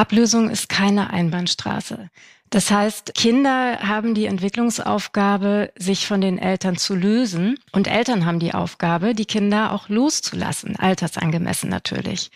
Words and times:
Ablösung 0.00 0.48
ist 0.48 0.70
keine 0.70 1.10
Einbahnstraße. 1.10 2.08
Das 2.48 2.70
heißt, 2.70 3.12
Kinder 3.14 3.80
haben 3.80 4.14
die 4.14 4.24
Entwicklungsaufgabe, 4.24 5.72
sich 5.76 6.06
von 6.06 6.22
den 6.22 6.38
Eltern 6.38 6.78
zu 6.78 6.94
lösen 6.94 7.58
und 7.72 7.86
Eltern 7.86 8.24
haben 8.24 8.38
die 8.38 8.54
Aufgabe, 8.54 9.14
die 9.14 9.26
Kinder 9.26 9.74
auch 9.74 9.90
loszulassen, 9.90 10.76
altersangemessen 10.76 11.68
natürlich. 11.68 12.30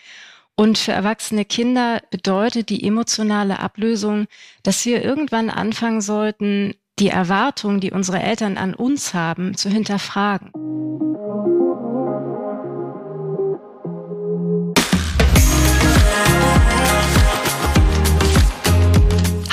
Und 0.55 0.77
für 0.77 0.91
erwachsene 0.91 1.43
Kinder 1.43 2.03
bedeutet 2.11 2.69
die 2.69 2.85
emotionale 2.85 3.57
Ablösung, 3.57 4.27
dass 4.61 4.85
wir 4.85 5.03
irgendwann 5.03 5.49
anfangen 5.49 6.01
sollten, 6.01 6.75
die 6.99 7.09
Erwartungen, 7.09 7.79
die 7.79 7.91
unsere 7.91 8.21
Eltern 8.21 8.57
an 8.57 8.75
uns 8.75 9.15
haben, 9.15 9.57
zu 9.57 9.69
hinterfragen. 9.69 10.51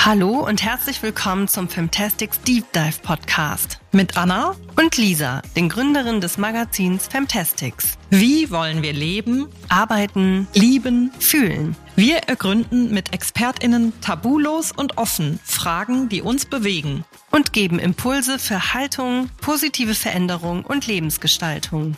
Hallo 0.05 0.45
und 0.45 0.61
herzlich 0.61 1.01
willkommen 1.01 1.47
zum 1.47 1.69
Femtastics 1.69 2.41
Deep 2.41 2.65
Dive 2.73 2.99
Podcast 3.03 3.79
mit 3.93 4.17
Anna 4.17 4.53
und 4.77 4.97
Lisa, 4.97 5.41
den 5.55 5.69
Gründerinnen 5.69 6.19
des 6.19 6.37
Magazins 6.37 7.07
Femtastics. 7.07 7.97
Wie 8.09 8.51
wollen 8.51 8.81
wir 8.81 8.91
leben, 8.91 9.47
arbeiten, 9.69 10.49
lieben, 10.53 11.09
fühlen? 11.19 11.77
Wir 11.95 12.17
ergründen 12.17 12.93
mit 12.93 13.13
ExpertInnen 13.13 13.93
tabulos 14.01 14.73
und 14.73 14.97
offen 14.97 15.39
Fragen, 15.41 16.09
die 16.09 16.21
uns 16.21 16.43
bewegen 16.43 17.05
und 17.31 17.53
geben 17.53 17.79
Impulse 17.79 18.39
für 18.39 18.73
Haltung, 18.73 19.29
positive 19.39 19.95
Veränderung 19.95 20.65
und 20.65 20.85
Lebensgestaltung. 20.85 21.95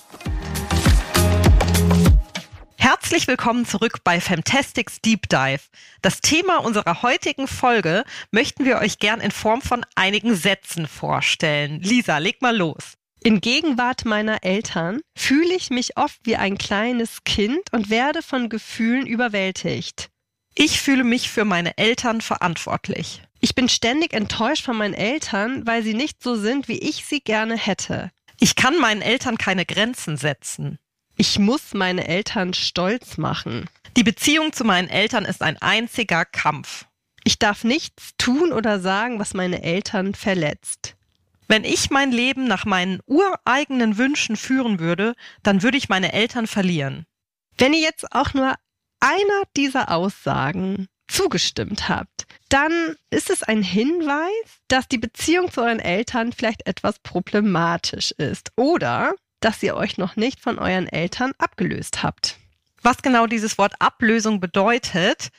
Herzlich 2.88 3.27
willkommen 3.27 3.66
zurück 3.66 4.02
bei 4.03 4.21
Fantastics 4.21 5.02
Deep 5.02 5.27
Dive. 5.27 5.63
Das 6.03 6.21
Thema 6.21 6.57
unserer 6.57 7.02
heutigen 7.02 7.48
Folge 7.48 8.03
möchten 8.30 8.63
wir 8.63 8.77
euch 8.77 8.99
gern 8.99 9.21
in 9.21 9.31
Form 9.31 9.63
von 9.63 9.84
einigen 9.96 10.35
Sätzen 10.35 10.87
vorstellen. 10.87 11.82
Lisa, 11.82 12.20
leg 12.20 12.43
mal 12.43 12.55
los. 12.55 12.93
In 13.23 13.41
Gegenwart 13.41 14.05
meiner 14.05 14.43
Eltern 14.43 15.01
fühle 15.18 15.55
ich 15.55 15.71
mich 15.71 15.98
oft 15.98 16.20
wie 16.26 16.35
ein 16.35 16.60
kleines 16.60 17.23
Kind 17.23 17.62
und 17.71 17.90
werde 17.90 18.21
von 18.21 18.49
Gefühlen 18.49 19.07
überwältigt. 19.07 20.12
Ich 20.54 20.79
fühle 20.79 21.04
mich 21.04 21.32
für 21.32 21.43
meine 21.43 21.79
Eltern 21.79 22.21
verantwortlich. 22.21 23.23
Ich 23.40 23.55
bin 23.55 23.67
ständig 23.67 24.13
enttäuscht 24.13 24.63
von 24.63 24.77
meinen 24.77 24.93
Eltern, 24.93 25.65
weil 25.65 25.82
sie 25.82 25.95
nicht 25.95 26.21
so 26.21 26.35
sind, 26.35 26.67
wie 26.67 26.77
ich 26.77 27.04
sie 27.07 27.21
gerne 27.21 27.57
hätte. 27.57 28.12
Ich 28.40 28.55
kann 28.55 28.77
meinen 28.77 29.01
Eltern 29.01 29.40
keine 29.40 29.65
Grenzen 29.65 30.17
setzen. 30.17 30.77
Ich 31.18 31.40
muss 31.40 31.74
meine 31.74 32.08
Eltern 32.08 32.54
stolz 32.54 33.18
machen. 33.18 33.70
Die 33.96 34.04
Beziehung 34.04 34.52
zu 34.52 34.66
meinen 34.66 34.90
Eltern 34.90 35.24
ist 35.24 35.41
ein 35.41 35.57
einziger 35.62 36.26
Kampf. 36.26 36.85
Ich 37.24 37.40
darf 37.40 37.63
nichts 37.63 38.12
tun 38.18 38.52
oder 38.52 38.80
sagen, 38.80 39.18
was 39.20 39.34
meine 39.34 39.63
Eltern 39.63 40.13
verletzt. 40.13 40.96
Wenn 41.48 41.63
ich 41.63 41.90
mein 41.90 42.12
Leben 42.12 42.46
nach 42.46 42.66
meinen 42.66 42.99
ureigenen 43.05 43.98
Wünschen 43.98 44.35
führen 44.35 44.80
würde, 44.80 45.16
dann 45.44 45.63
würde 45.63 45.77
ich 45.77 45.90
meine 45.90 46.12
Eltern 46.12 46.48
verlieren. 46.48 47.05
Wenn 47.57 47.74
ihr 47.74 47.79
jetzt 47.79 48.12
auch 48.12 48.34
nur 48.34 48.55
einer 49.00 49.44
dieser 49.55 49.91
Aussagen 49.91 50.88
zugestimmt 51.07 51.88
habt, 51.88 52.26
dann 52.50 52.96
ist 53.10 53.29
es 53.29 53.44
ein 53.44 53.63
Hinweis, 53.63 54.60
dass 54.68 54.88
die 54.88 54.98
Beziehung 54.98 55.52
zu 55.52 55.62
euren 55.62 55.79
Eltern 55.79 56.34
vielleicht 56.34 56.68
etwas 56.68 57.00
problematisch 57.00 58.12
ist. 58.12 58.52
Oder 58.55 59.16
dass 59.40 59.62
ihr 59.64 59.76
euch 59.76 59.98
noch 59.98 60.16
nicht 60.16 60.40
von 60.40 60.60
euren 60.60 60.88
Eltern 60.88 61.34
abgelöst 61.38 62.04
habt. 62.04 62.38
Was 62.82 63.02
genau 63.02 63.28
dieses 63.28 63.58
Wort 63.58 63.74
Ablösung 63.80 64.40
bedeutet, 64.40 65.31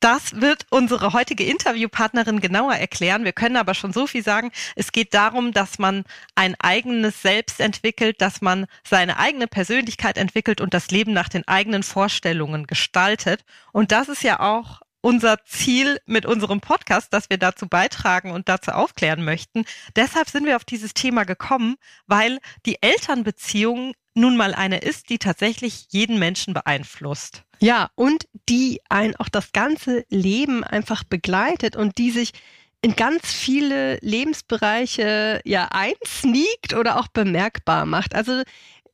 das 0.00 0.38
wird 0.38 0.66
unsere 0.68 1.14
heutige 1.14 1.44
Interviewpartnerin 1.44 2.40
genauer 2.40 2.74
erklären. 2.74 3.24
Wir 3.24 3.32
können 3.32 3.56
aber 3.56 3.72
schon 3.72 3.94
so 3.94 4.06
viel 4.06 4.22
sagen. 4.22 4.52
Es 4.76 4.92
geht 4.92 5.14
darum, 5.14 5.52
dass 5.52 5.78
man 5.78 6.04
ein 6.34 6.56
eigenes 6.58 7.22
Selbst 7.22 7.58
entwickelt, 7.58 8.20
dass 8.20 8.42
man 8.42 8.66
seine 8.86 9.18
eigene 9.18 9.46
Persönlichkeit 9.46 10.18
entwickelt 10.18 10.60
und 10.60 10.74
das 10.74 10.90
Leben 10.90 11.14
nach 11.14 11.30
den 11.30 11.48
eigenen 11.48 11.82
Vorstellungen 11.82 12.66
gestaltet. 12.66 13.46
Und 13.72 13.92
das 13.92 14.10
ist 14.10 14.22
ja 14.22 14.40
auch 14.40 14.82
unser 15.04 15.44
Ziel 15.44 15.98
mit 16.06 16.24
unserem 16.24 16.62
Podcast, 16.62 17.12
dass 17.12 17.28
wir 17.28 17.36
dazu 17.36 17.68
beitragen 17.68 18.30
und 18.30 18.48
dazu 18.48 18.70
aufklären 18.70 19.22
möchten. 19.22 19.66
Deshalb 19.96 20.30
sind 20.30 20.46
wir 20.46 20.56
auf 20.56 20.64
dieses 20.64 20.94
Thema 20.94 21.24
gekommen, 21.24 21.76
weil 22.06 22.38
die 22.64 22.78
Elternbeziehung 22.80 23.92
nun 24.14 24.36
mal 24.38 24.54
eine 24.54 24.78
ist, 24.78 25.10
die 25.10 25.18
tatsächlich 25.18 25.88
jeden 25.90 26.18
Menschen 26.18 26.54
beeinflusst. 26.54 27.42
Ja, 27.60 27.90
und 27.96 28.26
die 28.48 28.80
ein 28.88 29.14
auch 29.16 29.28
das 29.28 29.52
ganze 29.52 30.06
Leben 30.08 30.64
einfach 30.64 31.04
begleitet 31.04 31.76
und 31.76 31.98
die 31.98 32.10
sich 32.10 32.32
in 32.80 32.96
ganz 32.96 33.30
viele 33.30 33.98
Lebensbereiche 34.00 35.42
ja 35.44 35.68
einsneakt 35.70 36.72
oder 36.74 36.98
auch 36.98 37.08
bemerkbar 37.08 37.84
macht. 37.84 38.14
Also 38.14 38.42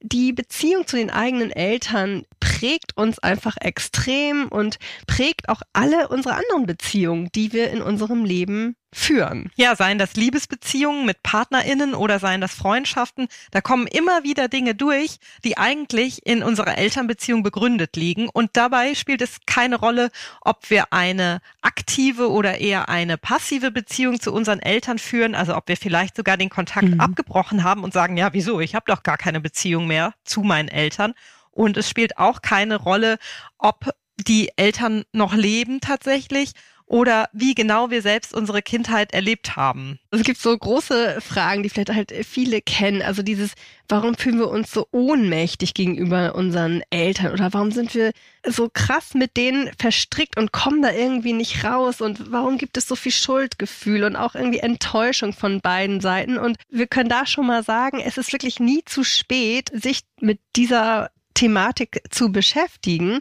die 0.03 0.33
Beziehung 0.33 0.87
zu 0.87 0.97
den 0.97 1.11
eigenen 1.11 1.50
Eltern 1.50 2.25
prägt 2.41 2.97
uns 2.97 3.19
einfach 3.19 3.56
extrem 3.61 4.49
und 4.49 4.78
prägt 5.06 5.49
auch 5.49 5.62
alle 5.72 6.09
unsere 6.09 6.34
anderen 6.34 6.66
Beziehungen, 6.66 7.28
die 7.34 7.53
wir 7.53 7.71
in 7.71 7.83
unserem 7.83 8.25
Leben 8.25 8.77
führen. 8.92 9.50
Ja, 9.54 9.76
seien 9.76 9.98
das 9.98 10.14
Liebesbeziehungen 10.14 11.06
mit 11.06 11.22
PartnerInnen 11.22 11.94
oder 11.94 12.18
seien 12.18 12.40
das 12.40 12.54
Freundschaften, 12.54 13.28
da 13.52 13.60
kommen 13.60 13.86
immer 13.86 14.24
wieder 14.24 14.48
Dinge 14.48 14.74
durch, 14.74 15.18
die 15.44 15.58
eigentlich 15.58 16.26
in 16.26 16.42
unserer 16.42 16.76
Elternbeziehung 16.76 17.42
begründet 17.42 17.96
liegen. 17.96 18.28
Und 18.28 18.50
dabei 18.54 18.94
spielt 18.94 19.22
es 19.22 19.38
keine 19.46 19.76
Rolle, 19.76 20.10
ob 20.40 20.70
wir 20.70 20.92
eine 20.92 21.40
aktive 21.62 22.30
oder 22.30 22.58
eher 22.58 22.88
eine 22.88 23.16
passive 23.16 23.70
Beziehung 23.70 24.20
zu 24.20 24.32
unseren 24.32 24.60
Eltern 24.60 24.98
führen, 24.98 25.34
also 25.34 25.56
ob 25.56 25.68
wir 25.68 25.76
vielleicht 25.76 26.16
sogar 26.16 26.36
den 26.36 26.50
Kontakt 26.50 26.88
mhm. 26.88 27.00
abgebrochen 27.00 27.62
haben 27.62 27.84
und 27.84 27.92
sagen, 27.92 28.16
ja, 28.16 28.32
wieso, 28.32 28.60
ich 28.60 28.74
habe 28.74 28.86
doch 28.88 29.02
gar 29.02 29.18
keine 29.18 29.40
Beziehung 29.40 29.86
mehr 29.86 30.14
zu 30.24 30.42
meinen 30.42 30.68
Eltern. 30.68 31.14
Und 31.52 31.76
es 31.76 31.88
spielt 31.88 32.18
auch 32.18 32.42
keine 32.42 32.76
Rolle, 32.76 33.18
ob 33.58 33.90
die 34.16 34.50
Eltern 34.56 35.04
noch 35.12 35.34
leben 35.34 35.80
tatsächlich 35.80 36.52
oder 36.90 37.28
wie 37.32 37.54
genau 37.54 37.90
wir 37.90 38.02
selbst 38.02 38.34
unsere 38.34 38.62
Kindheit 38.62 39.14
erlebt 39.14 39.54
haben. 39.54 40.00
Es 40.10 40.24
gibt 40.24 40.40
so 40.40 40.58
große 40.58 41.20
Fragen, 41.20 41.62
die 41.62 41.68
vielleicht 41.68 41.94
halt 41.94 42.12
viele 42.26 42.60
kennen. 42.60 43.00
Also 43.00 43.22
dieses, 43.22 43.52
warum 43.88 44.16
fühlen 44.16 44.40
wir 44.40 44.48
uns 44.48 44.72
so 44.72 44.88
ohnmächtig 44.90 45.74
gegenüber 45.74 46.34
unseren 46.34 46.82
Eltern 46.90 47.32
oder 47.32 47.52
warum 47.52 47.70
sind 47.70 47.94
wir 47.94 48.10
so 48.44 48.68
krass 48.68 49.14
mit 49.14 49.36
denen 49.36 49.70
verstrickt 49.78 50.36
und 50.36 50.50
kommen 50.50 50.82
da 50.82 50.90
irgendwie 50.90 51.32
nicht 51.32 51.62
raus 51.62 52.00
und 52.00 52.32
warum 52.32 52.58
gibt 52.58 52.76
es 52.76 52.88
so 52.88 52.96
viel 52.96 53.12
Schuldgefühl 53.12 54.02
und 54.02 54.16
auch 54.16 54.34
irgendwie 54.34 54.58
Enttäuschung 54.58 55.32
von 55.32 55.60
beiden 55.60 56.00
Seiten 56.00 56.38
und 56.38 56.56
wir 56.70 56.88
können 56.88 57.08
da 57.08 57.24
schon 57.24 57.46
mal 57.46 57.62
sagen, 57.62 58.00
es 58.04 58.18
ist 58.18 58.32
wirklich 58.32 58.58
nie 58.58 58.82
zu 58.84 59.04
spät, 59.04 59.70
sich 59.72 60.00
mit 60.20 60.40
dieser 60.56 61.12
Thematik 61.34 62.02
zu 62.10 62.32
beschäftigen 62.32 63.20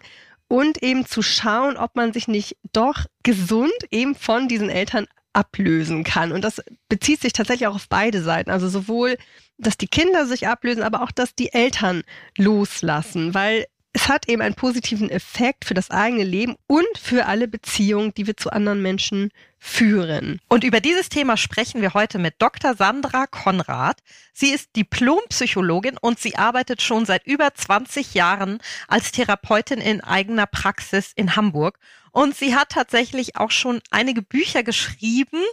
und 0.49 0.83
eben 0.83 1.05
zu 1.05 1.21
schauen, 1.21 1.77
ob 1.77 1.95
man 1.95 2.11
sich 2.11 2.27
nicht 2.27 2.57
doch 2.73 3.05
gesund 3.23 3.71
eben 3.91 4.15
von 4.15 4.49
diesen 4.49 4.69
Eltern 4.69 5.07
ablösen 5.31 6.03
kann. 6.03 6.31
Und 6.31 6.43
das 6.43 6.61
bezieht 6.89 7.21
sich 7.21 7.31
tatsächlich 7.33 7.67
auch 7.67 7.75
auf 7.75 7.87
beide 7.87 8.21
Seiten. 8.21 8.49
Also 8.49 8.67
sowohl, 8.67 9.17
dass 9.57 9.77
die 9.77 9.87
Kinder 9.87 10.25
sich 10.25 10.47
ablösen, 10.47 10.83
aber 10.83 11.03
auch, 11.03 11.11
dass 11.11 11.35
die 11.35 11.53
Eltern 11.53 12.03
loslassen, 12.35 13.33
weil 13.33 13.67
es 13.91 14.07
hat 14.07 14.29
eben 14.29 14.41
einen 14.41 14.55
positiven 14.55 15.09
Effekt 15.09 15.65
für 15.65 15.73
das 15.73 15.89
eigene 15.89 16.23
Leben 16.23 16.55
und 16.67 16.97
für 17.01 17.25
alle 17.25 17.47
Beziehungen, 17.47 18.13
die 18.13 18.27
wir 18.27 18.37
zu 18.37 18.51
anderen 18.51 18.81
Menschen 18.81 19.31
führen. 19.57 20.39
Und 20.47 20.63
über 20.63 20.79
dieses 20.79 21.09
Thema 21.09 21.37
sprechen 21.37 21.81
wir 21.81 21.93
heute 21.93 22.19
mit 22.19 22.35
Dr. 22.37 22.75
Sandra 22.75 23.25
Konrad. 23.25 23.97
Sie 24.31 24.51
ist 24.51 24.75
Diplompsychologin 24.75 25.97
und 25.99 26.19
sie 26.19 26.35
arbeitet 26.35 26.81
schon 26.81 27.05
seit 27.05 27.25
über 27.25 27.53
20 27.53 28.13
Jahren 28.13 28.59
als 28.87 29.11
Therapeutin 29.11 29.81
in 29.81 30.01
eigener 30.01 30.45
Praxis 30.45 31.11
in 31.15 31.35
Hamburg. 31.35 31.79
Und 32.11 32.35
sie 32.35 32.55
hat 32.55 32.69
tatsächlich 32.69 33.35
auch 33.35 33.51
schon 33.51 33.81
einige 33.91 34.21
Bücher 34.21 34.63
geschrieben 34.63 35.43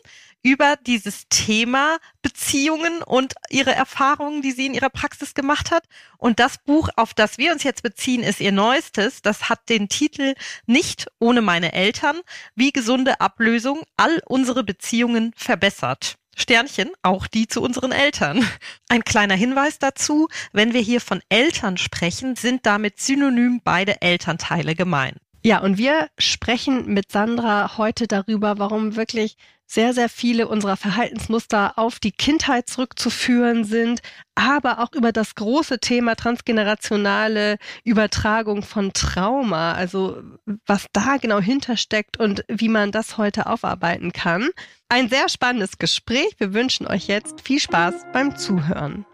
über 0.46 0.76
dieses 0.76 1.26
Thema 1.28 1.96
Beziehungen 2.22 3.02
und 3.02 3.34
ihre 3.50 3.74
Erfahrungen, 3.74 4.42
die 4.42 4.52
sie 4.52 4.66
in 4.66 4.74
ihrer 4.74 4.90
Praxis 4.90 5.34
gemacht 5.34 5.72
hat. 5.72 5.82
Und 6.18 6.38
das 6.38 6.58
Buch, 6.58 6.88
auf 6.94 7.14
das 7.14 7.36
wir 7.36 7.50
uns 7.52 7.64
jetzt 7.64 7.82
beziehen, 7.82 8.22
ist 8.22 8.40
ihr 8.40 8.52
neuestes. 8.52 9.22
Das 9.22 9.48
hat 9.48 9.68
den 9.68 9.88
Titel 9.88 10.34
Nicht 10.64 11.08
ohne 11.18 11.42
meine 11.42 11.72
Eltern, 11.72 12.20
wie 12.54 12.70
gesunde 12.70 13.20
Ablösung 13.20 13.82
all 13.96 14.22
unsere 14.24 14.62
Beziehungen 14.62 15.32
verbessert. 15.34 16.14
Sternchen, 16.36 16.92
auch 17.02 17.26
die 17.26 17.48
zu 17.48 17.60
unseren 17.60 17.90
Eltern. 17.90 18.48
Ein 18.88 19.02
kleiner 19.02 19.34
Hinweis 19.34 19.80
dazu, 19.80 20.28
wenn 20.52 20.72
wir 20.72 20.80
hier 20.80 21.00
von 21.00 21.22
Eltern 21.28 21.76
sprechen, 21.76 22.36
sind 22.36 22.66
damit 22.66 23.00
synonym 23.00 23.62
beide 23.64 24.00
Elternteile 24.00 24.76
gemeint. 24.76 25.16
Ja, 25.42 25.60
und 25.60 25.76
wir 25.76 26.08
sprechen 26.18 26.92
mit 26.92 27.10
Sandra 27.10 27.78
heute 27.78 28.06
darüber, 28.06 28.58
warum 28.58 28.96
wirklich 28.96 29.36
sehr, 29.66 29.92
sehr 29.92 30.08
viele 30.08 30.48
unserer 30.48 30.76
Verhaltensmuster 30.76 31.76
auf 31.76 31.98
die 31.98 32.12
Kindheit 32.12 32.68
zurückzuführen 32.68 33.64
sind, 33.64 34.00
aber 34.34 34.78
auch 34.78 34.92
über 34.92 35.12
das 35.12 35.34
große 35.34 35.80
Thema 35.80 36.14
transgenerationale 36.14 37.58
Übertragung 37.84 38.62
von 38.62 38.92
Trauma, 38.92 39.72
also 39.72 40.22
was 40.66 40.86
da 40.92 41.16
genau 41.16 41.40
hintersteckt 41.40 42.18
und 42.18 42.44
wie 42.48 42.68
man 42.68 42.92
das 42.92 43.18
heute 43.18 43.46
aufarbeiten 43.46 44.12
kann. 44.12 44.50
Ein 44.88 45.08
sehr 45.08 45.28
spannendes 45.28 45.78
Gespräch. 45.78 46.34
Wir 46.38 46.54
wünschen 46.54 46.86
euch 46.86 47.08
jetzt 47.08 47.40
viel 47.40 47.58
Spaß 47.58 47.94
beim 48.12 48.36
Zuhören. 48.36 49.04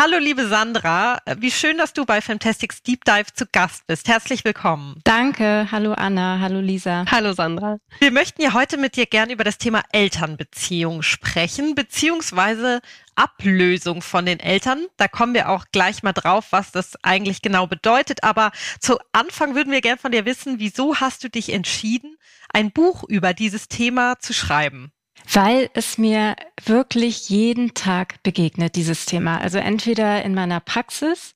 Hallo 0.00 0.16
liebe 0.18 0.46
Sandra, 0.46 1.18
wie 1.38 1.50
schön, 1.50 1.76
dass 1.76 1.92
du 1.92 2.04
bei 2.04 2.20
Fantastics 2.20 2.84
Deep 2.84 3.04
Dive 3.04 3.34
zu 3.34 3.46
Gast 3.50 3.84
bist. 3.88 4.06
Herzlich 4.06 4.44
willkommen. 4.44 5.00
Danke, 5.02 5.66
hallo 5.72 5.92
Anna, 5.92 6.38
hallo 6.40 6.60
Lisa. 6.60 7.04
Hallo 7.10 7.32
Sandra. 7.32 7.78
Wir 7.98 8.12
möchten 8.12 8.40
ja 8.40 8.52
heute 8.52 8.76
mit 8.76 8.94
dir 8.94 9.06
gerne 9.06 9.32
über 9.32 9.42
das 9.42 9.58
Thema 9.58 9.82
Elternbeziehung 9.90 11.02
sprechen, 11.02 11.74
beziehungsweise 11.74 12.80
Ablösung 13.16 14.00
von 14.00 14.24
den 14.24 14.38
Eltern. 14.38 14.86
Da 14.98 15.08
kommen 15.08 15.34
wir 15.34 15.48
auch 15.48 15.64
gleich 15.72 16.04
mal 16.04 16.12
drauf, 16.12 16.46
was 16.50 16.70
das 16.70 16.94
eigentlich 17.02 17.42
genau 17.42 17.66
bedeutet. 17.66 18.22
Aber 18.22 18.52
zu 18.78 18.98
Anfang 19.10 19.56
würden 19.56 19.72
wir 19.72 19.80
gerne 19.80 19.98
von 19.98 20.12
dir 20.12 20.24
wissen, 20.24 20.60
wieso 20.60 21.00
hast 21.00 21.24
du 21.24 21.28
dich 21.28 21.52
entschieden, 21.52 22.16
ein 22.52 22.70
Buch 22.70 23.02
über 23.08 23.34
dieses 23.34 23.66
Thema 23.66 24.20
zu 24.20 24.32
schreiben? 24.32 24.92
Weil 25.32 25.70
es 25.74 25.98
mir 25.98 26.36
wirklich 26.64 27.28
jeden 27.28 27.74
Tag 27.74 28.22
begegnet, 28.22 28.76
dieses 28.76 29.06
Thema. 29.06 29.38
Also 29.38 29.58
entweder 29.58 30.24
in 30.24 30.34
meiner 30.34 30.60
Praxis, 30.60 31.34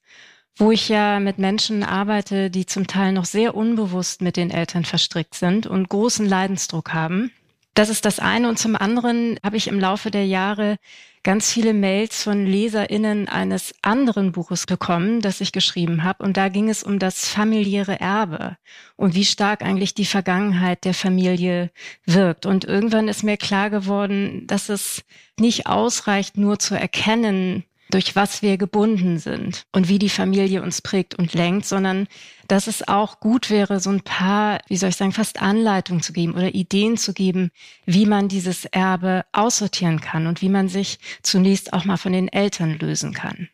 wo 0.57 0.71
ich 0.71 0.89
ja 0.89 1.21
mit 1.21 1.39
Menschen 1.39 1.83
arbeite, 1.83 2.51
die 2.51 2.67
zum 2.67 2.87
Teil 2.87 3.13
noch 3.13 3.25
sehr 3.25 3.55
unbewusst 3.55 4.23
mit 4.23 4.37
den 4.37 4.51
Eltern 4.51 4.85
verstrickt 4.85 5.35
sind 5.35 5.67
und 5.67 5.89
großen 5.89 6.27
Leidensdruck 6.27 6.93
haben. 6.93 7.33
Das 7.75 7.89
ist 7.89 8.05
das 8.05 8.19
eine. 8.19 8.49
Und 8.49 8.59
zum 8.59 8.77
anderen 8.77 9.39
habe 9.43 9.57
ich 9.57 9.69
im 9.69 9.81
Laufe 9.81 10.11
der 10.11 10.27
Jahre 10.27 10.77
ganz 11.23 11.53
viele 11.53 11.73
Mails 11.73 12.23
von 12.23 12.47
LeserInnen 12.47 13.29
eines 13.29 13.75
anderen 13.83 14.33
Buches 14.33 14.67
bekommen, 14.67 15.21
das 15.21 15.41
ich 15.41 15.53
geschrieben 15.53 16.03
habe. 16.03 16.25
Und 16.25 16.37
da 16.37 16.49
ging 16.49 16.69
es 16.69 16.83
um 16.83 16.99
das 16.99 17.29
familiäre 17.29 18.01
Erbe 18.01 18.57
und 18.97 19.15
wie 19.15 19.25
stark 19.25 19.63
eigentlich 19.63 19.95
die 19.95 20.05
Vergangenheit 20.05 20.85
der 20.85 20.95
Familie 20.95 21.71
wirkt. 22.05 22.47
Und 22.47 22.65
irgendwann 22.65 23.09
ist 23.09 23.23
mir 23.23 23.37
klar 23.37 23.71
geworden, 23.71 24.47
dass 24.47 24.69
es 24.69 25.05
nicht 25.39 25.67
ausreicht, 25.67 26.37
nur 26.37 26.59
zu 26.59 26.75
erkennen, 26.75 27.65
durch 27.93 28.17
was 28.17 28.41
wir 28.41 28.57
gebunden 28.57 29.19
sind 29.19 29.67
und 29.71 29.89
wie 29.89 29.99
die 29.99 30.09
Familie 30.09 30.63
uns 30.63 30.81
prägt 30.81 31.15
und 31.15 31.35
lenkt, 31.35 31.67
sondern 31.67 32.09
dass 32.49 32.67
es 32.67 32.89
auch 32.89 33.21
gut 33.21 33.51
wäre, 33.51 33.81
so 33.81 33.91
ein 33.91 34.01
paar, 34.01 34.61
wie 34.67 34.79
soll 34.79 34.89
ich 34.89 34.97
sagen, 34.97 35.13
fast 35.13 35.43
Anleitungen 35.43 36.03
zu 36.03 36.15
geben 36.15 36.33
oder 36.33 36.55
Ideen 36.55 36.97
zu 36.97 37.13
geben, 37.13 37.51
wie 37.85 38.07
man 38.07 38.29
dieses 38.29 38.65
Erbe 38.65 39.25
aussortieren 39.33 40.01
kann 40.01 40.27
und 40.27 40.41
wie 40.41 40.49
man 40.49 40.69
sich 40.69 40.99
zunächst 41.23 41.75
auch 41.75 41.85
mal 41.85 41.99
von 41.99 42.15
den 42.15 42.29
Eltern 42.29 42.79
lösen 42.79 43.13
kann. 43.13 43.51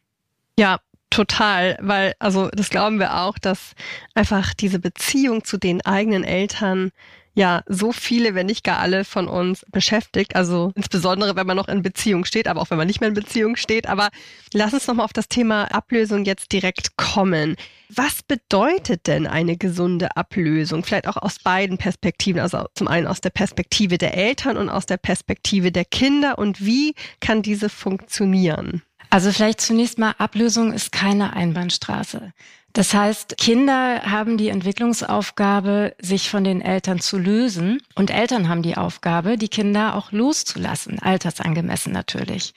Ja, 0.57 0.79
total, 1.11 1.77
weil, 1.81 2.15
also 2.21 2.49
das 2.51 2.71
glauben 2.71 3.01
wir 3.01 3.19
auch, 3.19 3.39
dass 3.39 3.75
einfach 4.15 4.55
diese 4.55 4.79
Beziehung 4.79 5.43
zu 5.43 5.57
den 5.59 5.85
eigenen 5.85 6.23
Eltern 6.23 6.93
ja 7.35 7.63
so 7.67 7.93
viele, 7.93 8.35
wenn 8.35 8.47
nicht 8.47 8.65
gar 8.65 8.79
alle 8.79 9.05
von 9.05 9.29
uns 9.29 9.65
beschäftigt. 9.71 10.37
Also 10.37 10.73
insbesondere, 10.75 11.37
wenn 11.37 11.47
man 11.47 11.57
noch 11.57 11.69
in 11.69 11.83
Beziehung 11.83 12.25
steht, 12.25 12.49
aber 12.49 12.61
auch 12.61 12.71
wenn 12.71 12.79
man 12.79 12.87
nicht 12.87 13.01
mehr 13.01 13.09
in 13.09 13.15
Beziehung 13.15 13.57
steht. 13.57 13.89
Aber 13.89 14.09
lass 14.53 14.75
uns 14.75 14.87
nochmal 14.87 15.05
auf 15.05 15.13
das 15.13 15.29
Thema 15.29 15.65
Ablösung 15.67 16.25
jetzt 16.25 16.53
direkt 16.53 16.97
kommen. 16.97 17.57
Was 17.89 18.23
bedeutet 18.23 19.07
denn 19.07 19.27
eine 19.27 19.57
gesunde 19.57 20.17
Ablösung? 20.17 20.85
Vielleicht 20.85 21.09
auch 21.09 21.17
aus 21.17 21.39
beiden 21.39 21.79
Perspektiven. 21.79 22.41
Also 22.41 22.67
zum 22.75 22.89
einen 22.89 23.07
aus 23.07 23.21
der 23.21 23.31
Perspektive 23.31 23.99
der 23.99 24.15
Eltern 24.15 24.57
und 24.57 24.69
aus 24.69 24.87
der 24.87 24.99
Perspektive 24.99 25.73
der 25.73 25.85
Kinder. 25.85 26.39
Und 26.39 26.65
wie 26.65 26.95
kann 27.21 27.43
diese 27.43 27.69
funktionieren? 27.69 28.83
Also 29.11 29.33
vielleicht 29.33 29.61
zunächst 29.61 29.99
mal, 29.99 30.15
Ablösung 30.19 30.73
ist 30.73 30.93
keine 30.93 31.33
Einbahnstraße. 31.33 32.33
Das 32.79 32.95
heißt, 32.95 33.39
Kinder 33.39 34.03
haben 34.03 34.39
die 34.39 34.51
Entwicklungsaufgabe, 34.51 35.97
sich 36.01 36.31
von 36.31 36.45
den 36.45 36.61
Eltern 36.61 37.01
zu 37.01 37.19
lösen 37.19 37.83
und 37.97 38.13
Eltern 38.13 38.49
haben 38.49 38.63
die 38.63 38.77
Aufgabe, 38.77 39.37
die 39.37 39.49
Kinder 39.49 39.97
auch 39.97 40.13
loszulassen, 40.13 41.01
altersangemessen 41.01 41.93
natürlich. 41.93 42.55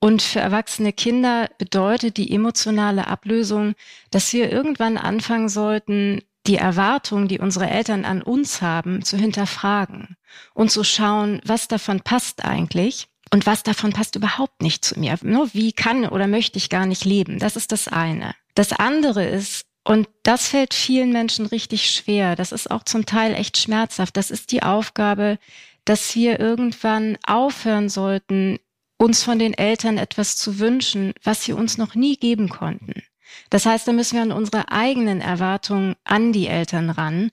Und 0.00 0.20
für 0.20 0.40
erwachsene 0.40 0.92
Kinder 0.92 1.48
bedeutet 1.56 2.18
die 2.18 2.30
emotionale 2.30 3.06
Ablösung, 3.06 3.72
dass 4.10 4.34
wir 4.34 4.52
irgendwann 4.52 4.98
anfangen 4.98 5.48
sollten, 5.48 6.20
die 6.46 6.56
Erwartungen, 6.56 7.26
die 7.26 7.38
unsere 7.38 7.70
Eltern 7.70 8.04
an 8.04 8.20
uns 8.20 8.60
haben, 8.60 9.02
zu 9.02 9.16
hinterfragen 9.16 10.18
und 10.52 10.72
zu 10.72 10.84
schauen, 10.84 11.40
was 11.42 11.68
davon 11.68 12.02
passt 12.02 12.44
eigentlich 12.44 13.08
und 13.32 13.46
was 13.46 13.62
davon 13.62 13.94
passt 13.94 14.14
überhaupt 14.14 14.60
nicht 14.60 14.84
zu 14.84 15.00
mir. 15.00 15.16
Nur 15.22 15.54
wie 15.54 15.72
kann 15.72 16.06
oder 16.06 16.26
möchte 16.26 16.58
ich 16.58 16.68
gar 16.68 16.84
nicht 16.84 17.06
leben? 17.06 17.38
Das 17.38 17.56
ist 17.56 17.72
das 17.72 17.88
eine. 17.88 18.34
Das 18.54 18.72
andere 18.72 19.24
ist, 19.24 19.66
und 19.84 20.08
das 20.22 20.48
fällt 20.48 20.72
vielen 20.72 21.12
Menschen 21.12 21.46
richtig 21.46 21.90
schwer, 21.90 22.36
das 22.36 22.52
ist 22.52 22.70
auch 22.70 22.84
zum 22.84 23.04
Teil 23.04 23.34
echt 23.34 23.58
schmerzhaft, 23.58 24.16
das 24.16 24.30
ist 24.30 24.50
die 24.52 24.62
Aufgabe, 24.62 25.38
dass 25.84 26.14
wir 26.14 26.40
irgendwann 26.40 27.18
aufhören 27.26 27.88
sollten, 27.88 28.58
uns 28.96 29.22
von 29.22 29.38
den 29.38 29.52
Eltern 29.52 29.98
etwas 29.98 30.36
zu 30.36 30.58
wünschen, 30.58 31.12
was 31.22 31.44
sie 31.44 31.52
uns 31.52 31.76
noch 31.76 31.94
nie 31.94 32.16
geben 32.16 32.48
konnten. 32.48 33.02
Das 33.50 33.66
heißt, 33.66 33.86
da 33.86 33.92
müssen 33.92 34.14
wir 34.16 34.22
an 34.22 34.32
unsere 34.32 34.70
eigenen 34.70 35.20
Erwartungen 35.20 35.96
an 36.04 36.32
die 36.32 36.46
Eltern 36.46 36.90
ran 36.90 37.30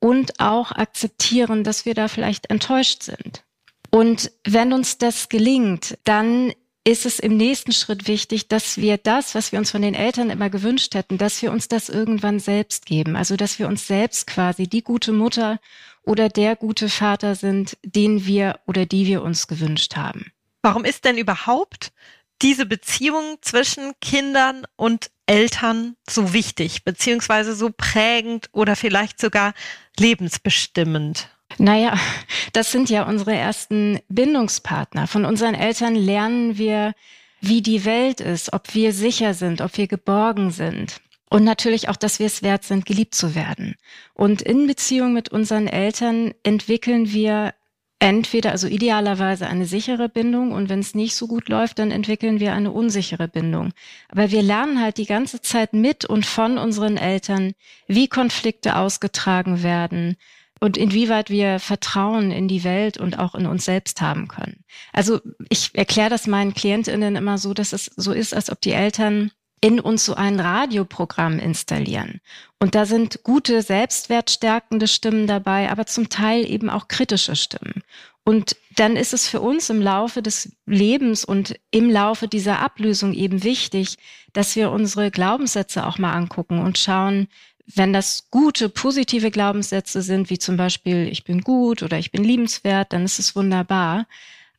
und 0.00 0.40
auch 0.40 0.72
akzeptieren, 0.72 1.62
dass 1.62 1.84
wir 1.84 1.94
da 1.94 2.08
vielleicht 2.08 2.50
enttäuscht 2.50 3.02
sind. 3.04 3.44
Und 3.90 4.32
wenn 4.44 4.72
uns 4.72 4.98
das 4.98 5.28
gelingt, 5.28 5.98
dann 6.04 6.52
ist 6.84 7.06
es 7.06 7.18
im 7.18 7.36
nächsten 7.36 7.72
Schritt 7.72 8.08
wichtig, 8.08 8.48
dass 8.48 8.76
wir 8.76 8.98
das, 8.98 9.34
was 9.34 9.52
wir 9.52 9.58
uns 9.58 9.70
von 9.70 9.82
den 9.82 9.94
Eltern 9.94 10.30
immer 10.30 10.50
gewünscht 10.50 10.94
hätten, 10.94 11.16
dass 11.16 11.40
wir 11.40 11.52
uns 11.52 11.68
das 11.68 11.88
irgendwann 11.88 12.40
selbst 12.40 12.86
geben. 12.86 13.14
Also, 13.14 13.36
dass 13.36 13.58
wir 13.58 13.68
uns 13.68 13.86
selbst 13.86 14.26
quasi 14.26 14.66
die 14.66 14.82
gute 14.82 15.12
Mutter 15.12 15.60
oder 16.02 16.28
der 16.28 16.56
gute 16.56 16.88
Vater 16.88 17.36
sind, 17.36 17.76
den 17.84 18.26
wir 18.26 18.58
oder 18.66 18.86
die 18.86 19.06
wir 19.06 19.22
uns 19.22 19.46
gewünscht 19.46 19.94
haben. 19.94 20.32
Warum 20.62 20.84
ist 20.84 21.04
denn 21.04 21.18
überhaupt 21.18 21.92
diese 22.40 22.66
Beziehung 22.66 23.38
zwischen 23.40 23.92
Kindern 24.00 24.66
und 24.74 25.10
Eltern 25.26 25.96
so 26.08 26.32
wichtig, 26.32 26.82
beziehungsweise 26.82 27.54
so 27.54 27.70
prägend 27.70 28.48
oder 28.52 28.74
vielleicht 28.74 29.20
sogar 29.20 29.54
lebensbestimmend? 29.98 31.28
Naja, 31.58 31.98
das 32.52 32.72
sind 32.72 32.90
ja 32.90 33.04
unsere 33.04 33.34
ersten 33.34 34.00
Bindungspartner. 34.08 35.06
Von 35.06 35.24
unseren 35.24 35.54
Eltern 35.54 35.94
lernen 35.94 36.58
wir, 36.58 36.94
wie 37.40 37.62
die 37.62 37.84
Welt 37.84 38.20
ist, 38.20 38.52
ob 38.52 38.74
wir 38.74 38.92
sicher 38.92 39.34
sind, 39.34 39.60
ob 39.60 39.76
wir 39.76 39.88
geborgen 39.88 40.50
sind. 40.50 41.00
Und 41.28 41.44
natürlich 41.44 41.88
auch, 41.88 41.96
dass 41.96 42.18
wir 42.18 42.26
es 42.26 42.42
wert 42.42 42.62
sind, 42.62 42.84
geliebt 42.84 43.14
zu 43.14 43.34
werden. 43.34 43.76
Und 44.12 44.42
in 44.42 44.66
Beziehung 44.66 45.12
mit 45.12 45.30
unseren 45.30 45.66
Eltern 45.66 46.34
entwickeln 46.42 47.10
wir 47.10 47.54
entweder, 48.02 48.50
also 48.50 48.66
idealerweise 48.66 49.46
eine 49.46 49.64
sichere 49.64 50.08
Bindung 50.08 50.50
und 50.50 50.68
wenn 50.68 50.80
es 50.80 50.94
nicht 50.94 51.14
so 51.14 51.28
gut 51.28 51.48
läuft, 51.48 51.78
dann 51.78 51.92
entwickeln 51.92 52.40
wir 52.40 52.52
eine 52.52 52.72
unsichere 52.72 53.28
Bindung. 53.28 53.72
Aber 54.08 54.30
wir 54.30 54.42
lernen 54.42 54.80
halt 54.80 54.98
die 54.98 55.06
ganze 55.06 55.40
Zeit 55.40 55.72
mit 55.72 56.04
und 56.04 56.26
von 56.26 56.58
unseren 56.58 56.96
Eltern, 56.96 57.54
wie 57.86 58.08
Konflikte 58.08 58.76
ausgetragen 58.76 59.62
werden, 59.62 60.16
und 60.62 60.76
inwieweit 60.76 61.28
wir 61.28 61.58
Vertrauen 61.58 62.30
in 62.30 62.46
die 62.46 62.62
Welt 62.62 62.96
und 62.96 63.18
auch 63.18 63.34
in 63.34 63.46
uns 63.46 63.64
selbst 63.64 64.00
haben 64.00 64.28
können. 64.28 64.62
Also 64.92 65.18
ich 65.48 65.74
erkläre 65.74 66.08
das 66.08 66.28
meinen 66.28 66.54
Klientinnen 66.54 67.16
immer 67.16 67.36
so, 67.36 67.52
dass 67.52 67.72
es 67.72 67.86
so 67.96 68.12
ist, 68.12 68.32
als 68.32 68.48
ob 68.48 68.60
die 68.60 68.70
Eltern 68.70 69.32
in 69.60 69.80
uns 69.80 70.04
so 70.04 70.14
ein 70.14 70.38
Radioprogramm 70.38 71.40
installieren. 71.40 72.20
Und 72.60 72.76
da 72.76 72.86
sind 72.86 73.24
gute, 73.24 73.60
selbstwertstärkende 73.62 74.86
Stimmen 74.86 75.26
dabei, 75.26 75.68
aber 75.68 75.86
zum 75.86 76.10
Teil 76.10 76.48
eben 76.48 76.70
auch 76.70 76.86
kritische 76.86 77.34
Stimmen. 77.34 77.82
Und 78.22 78.54
dann 78.76 78.94
ist 78.94 79.12
es 79.12 79.26
für 79.26 79.40
uns 79.40 79.68
im 79.68 79.82
Laufe 79.82 80.22
des 80.22 80.52
Lebens 80.64 81.24
und 81.24 81.56
im 81.72 81.90
Laufe 81.90 82.28
dieser 82.28 82.60
Ablösung 82.60 83.14
eben 83.14 83.42
wichtig, 83.42 83.96
dass 84.32 84.54
wir 84.54 84.70
unsere 84.70 85.10
Glaubenssätze 85.10 85.84
auch 85.86 85.98
mal 85.98 86.12
angucken 86.12 86.60
und 86.60 86.78
schauen, 86.78 87.26
wenn 87.66 87.92
das 87.92 88.28
gute, 88.30 88.68
positive 88.68 89.30
Glaubenssätze 89.30 90.02
sind, 90.02 90.30
wie 90.30 90.38
zum 90.38 90.56
Beispiel 90.56 91.08
ich 91.08 91.24
bin 91.24 91.42
gut 91.42 91.82
oder 91.82 91.98
ich 91.98 92.10
bin 92.10 92.24
liebenswert, 92.24 92.92
dann 92.92 93.04
ist 93.04 93.18
es 93.18 93.36
wunderbar. 93.36 94.06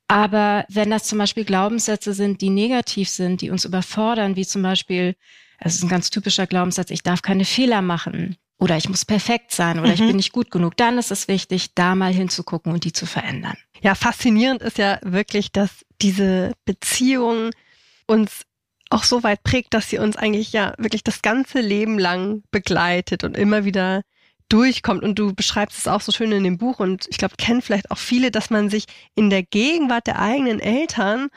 Aber 0.08 0.66
wenn 0.70 0.90
das 0.90 1.06
zum 1.06 1.18
Beispiel 1.18 1.46
Glaubenssätze 1.46 2.14
sind, 2.14 2.42
die 2.42 2.50
negativ 2.50 3.10
sind, 3.10 3.42
die 3.42 3.50
uns 3.50 3.66
überfordern, 3.66 4.36
wie 4.36 4.46
zum 4.46 4.62
Beispiel, 4.62 5.16
es 5.60 5.76
ist 5.76 5.84
ein 5.84 5.90
ganz 5.90 6.10
typischer 6.10 6.48
Glaubenssatz, 6.48 6.92
ich 6.92 7.04
darf 7.04 7.22
keine 7.22 7.46
Fehler 7.46 7.82
machen 7.82 8.38
oder 8.58 8.78
ich 8.78 8.90
muss 8.90 9.06
perfekt 9.06 9.52
sein 9.52 9.80
oder 9.80 9.90
mhm. 9.90 9.94
ich 9.94 10.00
bin 10.00 10.16
nicht 10.16 10.32
gut 10.32 10.52
genug, 10.52 10.78
dann 10.78 10.98
ist 10.98 11.12
es 11.12 11.28
wichtig, 11.28 11.74
da 11.76 11.96
mal 11.96 12.14
hinzugucken 12.14 12.72
und 12.72 12.84
die 12.84 12.94
zu 12.94 13.06
verändern. 13.06 13.58
Ja, 13.82 13.96
faszinierend 13.96 14.62
ist 14.62 14.78
ja 14.78 15.00
wirklich, 15.04 15.52
dass 15.52 15.86
diese 16.02 16.54
Beziehung 16.66 17.52
uns 18.08 18.44
auch 18.94 19.04
so 19.04 19.24
weit 19.24 19.44
prägt, 19.44 19.74
dass 19.74 19.90
sie 19.90 19.98
uns 19.98 20.16
eigentlich 20.16 20.54
ja 20.54 20.74
wirklich 20.78 21.04
das 21.04 21.22
ganze 21.22 21.60
Leben 21.62 21.98
lang 21.98 22.44
begleitet 22.52 23.24
und 23.24 23.36
immer 23.36 23.66
wieder 23.66 24.04
durchkommt. 24.50 25.04
Und 25.04 25.18
du 25.18 25.34
beschreibst 25.34 25.80
es 25.80 25.88
auch 25.88 26.02
so 26.02 26.12
schön 26.12 26.32
in 26.32 26.44
dem 26.44 26.58
Buch 26.58 26.80
und 26.80 27.08
ich 27.10 27.18
glaube, 27.18 27.36
kennen 27.38 27.62
vielleicht 27.62 27.92
auch 27.92 27.98
viele, 27.98 28.30
dass 28.30 28.50
man 28.50 28.70
sich 28.70 28.86
in 29.16 29.30
der 29.30 29.44
Gegenwart 29.44 30.08
der 30.08 30.22
eigenen 30.22 30.60
Eltern 30.60 31.30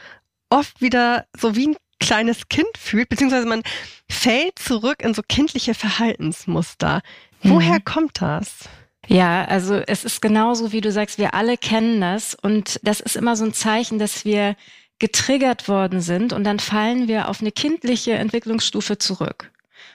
oft 0.50 0.80
wieder 0.80 1.26
so 1.36 1.56
wie 1.56 1.68
ein 1.68 1.76
kleines 1.98 2.48
Kind 2.48 2.76
fühlt, 2.78 3.08
beziehungsweise 3.08 3.46
man 3.46 3.62
fällt 4.08 4.58
zurück 4.58 5.02
in 5.02 5.14
so 5.14 5.22
kindliche 5.26 5.74
Verhaltensmuster. 5.74 7.00
Woher 7.42 7.76
mhm. 7.76 7.84
kommt 7.84 8.20
das? 8.20 8.68
Ja, 9.08 9.44
also 9.44 9.76
es 9.76 10.04
ist 10.04 10.20
genauso, 10.20 10.72
wie 10.72 10.80
du 10.80 10.92
sagst, 10.92 11.18
wir 11.18 11.32
alle 11.32 11.56
kennen 11.56 12.00
das 12.00 12.34
und 12.34 12.80
das 12.82 13.00
ist 13.00 13.16
immer 13.16 13.36
so 13.36 13.44
ein 13.44 13.54
Zeichen, 13.54 13.98
dass 13.98 14.24
wir 14.24 14.56
getriggert 14.98 15.68
worden 15.68 16.00
sind 16.00 16.32
und 16.32 16.44
dann 16.44 16.58
fallen 16.58 17.08
wir 17.08 17.28
auf 17.28 17.40
eine 17.40 17.52
kindliche 17.52 18.12
Entwicklungsstufe 18.12 18.98
zurück. 18.98 19.50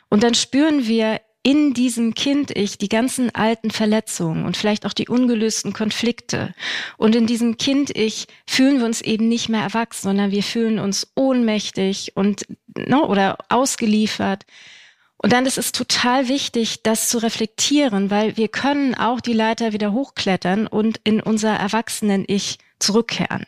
Und 0.10 0.24
dann 0.24 0.36
spüren 0.36 0.88
wir 0.88 1.22
in 1.44 1.74
diesem 1.74 2.14
Kind-Ich 2.14 2.78
die 2.78 2.90
ganzen 2.90 3.34
alten 3.34 3.72
Verletzungen 3.72 4.46
und 4.46 4.58
vielleicht 4.58 4.86
auch 4.86 4.94
die 4.94 5.08
ungelösten 5.08 5.74
Konflikte. 5.74 6.54
Und 6.98 7.16
in 7.16 7.26
diesem 7.26 7.58
Kind-Ich 7.58 8.28
fühlen 8.46 8.78
wir 8.78 8.86
uns 8.86 9.02
eben 9.02 9.28
nicht 9.28 9.50
mehr 9.50 9.62
erwachsen, 9.62 10.04
sondern 10.04 10.32
wir 10.32 10.44
fühlen 10.44 10.78
uns 10.78 11.12
ohnmächtig 11.16 12.16
und 12.16 12.46
ne, 12.78 13.02
oder 13.02 13.38
ausgeliefert. 13.50 14.46
Und 15.18 15.34
dann 15.34 15.46
ist 15.48 15.58
es 15.58 15.72
total 15.72 16.28
wichtig, 16.28 16.84
das 16.84 17.10
zu 17.10 17.18
reflektieren, 17.20 18.12
weil 18.12 18.38
wir 18.38 18.48
können 18.48 18.94
auch 18.96 19.22
die 19.22 19.34
Leiter 19.34 19.74
wieder 19.74 19.94
hochklettern 19.94 20.68
und 20.68 21.00
in 21.04 21.22
unser 21.22 21.54
Erwachsenen-Ich 21.54 22.60
zurückkehren. 22.80 23.46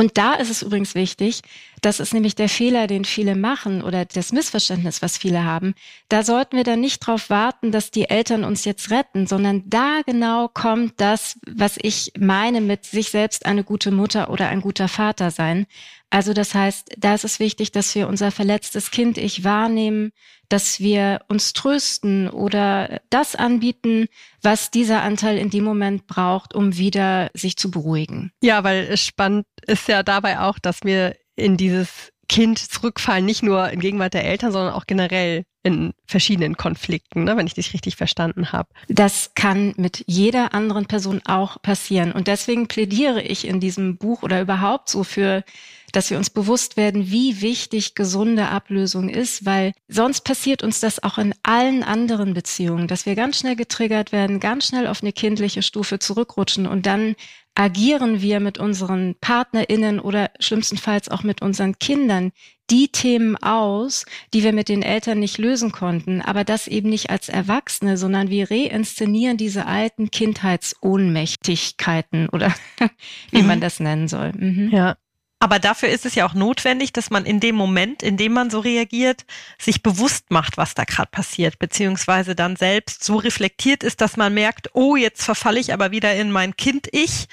Und 0.00 0.16
da 0.16 0.32
ist 0.32 0.48
es 0.48 0.62
übrigens 0.62 0.94
wichtig, 0.94 1.42
das 1.80 2.00
ist 2.00 2.14
nämlich 2.14 2.34
der 2.34 2.48
Fehler, 2.48 2.86
den 2.86 3.04
viele 3.04 3.36
machen 3.36 3.82
oder 3.82 4.04
das 4.04 4.32
Missverständnis, 4.32 5.02
was 5.02 5.18
viele 5.18 5.44
haben. 5.44 5.74
Da 6.08 6.22
sollten 6.22 6.56
wir 6.56 6.64
dann 6.64 6.80
nicht 6.80 7.02
darauf 7.02 7.30
warten, 7.30 7.72
dass 7.72 7.90
die 7.90 8.08
Eltern 8.08 8.44
uns 8.44 8.64
jetzt 8.64 8.90
retten, 8.90 9.26
sondern 9.26 9.62
da 9.66 10.00
genau 10.04 10.48
kommt 10.48 10.94
das, 11.00 11.38
was 11.46 11.78
ich 11.80 12.12
meine 12.18 12.60
mit 12.60 12.84
sich 12.84 13.10
selbst 13.10 13.46
eine 13.46 13.64
gute 13.64 13.90
Mutter 13.90 14.30
oder 14.30 14.48
ein 14.48 14.60
guter 14.60 14.88
Vater 14.88 15.30
sein. 15.30 15.66
Also 16.10 16.32
das 16.32 16.54
heißt, 16.54 16.96
da 16.98 17.14
ist 17.14 17.24
es 17.24 17.38
wichtig, 17.38 17.70
dass 17.70 17.94
wir 17.94 18.08
unser 18.08 18.32
verletztes 18.32 18.90
Kind 18.90 19.16
ich 19.16 19.44
wahrnehmen, 19.44 20.10
dass 20.48 20.80
wir 20.80 21.20
uns 21.28 21.52
trösten 21.52 22.28
oder 22.28 23.00
das 23.08 23.36
anbieten, 23.36 24.08
was 24.42 24.72
dieser 24.72 25.02
Anteil 25.02 25.38
in 25.38 25.50
dem 25.50 25.62
Moment 25.62 26.08
braucht, 26.08 26.54
um 26.54 26.76
wieder 26.76 27.30
sich 27.34 27.56
zu 27.56 27.70
beruhigen. 27.70 28.32
Ja, 28.42 28.64
weil 28.64 28.96
spannend 28.96 29.46
ist 29.66 29.86
ja 29.86 30.02
dabei 30.02 30.40
auch, 30.40 30.58
dass 30.58 30.82
wir 30.82 31.14
in 31.40 31.56
dieses 31.56 32.12
Kind 32.28 32.58
zurückfallen, 32.58 33.24
nicht 33.24 33.42
nur 33.42 33.70
in 33.70 33.80
Gegenwart 33.80 34.14
der 34.14 34.24
Eltern, 34.24 34.52
sondern 34.52 34.72
auch 34.72 34.86
generell 34.86 35.44
in 35.62 35.92
verschiedenen 36.06 36.56
Konflikten, 36.56 37.24
ne, 37.24 37.36
wenn 37.36 37.46
ich 37.46 37.54
dich 37.54 37.74
richtig 37.74 37.96
verstanden 37.96 38.52
habe. 38.52 38.68
Das 38.88 39.32
kann 39.34 39.74
mit 39.76 40.04
jeder 40.06 40.54
anderen 40.54 40.86
Person 40.86 41.20
auch 41.26 41.60
passieren. 41.60 42.12
Und 42.12 42.28
deswegen 42.28 42.68
plädiere 42.68 43.20
ich 43.20 43.46
in 43.46 43.60
diesem 43.60 43.96
Buch 43.96 44.22
oder 44.22 44.40
überhaupt 44.40 44.88
so 44.88 45.04
für 45.04 45.44
dass 45.92 46.10
wir 46.10 46.18
uns 46.18 46.30
bewusst 46.30 46.76
werden, 46.76 47.10
wie 47.10 47.40
wichtig 47.40 47.94
gesunde 47.94 48.48
Ablösung 48.48 49.08
ist, 49.08 49.44
weil 49.44 49.72
sonst 49.88 50.22
passiert 50.22 50.62
uns 50.62 50.80
das 50.80 51.02
auch 51.02 51.18
in 51.18 51.34
allen 51.42 51.82
anderen 51.82 52.34
Beziehungen, 52.34 52.86
dass 52.86 53.06
wir 53.06 53.14
ganz 53.14 53.38
schnell 53.38 53.56
getriggert 53.56 54.12
werden, 54.12 54.40
ganz 54.40 54.68
schnell 54.68 54.86
auf 54.86 55.02
eine 55.02 55.12
kindliche 55.12 55.62
Stufe 55.62 55.98
zurückrutschen 55.98 56.66
und 56.66 56.86
dann 56.86 57.16
agieren 57.54 58.22
wir 58.22 58.40
mit 58.40 58.58
unseren 58.58 59.14
PartnerInnen 59.20 60.00
oder 60.00 60.30
schlimmstenfalls 60.40 61.08
auch 61.08 61.22
mit 61.22 61.42
unseren 61.42 61.78
Kindern 61.78 62.32
die 62.70 62.88
Themen 62.88 63.36
aus, 63.36 64.06
die 64.32 64.42
wir 64.44 64.52
mit 64.52 64.68
den 64.68 64.82
Eltern 64.82 65.18
nicht 65.18 65.38
lösen 65.38 65.72
konnten, 65.72 66.22
aber 66.22 66.44
das 66.44 66.68
eben 66.68 66.88
nicht 66.88 67.10
als 67.10 67.28
Erwachsene, 67.28 67.96
sondern 67.96 68.30
wir 68.30 68.48
reinszenieren 68.50 69.36
diese 69.36 69.66
alten 69.66 70.10
Kindheitsohnmächtigkeiten 70.10 72.28
oder 72.28 72.54
wie 73.32 73.42
mhm. 73.42 73.48
man 73.48 73.60
das 73.60 73.80
nennen 73.80 74.06
soll. 74.06 74.32
Mhm. 74.32 74.70
Ja, 74.72 74.96
aber 75.40 75.58
dafür 75.58 75.88
ist 75.88 76.04
es 76.04 76.14
ja 76.14 76.26
auch 76.26 76.34
notwendig, 76.34 76.92
dass 76.92 77.08
man 77.08 77.24
in 77.24 77.40
dem 77.40 77.56
Moment, 77.56 78.02
in 78.02 78.18
dem 78.18 78.34
man 78.34 78.50
so 78.50 78.60
reagiert, 78.60 79.24
sich 79.58 79.82
bewusst 79.82 80.30
macht, 80.30 80.58
was 80.58 80.74
da 80.74 80.84
gerade 80.84 81.10
passiert, 81.10 81.58
beziehungsweise 81.58 82.34
dann 82.34 82.56
selbst 82.56 83.02
so 83.02 83.16
reflektiert 83.16 83.82
ist, 83.82 84.02
dass 84.02 84.18
man 84.18 84.34
merkt, 84.34 84.68
oh, 84.74 84.96
jetzt 84.96 85.24
verfalle 85.24 85.58
ich 85.58 85.72
aber 85.72 85.90
wieder 85.90 86.14
in 86.14 86.30
mein 86.30 86.56
Kind-Ich. 86.56 87.26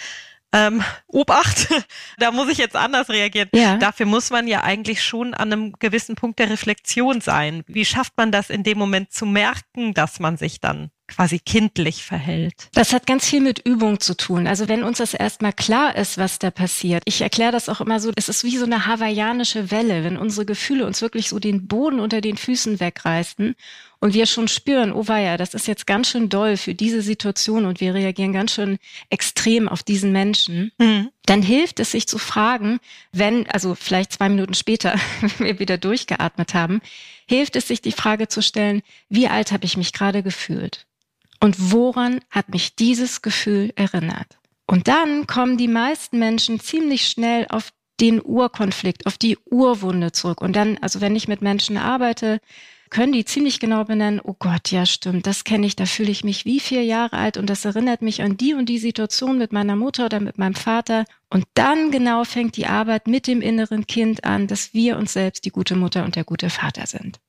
Ähm, 0.53 0.81
Obacht, 1.07 1.67
da 2.17 2.31
muss 2.31 2.47
ich 2.47 2.57
jetzt 2.57 2.77
anders 2.77 3.09
reagieren. 3.09 3.49
Ja. 3.53 3.75
Dafür 3.75 4.05
muss 4.05 4.29
man 4.29 4.47
ja 4.47 4.63
eigentlich 4.63 5.03
schon 5.03 5.33
an 5.33 5.51
einem 5.51 5.73
gewissen 5.77 6.15
Punkt 6.15 6.39
der 6.39 6.49
Reflexion 6.49 7.19
sein. 7.19 7.65
Wie 7.67 7.83
schafft 7.83 8.13
man 8.15 8.31
das 8.31 8.49
in 8.49 8.63
dem 8.63 8.77
Moment 8.77 9.11
zu 9.11 9.25
merken, 9.25 9.93
dass 9.93 10.21
man 10.21 10.37
sich 10.37 10.61
dann 10.61 10.91
quasi 11.07 11.39
kindlich 11.39 12.03
verhält. 12.03 12.53
Das 12.73 12.93
hat 12.93 13.07
ganz 13.07 13.27
viel 13.27 13.41
mit 13.41 13.59
Übung 13.59 13.99
zu 13.99 14.15
tun. 14.15 14.47
Also 14.47 14.67
wenn 14.67 14.83
uns 14.83 14.97
das 14.97 15.13
erstmal 15.13 15.53
klar 15.53 15.95
ist, 15.95 16.17
was 16.17 16.39
da 16.39 16.51
passiert. 16.51 17.03
Ich 17.05 17.21
erkläre 17.21 17.51
das 17.51 17.69
auch 17.69 17.81
immer 17.81 17.99
so, 17.99 18.11
es 18.15 18.29
ist 18.29 18.43
wie 18.43 18.57
so 18.57 18.65
eine 18.65 18.85
hawaiianische 18.85 19.71
Welle, 19.71 20.03
wenn 20.03 20.17
unsere 20.17 20.45
Gefühle 20.45 20.85
uns 20.85 21.01
wirklich 21.01 21.29
so 21.29 21.39
den 21.39 21.67
Boden 21.67 21.99
unter 21.99 22.21
den 22.21 22.37
Füßen 22.37 22.79
wegreißen 22.79 23.55
und 23.99 24.13
wir 24.13 24.25
schon 24.25 24.47
spüren, 24.47 24.93
oh 24.93 25.07
weia, 25.07 25.37
das 25.37 25.53
ist 25.53 25.67
jetzt 25.67 25.87
ganz 25.87 26.09
schön 26.09 26.29
doll 26.29 26.57
für 26.57 26.75
diese 26.75 27.01
Situation 27.01 27.65
und 27.65 27.81
wir 27.81 27.93
reagieren 27.93 28.33
ganz 28.33 28.53
schön 28.53 28.77
extrem 29.09 29.67
auf 29.67 29.83
diesen 29.83 30.11
Menschen, 30.11 30.71
mhm. 30.77 31.09
dann 31.25 31.41
hilft 31.41 31.79
es 31.79 31.91
sich 31.91 32.07
zu 32.07 32.17
fragen, 32.17 32.79
wenn, 33.11 33.49
also 33.49 33.75
vielleicht 33.75 34.13
zwei 34.13 34.29
Minuten 34.29 34.53
später, 34.53 34.95
wenn 35.21 35.47
wir 35.47 35.59
wieder 35.59 35.77
durchgeatmet 35.77 36.53
haben, 36.53 36.81
hilft 37.27 37.55
es 37.55 37.67
sich 37.67 37.81
die 37.81 37.91
Frage 37.91 38.27
zu 38.27 38.41
stellen, 38.41 38.81
wie 39.09 39.27
alt 39.27 39.51
habe 39.51 39.65
ich 39.65 39.77
mich 39.77 39.93
gerade 39.93 40.21
gefühlt? 40.21 40.85
Und 41.39 41.71
woran 41.71 42.19
hat 42.29 42.49
mich 42.49 42.75
dieses 42.75 43.21
Gefühl 43.21 43.71
erinnert? 43.75 44.39
Und 44.65 44.87
dann 44.87 45.27
kommen 45.27 45.57
die 45.57 45.67
meisten 45.67 46.19
Menschen 46.19 46.59
ziemlich 46.59 47.07
schnell 47.07 47.45
auf 47.49 47.71
den 47.99 48.21
Urkonflikt, 48.23 49.05
auf 49.05 49.17
die 49.17 49.37
Urwunde 49.45 50.11
zurück. 50.11 50.41
Und 50.41 50.55
dann, 50.55 50.77
also 50.81 51.01
wenn 51.01 51.15
ich 51.15 51.27
mit 51.27 51.41
Menschen 51.41 51.77
arbeite, 51.77 52.39
können 52.89 53.11
die 53.11 53.25
ziemlich 53.25 53.59
genau 53.59 53.83
benennen, 53.83 54.21
oh 54.23 54.35
Gott, 54.37 54.71
ja 54.71 54.85
stimmt, 54.85 55.27
das 55.27 55.43
kenne 55.43 55.67
ich, 55.67 55.75
da 55.75 55.85
fühle 55.85 56.11
ich 56.11 56.23
mich 56.23 56.45
wie 56.45 56.59
vier 56.59 56.83
Jahre 56.83 57.17
alt 57.17 57.37
und 57.37 57.49
das 57.49 57.65
erinnert 57.65 58.01
mich 58.01 58.21
an 58.21 58.37
die 58.37 58.53
und 58.53 58.67
die 58.67 58.77
Situation 58.77 59.37
mit 59.37 59.51
meiner 59.51 59.75
Mutter 59.75 60.05
oder 60.05 60.19
mit 60.19 60.37
meinem 60.37 60.55
Vater. 60.55 61.05
Und 61.29 61.45
dann 61.53 61.91
genau 61.91 62.23
fängt 62.23 62.55
die 62.55 62.67
Arbeit 62.67 63.07
mit 63.07 63.27
dem 63.27 63.41
inneren 63.41 63.87
Kind 63.87 64.23
an, 64.23 64.47
dass 64.47 64.73
wir 64.73 64.97
uns 64.97 65.13
selbst 65.13 65.43
die 65.45 65.49
gute 65.49 65.75
Mutter 65.75 66.05
und 66.05 66.15
der 66.15 66.23
gute 66.23 66.49
Vater 66.49 66.85
sind. 66.87 67.19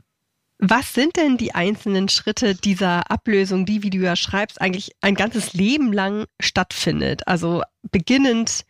Was 0.59 0.93
sind 0.93 1.17
denn 1.17 1.37
die 1.37 1.55
einzelnen 1.55 2.09
Schritte 2.09 2.55
dieser 2.55 3.11
Ablösung, 3.11 3.65
die, 3.65 3.85
wie 3.85 3.91
du 3.91 3.99
ja 3.99 4.17
schreibst, 4.17 4.61
eigentlich 4.61 4.91
ein 5.01 5.15
ganzes 5.15 5.53
Leben 5.53 5.93
lang 5.93 6.27
stattfindet? 6.41 7.27
Also 7.29 7.63
beginnend 7.93 8.65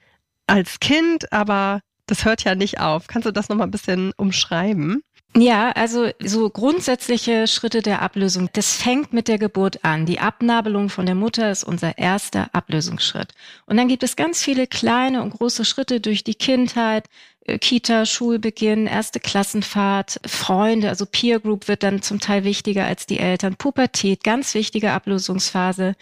als 0.46 0.80
Kind, 0.80 1.32
aber 1.32 1.80
das 2.06 2.24
hört 2.24 2.44
ja 2.44 2.54
nicht 2.54 2.80
auf. 2.80 3.06
Kannst 3.06 3.26
du 3.26 3.32
das 3.32 3.48
nochmal 3.48 3.66
ein 3.66 3.72
bisschen 3.72 4.12
umschreiben? 4.16 5.02
Ja, 5.36 5.70
also 5.72 6.10
so 6.20 6.48
grundsätzliche 6.50 7.46
Schritte 7.46 7.82
der 7.82 8.02
Ablösung, 8.02 8.48
das 8.54 8.76
fängt 8.76 9.12
mit 9.12 9.28
der 9.28 9.38
Geburt 9.38 9.84
an. 9.84 10.06
Die 10.06 10.20
Abnabelung 10.20 10.88
von 10.88 11.06
der 11.06 11.14
Mutter 11.14 11.50
ist 11.50 11.64
unser 11.64 11.98
erster 11.98 12.48
Ablösungsschritt. 12.54 13.34
Und 13.66 13.76
dann 13.76 13.88
gibt 13.88 14.02
es 14.02 14.16
ganz 14.16 14.42
viele 14.42 14.66
kleine 14.66 15.22
und 15.22 15.30
große 15.30 15.64
Schritte 15.64 16.00
durch 16.00 16.24
die 16.24 16.34
Kindheit, 16.34 17.08
Kita, 17.56 18.04
Schulbeginn, 18.04 18.86
erste 18.86 19.20
Klassenfahrt, 19.20 20.20
Freunde, 20.26 20.90
also 20.90 21.06
Peer 21.06 21.40
Group 21.40 21.68
wird 21.68 21.82
dann 21.82 22.02
zum 22.02 22.20
Teil 22.20 22.44
wichtiger 22.44 22.84
als 22.84 23.06
die 23.06 23.18
Eltern, 23.18 23.56
Pubertät, 23.56 24.22
ganz 24.22 24.54
wichtige 24.54 24.92
Ablösungsphase. 24.92 25.94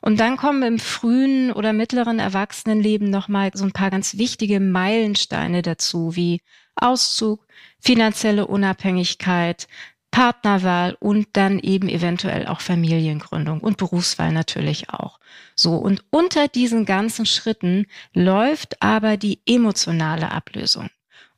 Und 0.00 0.20
dann 0.20 0.36
kommen 0.36 0.62
im 0.62 0.78
frühen 0.78 1.52
oder 1.52 1.72
mittleren 1.72 2.18
Erwachsenenleben 2.18 3.10
nochmal 3.10 3.50
so 3.52 3.64
ein 3.64 3.72
paar 3.72 3.90
ganz 3.90 4.16
wichtige 4.16 4.60
Meilensteine 4.60 5.62
dazu, 5.62 6.16
wie 6.16 6.40
Auszug, 6.76 7.46
finanzielle 7.80 8.46
Unabhängigkeit, 8.46 9.66
Partnerwahl 10.16 10.96
und 10.98 11.28
dann 11.34 11.58
eben 11.58 11.90
eventuell 11.90 12.46
auch 12.46 12.62
Familiengründung 12.62 13.60
und 13.60 13.76
Berufswahl 13.76 14.32
natürlich 14.32 14.88
auch. 14.88 15.20
So, 15.54 15.76
und 15.76 16.04
unter 16.08 16.48
diesen 16.48 16.86
ganzen 16.86 17.26
Schritten 17.26 17.86
läuft 18.14 18.80
aber 18.80 19.18
die 19.18 19.40
emotionale 19.44 20.30
Ablösung. 20.30 20.88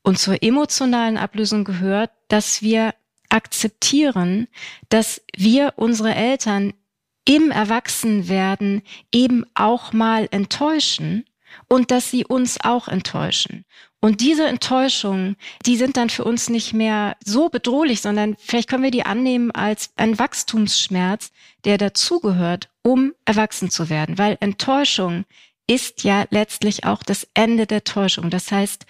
Und 0.03 0.21
zur 0.21 0.45
emotionalen 0.45 1.19
Ablösung 1.19 1.65
gehört, 1.65 2.13
dass 2.29 2.63
wir 2.63 2.95
akzeptieren, 3.31 4.47
dass 4.91 5.23
wir 5.37 5.73
unsere 5.75 6.15
Eltern 6.15 6.73
im 7.25 7.51
Erwachsenwerden 7.51 8.83
eben 9.11 9.45
auch 9.55 9.93
mal 9.93 10.29
enttäuschen 10.31 11.25
und 11.69 11.91
dass 11.91 12.11
sie 12.11 12.25
uns 12.25 12.59
auch 12.63 12.89
enttäuschen. 12.89 13.65
Und 14.01 14.21
diese 14.21 14.47
Enttäuschungen, 14.47 15.37
die 15.67 15.77
sind 15.77 15.97
dann 15.97 16.09
für 16.09 16.25
uns 16.25 16.49
nicht 16.49 16.73
mehr 16.73 17.17
so 17.25 17.49
bedrohlich, 17.49 18.01
sondern 18.01 18.37
vielleicht 18.39 18.69
können 18.69 18.85
wir 18.85 18.93
die 18.93 19.05
annehmen 19.05 19.51
als 19.51 19.91
ein 19.97 20.19
Wachstumsschmerz, 20.19 21.33
der 21.65 21.79
dazugehört, 21.79 22.69
um 22.83 23.13
erwachsen 23.25 23.71
zu 23.71 23.89
werden. 23.89 24.17
Weil 24.17 24.39
Enttäuschung 24.41 25.25
ist 25.67 26.05
ja 26.05 26.27
letztlich 26.31 26.85
auch 26.85 27.03
das 27.03 27.27
Ende 27.35 27.67
der 27.67 27.85
Täuschung. 27.85 28.31
Das 28.31 28.53
heißt, 28.53 28.87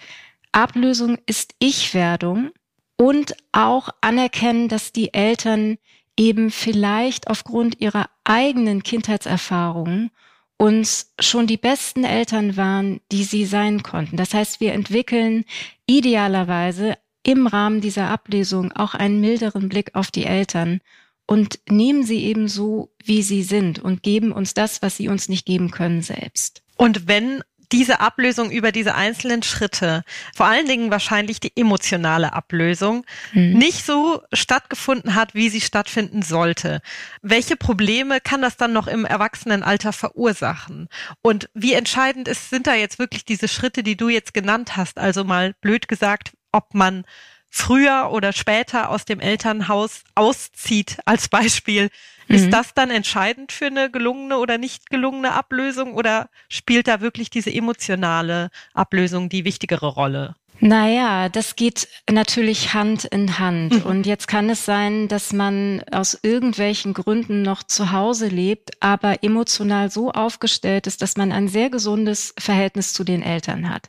Ablösung 0.51 1.17
ist 1.25 1.55
Ich-Werdung 1.59 2.51
und 2.95 3.35
auch 3.51 3.89
anerkennen, 4.01 4.67
dass 4.67 4.91
die 4.91 5.13
Eltern 5.13 5.77
eben 6.17 6.51
vielleicht 6.51 7.29
aufgrund 7.29 7.81
ihrer 7.81 8.09
eigenen 8.25 8.83
Kindheitserfahrungen 8.83 10.11
uns 10.59 11.13
schon 11.19 11.47
die 11.47 11.57
besten 11.57 12.03
Eltern 12.03 12.57
waren, 12.57 12.99
die 13.13 13.23
sie 13.23 13.45
sein 13.45 13.81
konnten. 13.81 14.17
Das 14.17 14.33
heißt, 14.33 14.59
wir 14.59 14.73
entwickeln 14.73 15.45
idealerweise 15.85 16.97
im 17.23 17.47
Rahmen 17.47 17.79
dieser 17.79 18.09
Ablesung 18.09 18.73
auch 18.73 18.93
einen 18.93 19.21
milderen 19.21 19.69
Blick 19.69 19.95
auf 19.95 20.11
die 20.11 20.25
Eltern 20.25 20.81
und 21.25 21.59
nehmen 21.69 22.03
sie 22.03 22.25
eben 22.25 22.49
so, 22.49 22.91
wie 23.03 23.21
sie 23.21 23.43
sind 23.43 23.79
und 23.79 24.03
geben 24.03 24.33
uns 24.33 24.53
das, 24.53 24.81
was 24.81 24.97
sie 24.97 25.07
uns 25.07 25.29
nicht 25.29 25.45
geben 25.45 25.71
können 25.71 26.01
selbst. 26.01 26.61
Und 26.75 27.07
wenn 27.07 27.41
diese 27.71 27.99
Ablösung 27.99 28.51
über 28.51 28.71
diese 28.71 28.95
einzelnen 28.95 29.43
Schritte, 29.43 30.03
vor 30.35 30.47
allen 30.47 30.67
Dingen 30.67 30.91
wahrscheinlich 30.91 31.39
die 31.39 31.55
emotionale 31.55 32.33
Ablösung, 32.33 33.05
mhm. 33.33 33.53
nicht 33.53 33.85
so 33.85 34.21
stattgefunden 34.33 35.15
hat, 35.15 35.35
wie 35.35 35.49
sie 35.49 35.61
stattfinden 35.61 36.21
sollte. 36.21 36.81
Welche 37.21 37.55
Probleme 37.55 38.19
kann 38.21 38.41
das 38.41 38.57
dann 38.57 38.73
noch 38.73 38.87
im 38.87 39.05
Erwachsenenalter 39.05 39.93
verursachen? 39.93 40.89
Und 41.21 41.49
wie 41.53 41.73
entscheidend 41.73 42.27
ist, 42.27 42.49
sind 42.49 42.67
da 42.67 42.73
jetzt 42.73 42.99
wirklich 42.99 43.25
diese 43.25 43.47
Schritte, 43.47 43.83
die 43.83 43.97
du 43.97 44.09
jetzt 44.09 44.33
genannt 44.33 44.75
hast? 44.75 44.97
Also 44.97 45.23
mal 45.23 45.53
blöd 45.61 45.87
gesagt, 45.87 46.31
ob 46.51 46.73
man 46.73 47.05
früher 47.49 48.09
oder 48.11 48.31
später 48.33 48.89
aus 48.89 49.05
dem 49.05 49.19
Elternhaus 49.19 50.03
auszieht 50.15 50.97
als 51.05 51.27
Beispiel. 51.27 51.89
Mhm. 52.29 52.35
Ist 52.35 52.51
das 52.51 52.73
dann 52.73 52.91
entscheidend 52.91 53.51
für 53.51 53.65
eine 53.65 53.89
gelungene 53.89 54.37
oder 54.37 54.57
nicht 54.57 54.89
gelungene 54.89 55.33
Ablösung 55.33 55.93
oder 55.93 56.29
spielt 56.47 56.87
da 56.87 57.01
wirklich 57.01 57.29
diese 57.29 57.53
emotionale 57.53 58.49
Ablösung 58.73 59.29
die 59.29 59.45
wichtigere 59.45 59.87
Rolle? 59.87 60.35
Naja, 60.61 61.29
das 61.29 61.55
geht 61.55 61.87
natürlich 62.11 62.73
Hand 62.73 63.05
in 63.05 63.39
Hand. 63.39 63.75
Mhm. 63.75 63.89
Und 63.89 64.05
jetzt 64.05 64.27
kann 64.27 64.49
es 64.49 64.65
sein, 64.65 65.07
dass 65.07 65.31
man 65.31 65.81
aus 65.91 66.19
irgendwelchen 66.21 66.93
Gründen 66.93 67.41
noch 67.41 67.63
zu 67.63 67.91
Hause 67.91 68.27
lebt, 68.27 68.71
aber 68.81 69.23
emotional 69.23 69.89
so 69.89 70.11
aufgestellt 70.11 70.85
ist, 70.85 71.01
dass 71.01 71.15
man 71.15 71.31
ein 71.31 71.47
sehr 71.47 71.69
gesundes 71.69 72.33
Verhältnis 72.37 72.91
zu 72.93 73.05
den 73.05 73.23
Eltern 73.23 73.69
hat. 73.69 73.87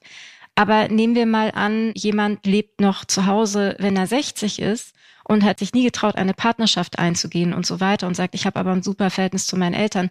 Aber 0.55 0.89
nehmen 0.89 1.15
wir 1.15 1.27
mal 1.27 1.51
an, 1.53 1.93
jemand 1.95 2.47
lebt 2.47 2.81
noch 2.81 3.05
zu 3.05 3.27
Hause, 3.27 3.77
wenn 3.79 3.97
er 3.97 4.07
60 4.07 4.61
ist 4.61 4.95
und 5.31 5.45
hat 5.45 5.61
sich 5.61 5.73
nie 5.73 5.85
getraut, 5.85 6.17
eine 6.17 6.35
Partnerschaft 6.35 6.99
einzugehen 6.99 7.55
und 7.55 7.65
so 7.65 7.79
weiter 7.79 8.09
und 8.09 8.17
sagt, 8.17 8.35
ich 8.35 8.47
habe 8.47 8.59
aber 8.59 8.73
ein 8.73 8.83
super 8.83 9.11
Verhältnis 9.11 9.47
zu 9.47 9.57
meinen 9.57 9.75
Eltern. 9.75 10.11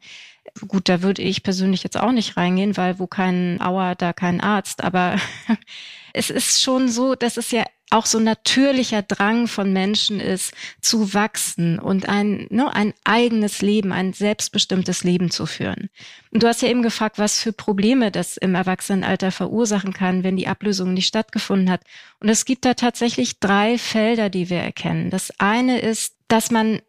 Gut, 0.70 0.88
da 0.88 1.02
würde 1.02 1.22
ich 1.22 1.44
persönlich 1.44 1.84
jetzt 1.84 2.00
auch 2.00 2.14
nicht 2.14 2.38
reingehen, 2.38 2.78
weil 2.78 3.00
wo 3.00 3.06
kein 3.06 3.60
Auer, 3.62 3.96
da 3.96 4.14
kein 4.14 4.40
Arzt. 4.40 4.82
Aber 4.82 5.18
es 6.14 6.30
ist 6.30 6.62
schon 6.62 6.88
so, 6.88 7.16
dass 7.16 7.36
es 7.36 7.52
ja 7.52 7.66
auch 7.90 8.06
so 8.06 8.20
natürlicher 8.20 9.02
Drang 9.02 9.48
von 9.48 9.74
Menschen 9.74 10.20
ist, 10.20 10.54
zu 10.82 11.14
wachsen 11.14 11.80
und 11.80 12.08
ein, 12.08 12.48
ne, 12.50 12.74
ein 12.74 12.94
eigenes 13.04 13.62
Leben, 13.62 13.92
ein 13.92 14.14
selbstbestimmtes 14.14 15.04
Leben 15.04 15.32
zu 15.32 15.46
führen. 15.46 15.90
Und 16.32 16.44
du 16.44 16.48
hast 16.48 16.62
ja 16.62 16.70
eben 16.70 16.84
gefragt, 16.84 17.18
was 17.18 17.40
für 17.40 17.52
Probleme 17.52 18.12
das 18.12 18.38
im 18.38 18.54
Erwachsenenalter 18.54 19.32
verursachen 19.32 19.94
kann, 19.94 20.24
wenn 20.24 20.38
die 20.38 20.48
Ablösung 20.48 20.94
nicht 20.94 21.08
stattgefunden 21.08 21.72
hat. 21.72 21.82
Und 22.20 22.30
es 22.30 22.46
gibt 22.46 22.66
da 22.66 22.76
tatsächlich 22.76 23.40
drei 23.40 23.78
Felder, 23.78 24.30
die 24.30 24.50
wir 24.50 24.60
erkennen. 24.60 25.10
Das 25.10 25.34
eine 25.40 25.80
ist, 25.80 26.16
dass 26.28 26.52
man 26.52 26.82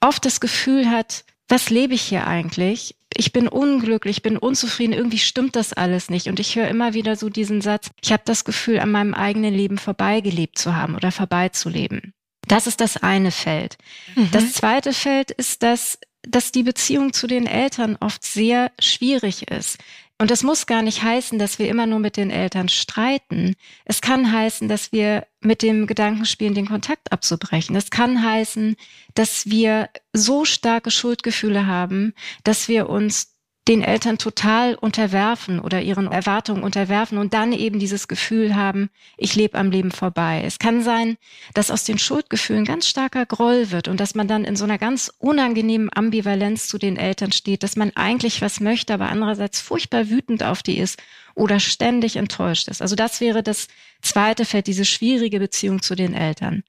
oft 0.00 0.24
das 0.24 0.40
Gefühl 0.40 0.90
hat, 0.90 1.24
was 1.48 1.70
lebe 1.70 1.94
ich 1.94 2.02
hier 2.02 2.26
eigentlich? 2.26 2.96
Ich 3.16 3.32
bin 3.32 3.48
unglücklich, 3.48 4.22
bin 4.22 4.36
unzufrieden, 4.36 4.92
irgendwie 4.92 5.18
stimmt 5.18 5.56
das 5.56 5.72
alles 5.72 6.10
nicht. 6.10 6.28
Und 6.28 6.40
ich 6.40 6.56
höre 6.56 6.68
immer 6.68 6.94
wieder 6.94 7.16
so 7.16 7.28
diesen 7.28 7.60
Satz, 7.60 7.90
ich 8.02 8.12
habe 8.12 8.22
das 8.24 8.44
Gefühl, 8.44 8.80
an 8.80 8.90
meinem 8.90 9.14
eigenen 9.14 9.54
Leben 9.54 9.78
vorbeigelebt 9.78 10.58
zu 10.58 10.76
haben 10.76 10.94
oder 10.94 11.12
vorbeizuleben. 11.12 12.12
Das 12.46 12.66
ist 12.66 12.80
das 12.80 12.96
eine 12.96 13.30
Feld. 13.30 13.78
Mhm. 14.14 14.28
Das 14.32 14.52
zweite 14.52 14.92
Feld 14.92 15.30
ist, 15.30 15.62
dass, 15.62 15.98
dass 16.22 16.52
die 16.52 16.62
Beziehung 16.62 17.12
zu 17.12 17.26
den 17.26 17.46
Eltern 17.46 17.96
oft 18.00 18.24
sehr 18.24 18.70
schwierig 18.78 19.50
ist. 19.50 19.78
Und 20.18 20.30
das 20.30 20.44
muss 20.44 20.66
gar 20.66 20.82
nicht 20.82 21.02
heißen, 21.02 21.38
dass 21.38 21.58
wir 21.58 21.68
immer 21.68 21.86
nur 21.86 21.98
mit 21.98 22.16
den 22.16 22.30
Eltern 22.30 22.68
streiten. 22.68 23.56
Es 23.84 24.00
kann 24.00 24.30
heißen, 24.30 24.68
dass 24.68 24.92
wir 24.92 25.26
mit 25.40 25.60
dem 25.62 25.86
Gedanken 25.86 26.24
spielen, 26.24 26.54
den 26.54 26.68
Kontakt 26.68 27.10
abzubrechen. 27.12 27.74
Es 27.74 27.90
kann 27.90 28.22
heißen, 28.22 28.76
dass 29.14 29.46
wir 29.46 29.90
so 30.12 30.44
starke 30.44 30.92
Schuldgefühle 30.92 31.66
haben, 31.66 32.14
dass 32.44 32.68
wir 32.68 32.88
uns 32.88 33.33
den 33.66 33.82
Eltern 33.82 34.18
total 34.18 34.74
unterwerfen 34.74 35.58
oder 35.58 35.80
ihren 35.80 36.12
Erwartungen 36.12 36.62
unterwerfen 36.62 37.16
und 37.16 37.32
dann 37.32 37.52
eben 37.52 37.78
dieses 37.78 38.08
Gefühl 38.08 38.54
haben, 38.54 38.90
ich 39.16 39.36
lebe 39.36 39.56
am 39.56 39.70
Leben 39.70 39.90
vorbei. 39.90 40.42
Es 40.44 40.58
kann 40.58 40.82
sein, 40.82 41.16
dass 41.54 41.70
aus 41.70 41.84
den 41.84 41.98
Schuldgefühlen 41.98 42.66
ganz 42.66 42.86
starker 42.86 43.24
Groll 43.24 43.70
wird 43.70 43.88
und 43.88 44.00
dass 44.00 44.14
man 44.14 44.28
dann 44.28 44.44
in 44.44 44.56
so 44.56 44.64
einer 44.64 44.76
ganz 44.76 45.10
unangenehmen 45.18 45.88
Ambivalenz 45.94 46.68
zu 46.68 46.76
den 46.76 46.98
Eltern 46.98 47.32
steht, 47.32 47.62
dass 47.62 47.76
man 47.76 47.92
eigentlich 47.94 48.42
was 48.42 48.60
möchte, 48.60 48.92
aber 48.92 49.08
andererseits 49.08 49.60
furchtbar 49.60 50.10
wütend 50.10 50.42
auf 50.42 50.62
die 50.62 50.78
ist 50.78 51.02
oder 51.34 51.58
ständig 51.58 52.16
enttäuscht 52.16 52.68
ist. 52.68 52.82
Also 52.82 52.96
das 52.96 53.22
wäre 53.22 53.42
das 53.42 53.68
zweite 54.02 54.44
Feld, 54.44 54.66
diese 54.66 54.84
schwierige 54.84 55.38
Beziehung 55.38 55.80
zu 55.80 55.94
den 55.94 56.12
Eltern. 56.12 56.64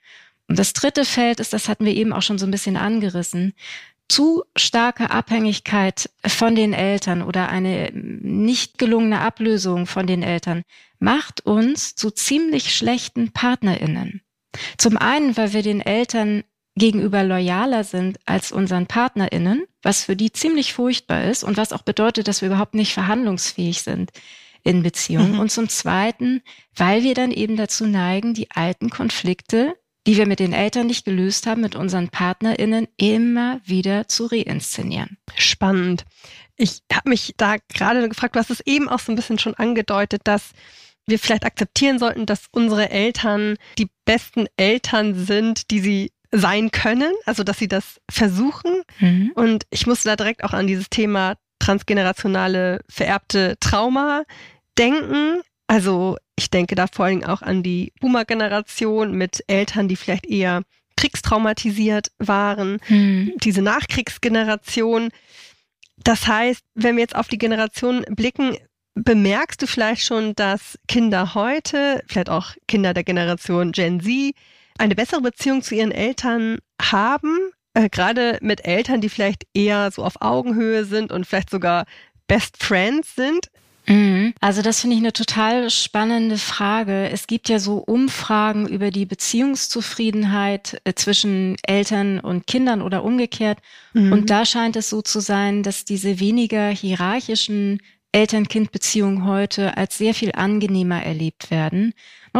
Und 0.48 0.60
das 0.60 0.74
dritte 0.74 1.06
Feld 1.06 1.40
ist, 1.40 1.54
das 1.54 1.68
hatten 1.68 1.86
wir 1.86 1.94
eben 1.94 2.14
auch 2.14 2.22
schon 2.22 2.38
so 2.38 2.46
ein 2.46 2.52
bisschen 2.52 2.78
angerissen, 2.78 3.54
zu 4.08 4.44
starke 4.56 5.10
Abhängigkeit 5.10 6.10
von 6.26 6.56
den 6.56 6.74
Eltern 6.74 7.22
oder 7.22 7.50
eine 7.50 7.92
nicht 7.94 8.78
gelungene 8.78 9.20
Ablösung 9.22 9.88
von 9.88 10.06
den 10.06 10.22
Eltern 10.24 10.64
macht 11.00 11.46
uns 11.46 11.96
zu 11.96 12.12
ziemlich 12.12 12.76
schlechten 12.76 13.32
Partnerinnen. 13.32 14.22
Zum 14.78 14.98
einen, 14.98 15.36
weil 15.38 15.54
wir 15.54 15.64
den 15.64 15.82
Eltern 15.82 16.44
gegenüber 16.76 17.24
loyaler 17.24 17.84
sind 17.84 18.20
als 18.26 18.52
unseren 18.52 18.86
Partnerinnen, 18.86 19.66
was 19.82 20.04
für 20.06 20.16
die 20.16 20.32
ziemlich 20.32 20.74
furchtbar 20.74 21.24
ist 21.24 21.44
und 21.44 21.58
was 21.58 21.74
auch 21.74 21.84
bedeutet, 21.84 22.28
dass 22.28 22.42
wir 22.42 22.48
überhaupt 22.48 22.76
nicht 22.76 22.94
verhandlungsfähig 22.94 23.82
sind 23.82 24.12
in 24.64 24.84
Beziehungen. 24.84 25.34
Mhm. 25.34 25.40
Und 25.40 25.52
zum 25.52 25.70
Zweiten, 25.70 26.42
weil 26.76 27.04
wir 27.04 27.14
dann 27.14 27.32
eben 27.32 27.56
dazu 27.56 27.86
neigen, 27.86 28.34
die 28.34 28.52
alten 28.52 28.90
Konflikte 28.90 29.76
die 30.06 30.18
wir 30.18 30.28
mit 30.28 30.40
den 30.40 30.54
Eltern 30.54 30.88
nicht 30.88 31.06
gelöst 31.06 31.48
haben, 31.48 31.62
mit 31.62 31.76
unseren 31.76 32.10
PartnerInnen 32.10 32.88
immer 32.98 33.60
wieder 33.66 34.08
zu 34.08 34.26
reinszenieren. 34.26 35.18
Spannend. 35.36 36.06
Ich 36.58 36.84
habe 36.92 37.10
mich 37.10 37.34
da 37.38 37.58
gerade 37.74 38.08
gefragt, 38.08 38.36
du 38.36 38.40
hast 38.40 38.52
es 38.52 38.62
eben 38.66 38.88
auch 38.88 39.00
so 39.00 39.12
ein 39.12 39.16
bisschen 39.16 39.40
schon 39.40 39.56
angedeutet, 39.56 40.22
dass 40.24 40.52
wir 41.08 41.20
vielleicht 41.20 41.46
akzeptieren 41.46 42.00
sollten, 42.00 42.26
dass 42.26 42.46
unsere 42.52 42.90
Eltern 42.90 43.58
die 43.78 43.90
besten 44.06 44.48
Eltern 44.58 45.14
sind, 45.16 45.70
die 45.72 45.80
sie 45.80 46.12
sein 46.32 46.72
können, 46.72 47.14
also 47.26 47.44
dass 47.44 47.58
sie 47.58 47.68
das 47.68 48.02
versuchen. 48.10 48.82
Mhm. 49.00 49.32
Und 49.36 49.66
ich 49.70 49.88
musste 49.88 50.10
da 50.10 50.16
direkt 50.16 50.44
auch 50.44 50.54
an 50.54 50.68
dieses 50.68 50.90
Thema 50.90 51.36
transgenerationale 51.60 52.82
vererbte 52.90 53.58
Trauma 53.60 54.24
denken. 54.78 55.42
Also 55.68 56.18
ich 56.36 56.50
denke 56.50 56.76
da 56.76 56.88
vor 56.88 57.06
allem 57.06 57.24
auch 57.24 57.42
an 57.42 57.64
die 57.64 57.94
Boomer-Generation 58.00 59.14
mit 59.14 59.44
Eltern, 59.48 59.88
die 59.88 59.96
vielleicht 59.96 60.26
eher 60.26 60.64
kriegstraumatisiert 60.98 62.12
waren, 62.20 62.80
hm. 62.86 63.34
diese 63.38 63.62
Nachkriegsgeneration. 63.62 65.10
Das 65.98 66.28
heißt, 66.28 66.64
wenn 66.76 66.96
wir 66.96 67.02
jetzt 67.02 67.16
auf 67.16 67.28
die 67.28 67.38
Generation 67.38 68.06
blicken, 68.10 68.58
bemerkst 68.96 69.62
du 69.62 69.68
vielleicht 69.68 70.04
schon, 70.04 70.36
dass 70.36 70.80
Kinder 70.88 71.36
heute, 71.36 72.04
vielleicht 72.08 72.30
auch 72.30 72.52
Kinder 72.68 72.94
der 72.94 73.04
Generation 73.04 73.72
Gen 73.72 74.00
Z, 74.00 74.34
eine 74.78 74.96
bessere 74.96 75.22
Beziehung 75.22 75.62
zu 75.62 75.76
ihren 75.76 75.92
Eltern 75.92 76.60
haben, 76.82 77.38
äh, 77.74 77.90
gerade 77.90 78.38
mit 78.42 78.66
Eltern, 78.66 79.02
die 79.02 79.10
vielleicht 79.10 79.46
eher 79.54 79.92
so 79.92 80.04
auf 80.04 80.22
Augenhöhe 80.22 80.86
sind 80.86 81.12
und 81.12 81.26
vielleicht 81.26 81.50
sogar 81.50 81.86
Best 82.28 82.64
Friends 82.64 83.16
sind. 83.16 83.50
Mhm. 83.88 84.34
Also 84.42 84.62
das 84.62 84.82
finde 84.82 84.96
ich 84.96 85.02
eine 85.02 85.14
total 85.14 85.70
spannende 85.70 86.38
Frage. 86.38 87.10
Es 87.10 87.28
gibt 87.28 87.50
ja 87.50 87.60
so 87.60 87.78
Umfragen 87.78 88.68
über 88.68 88.92
die 88.92 89.06
Beziehungszufriedenheit 89.06 90.82
äh, 90.84 90.94
zwischen 90.94 91.56
Eltern 91.64 92.20
und 92.20 92.48
Kindern 92.48 92.82
oder 92.82 93.04
umgekehrt. 93.04 93.60
Mhm. 93.94 94.12
Und 94.12 94.30
da 94.30 94.46
scheint 94.46 94.76
es 94.76 94.90
so 94.90 95.02
zu 95.02 95.20
sein, 95.20 95.64
dass 95.64 95.86
diese 95.86 96.20
weniger 96.20 96.70
hierarchischen 96.70 97.80
Eltern-Kind-Beziehungen 98.12 99.26
heute 99.26 99.76
als 99.76 99.98
sehr 99.98 100.14
viel 100.14 100.32
angenehmer 100.32 101.04
erlebt 101.04 101.52
werden. 101.52 101.94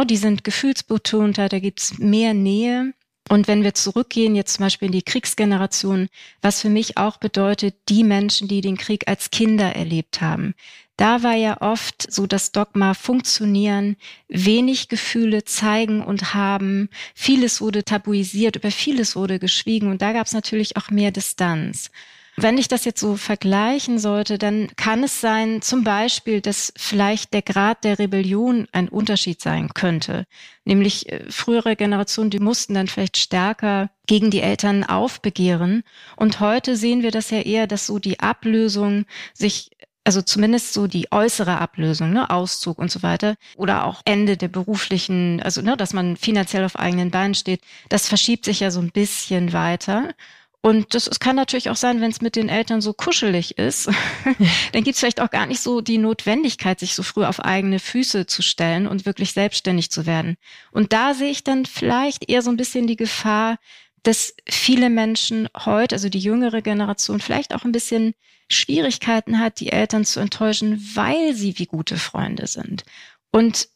Die 0.04 0.16
sind 0.16 0.42
gefühlsbetonter, 0.42 1.48
da 1.48 1.58
gibt's 1.58 1.98
mehr 1.98 2.32
Nähe. 2.32 2.94
Und 3.28 3.48
wenn 3.48 3.64
wir 3.64 3.74
zurückgehen, 3.74 4.36
jetzt 4.36 4.54
zum 4.54 4.64
Beispiel 4.64 4.86
in 4.86 4.92
die 4.92 5.02
Kriegsgeneration, 5.02 6.08
was 6.42 6.62
für 6.62 6.68
mich 6.68 6.96
auch 6.96 7.16
bedeutet, 7.16 7.74
die 7.88 8.04
Menschen, 8.04 8.46
die 8.46 8.60
den 8.60 8.76
Krieg 8.76 9.08
als 9.08 9.30
Kinder 9.30 9.74
erlebt 9.74 10.20
haben, 10.20 10.54
da 10.96 11.22
war 11.22 11.34
ja 11.34 11.60
oft 11.60 12.10
so 12.10 12.26
das 12.26 12.52
Dogma 12.52 12.94
funktionieren, 12.94 13.96
wenig 14.28 14.88
Gefühle 14.88 15.44
zeigen 15.44 16.02
und 16.02 16.34
haben, 16.34 16.88
vieles 17.14 17.60
wurde 17.60 17.84
tabuisiert, 17.84 18.56
über 18.56 18.70
vieles 18.70 19.16
wurde 19.16 19.38
geschwiegen 19.38 19.90
und 19.90 20.02
da 20.02 20.12
gab 20.12 20.26
es 20.26 20.32
natürlich 20.32 20.76
auch 20.76 20.90
mehr 20.90 21.10
Distanz. 21.10 21.90
Wenn 22.38 22.58
ich 22.58 22.68
das 22.68 22.84
jetzt 22.84 23.00
so 23.00 23.16
vergleichen 23.16 23.98
sollte, 23.98 24.36
dann 24.36 24.68
kann 24.76 25.02
es 25.02 25.22
sein, 25.22 25.62
zum 25.62 25.84
Beispiel, 25.84 26.42
dass 26.42 26.70
vielleicht 26.76 27.32
der 27.32 27.40
Grad 27.40 27.82
der 27.82 27.98
Rebellion 27.98 28.68
ein 28.72 28.90
Unterschied 28.90 29.40
sein 29.40 29.70
könnte. 29.72 30.26
Nämlich 30.66 31.10
äh, 31.10 31.24
frühere 31.30 31.76
Generationen, 31.76 32.28
die 32.28 32.38
mussten 32.38 32.74
dann 32.74 32.88
vielleicht 32.88 33.16
stärker 33.16 33.88
gegen 34.06 34.30
die 34.30 34.42
Eltern 34.42 34.84
aufbegehren. 34.84 35.82
Und 36.16 36.40
heute 36.40 36.76
sehen 36.76 37.02
wir 37.02 37.10
das 37.10 37.30
ja 37.30 37.40
eher, 37.40 37.66
dass 37.66 37.86
so 37.86 37.98
die 37.98 38.20
Ablösung 38.20 39.06
sich 39.32 39.70
also 40.06 40.22
zumindest 40.22 40.72
so 40.72 40.86
die 40.86 41.08
äußere 41.10 41.58
Ablösung, 41.58 42.12
ne, 42.12 42.30
Auszug 42.30 42.78
und 42.78 42.90
so 42.90 43.02
weiter, 43.02 43.36
oder 43.56 43.84
auch 43.84 44.02
Ende 44.04 44.36
der 44.36 44.48
beruflichen, 44.48 45.42
also 45.42 45.62
ne, 45.62 45.76
dass 45.76 45.92
man 45.92 46.16
finanziell 46.16 46.64
auf 46.64 46.78
eigenen 46.78 47.10
Beinen 47.10 47.34
steht, 47.34 47.60
das 47.88 48.08
verschiebt 48.08 48.44
sich 48.44 48.60
ja 48.60 48.70
so 48.70 48.80
ein 48.80 48.90
bisschen 48.90 49.52
weiter. 49.52 50.14
Und 50.62 50.94
das 50.94 51.06
es 51.06 51.20
kann 51.20 51.36
natürlich 51.36 51.70
auch 51.70 51.76
sein, 51.76 52.00
wenn 52.00 52.10
es 52.10 52.20
mit 52.20 52.34
den 52.34 52.48
Eltern 52.48 52.80
so 52.80 52.92
kuschelig 52.92 53.58
ist, 53.58 53.86
dann 54.72 54.82
gibt 54.82 54.94
es 54.94 55.00
vielleicht 55.00 55.20
auch 55.20 55.30
gar 55.30 55.46
nicht 55.46 55.60
so 55.60 55.80
die 55.80 55.98
Notwendigkeit, 55.98 56.80
sich 56.80 56.94
so 56.94 57.02
früh 57.02 57.24
auf 57.24 57.40
eigene 57.40 57.78
Füße 57.78 58.26
zu 58.26 58.42
stellen 58.42 58.86
und 58.86 59.06
wirklich 59.06 59.32
selbstständig 59.32 59.90
zu 59.90 60.06
werden. 60.06 60.36
Und 60.72 60.92
da 60.92 61.14
sehe 61.14 61.30
ich 61.30 61.44
dann 61.44 61.66
vielleicht 61.66 62.28
eher 62.28 62.42
so 62.42 62.50
ein 62.50 62.56
bisschen 62.56 62.86
die 62.86 62.96
Gefahr, 62.96 63.58
dass 64.06 64.34
viele 64.48 64.88
Menschen 64.88 65.48
heute, 65.56 65.96
also 65.96 66.08
die 66.08 66.20
jüngere 66.20 66.62
Generation, 66.62 67.20
vielleicht 67.20 67.54
auch 67.54 67.64
ein 67.64 67.72
bisschen 67.72 68.14
Schwierigkeiten 68.48 69.40
hat, 69.40 69.58
die 69.58 69.72
Eltern 69.72 70.04
zu 70.04 70.20
enttäuschen, 70.20 70.80
weil 70.94 71.34
sie 71.34 71.58
wie 71.58 71.66
gute 71.66 71.96
Freunde 71.96 72.46
sind. 72.46 72.84
Und 73.32 73.68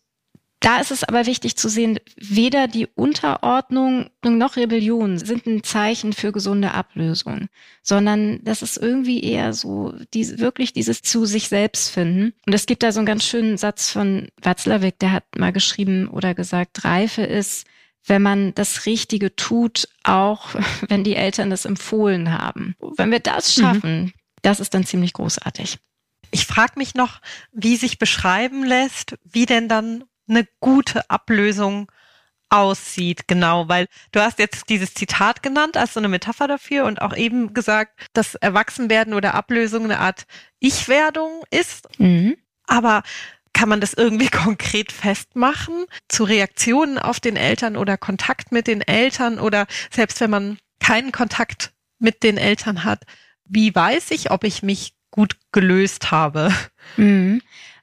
da 0.61 0.79
ist 0.79 0.90
es 0.90 1.03
aber 1.03 1.27
wichtig 1.27 1.57
zu 1.57 1.69
sehen, 1.69 1.99
weder 2.16 2.69
die 2.69 2.87
Unterordnung 2.87 4.11
noch 4.23 4.57
Rebellion 4.57 5.19
sind 5.19 5.47
ein 5.47 5.64
Zeichen 5.64 6.12
für 6.12 6.33
gesunde 6.33 6.75
Ablösung, 6.75 7.49
sondern 7.83 8.45
das 8.45 8.62
ist 8.62 8.77
irgendwie 8.77 9.25
eher 9.25 9.55
so 9.55 9.95
diese, 10.12 10.38
wirklich 10.38 10.75
dieses 10.75 11.01
zu 11.03 11.25
sich 11.25 11.49
selbst 11.49 11.88
finden. 11.88 12.35
Und 12.47 12.53
es 12.53 12.66
gibt 12.66 12.83
da 12.83 12.93
so 12.93 13.01
einen 13.01 13.07
ganz 13.07 13.25
schönen 13.25 13.57
Satz 13.57 13.90
von 13.90 14.29
Watzlawick, 14.43 14.99
der 14.99 15.12
hat 15.12 15.25
mal 15.37 15.53
geschrieben 15.53 16.09
oder 16.09 16.35
gesagt, 16.35 16.85
Reife 16.85 17.23
ist, 17.23 17.66
wenn 18.06 18.22
man 18.22 18.54
das 18.54 18.86
Richtige 18.86 19.34
tut, 19.36 19.88
auch 20.04 20.54
wenn 20.88 21.04
die 21.04 21.16
Eltern 21.16 21.50
das 21.50 21.64
empfohlen 21.64 22.32
haben. 22.32 22.74
Wenn 22.96 23.10
wir 23.10 23.20
das 23.20 23.56
mhm. 23.56 23.62
schaffen, 23.62 24.00
mhm. 24.02 24.12
das 24.42 24.60
ist 24.60 24.74
dann 24.74 24.84
ziemlich 24.84 25.12
großartig. 25.12 25.78
Ich 26.32 26.46
frage 26.46 26.74
mich 26.76 26.94
noch, 26.94 27.20
wie 27.52 27.76
sich 27.76 27.98
beschreiben 27.98 28.64
lässt, 28.64 29.16
wie 29.24 29.46
denn 29.46 29.68
dann 29.68 30.04
eine 30.28 30.46
gute 30.60 31.10
Ablösung 31.10 31.90
aussieht, 32.50 33.28
genau, 33.28 33.68
weil 33.68 33.86
du 34.12 34.20
hast 34.20 34.38
jetzt 34.40 34.68
dieses 34.68 34.92
Zitat 34.92 35.42
genannt 35.42 35.76
als 35.76 35.94
so 35.94 36.00
eine 36.00 36.08
Metapher 36.08 36.48
dafür 36.48 36.84
und 36.84 37.00
auch 37.00 37.16
eben 37.16 37.54
gesagt, 37.54 38.08
dass 38.12 38.34
Erwachsenwerden 38.34 39.14
oder 39.14 39.34
Ablösung 39.34 39.84
eine 39.84 40.00
Art 40.00 40.26
Ich-Werdung 40.58 41.44
ist. 41.50 41.88
Mhm. 41.98 42.36
Aber 42.66 43.02
kann 43.61 43.68
man 43.68 43.83
das 43.83 43.92
irgendwie 43.92 44.29
konkret 44.31 44.90
festmachen 44.90 45.85
zu 46.09 46.25
Reaktionen 46.25 46.99
auf 46.99 47.20
den 47.20 47.37
Eltern 47.37 47.77
oder 47.77 47.99
Kontakt 47.99 48.53
mit 48.53 48.66
den 48.66 48.81
Eltern 48.81 49.38
oder 49.38 49.66
selbst 49.90 50.18
wenn 50.23 50.31
man 50.31 50.59
keinen 50.79 51.12
Kontakt 51.12 51.75
mit 51.99 52.23
den 52.23 52.38
Eltern 52.38 52.85
hat, 52.85 53.05
wie 53.44 53.75
weiß 53.75 54.12
ich, 54.12 54.31
ob 54.31 54.44
ich 54.44 54.62
mich 54.62 54.94
gut 55.11 55.37
gelöst 55.53 56.11
habe? 56.11 56.55
Mhm. 56.96 57.42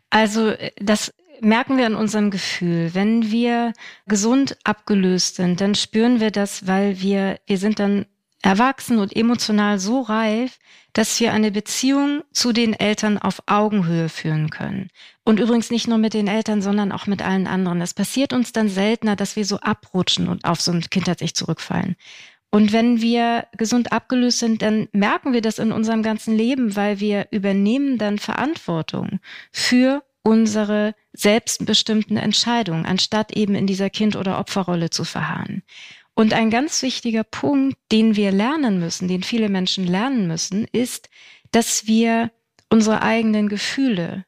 Also 0.09 0.55
das 0.77 1.13
merken 1.41 1.77
wir 1.77 1.85
an 1.85 1.93
unserem 1.93 2.31
Gefühl. 2.31 2.95
Wenn 2.95 3.29
wir 3.29 3.71
gesund 4.07 4.57
abgelöst 4.63 5.35
sind, 5.35 5.61
dann 5.61 5.75
spüren 5.75 6.19
wir 6.19 6.31
das, 6.31 6.65
weil 6.65 7.01
wir, 7.01 7.39
wir 7.45 7.59
sind 7.59 7.77
dann 7.77 8.07
erwachsen 8.47 8.97
und 8.99 9.13
emotional 9.13 9.77
so 9.77 9.99
reif, 9.99 10.57
dass 10.93 11.19
wir 11.19 11.33
eine 11.33 11.51
Beziehung 11.51 12.23
zu 12.31 12.53
den 12.53 12.73
Eltern 12.73 13.17
auf 13.17 13.43
Augenhöhe 13.45 14.07
führen 14.07 14.49
können. 14.49 14.87
Und 15.25 15.41
übrigens 15.41 15.69
nicht 15.69 15.89
nur 15.89 15.97
mit 15.97 16.13
den 16.13 16.29
Eltern, 16.29 16.61
sondern 16.61 16.93
auch 16.93 17.07
mit 17.07 17.21
allen 17.21 17.45
anderen. 17.45 17.81
Es 17.81 17.93
passiert 17.93 18.31
uns 18.31 18.53
dann 18.53 18.69
seltener, 18.69 19.17
dass 19.17 19.35
wir 19.35 19.43
so 19.43 19.59
abrutschen 19.59 20.29
und 20.29 20.45
auf 20.45 20.61
so 20.61 20.71
ein 20.71 20.79
Kindheits-Ich 20.79 21.35
zurückfallen. 21.35 21.97
Und 22.49 22.71
wenn 22.71 23.01
wir 23.01 23.47
gesund 23.57 23.91
abgelöst 23.91 24.39
sind, 24.39 24.61
dann 24.61 24.87
merken 24.93 25.33
wir 25.33 25.41
das 25.41 25.59
in 25.59 25.73
unserem 25.73 26.01
ganzen 26.01 26.33
Leben, 26.33 26.77
weil 26.77 27.01
wir 27.01 27.27
übernehmen 27.31 27.97
dann 27.97 28.17
Verantwortung 28.17 29.19
für 29.51 30.03
unsere 30.23 30.95
selbstbestimmten 31.11 32.15
Entscheidungen, 32.15 32.85
anstatt 32.85 33.35
eben 33.35 33.55
in 33.55 33.67
dieser 33.67 33.89
Kind- 33.89 34.15
oder 34.15 34.39
Opferrolle 34.39 34.89
zu 34.89 35.03
verharren. 35.03 35.63
Und 36.17 36.33
ein 36.33 36.49
ganz 36.49 36.81
wichtiger 36.81 37.23
Punkt, 37.23 37.77
den 37.91 38.15
wir 38.15 38.31
lernen 38.31 38.79
müssen, 38.79 39.07
den 39.07 39.21
viele 39.21 39.49
Menschen 39.49 39.85
lernen 39.85 40.25
müssen, 40.25 40.65
ist, 40.71 41.11
dass 41.51 41.85
wir 41.85 42.31
unsere 42.71 43.03
eigenen 43.03 43.49
Gefühle, 43.49 44.25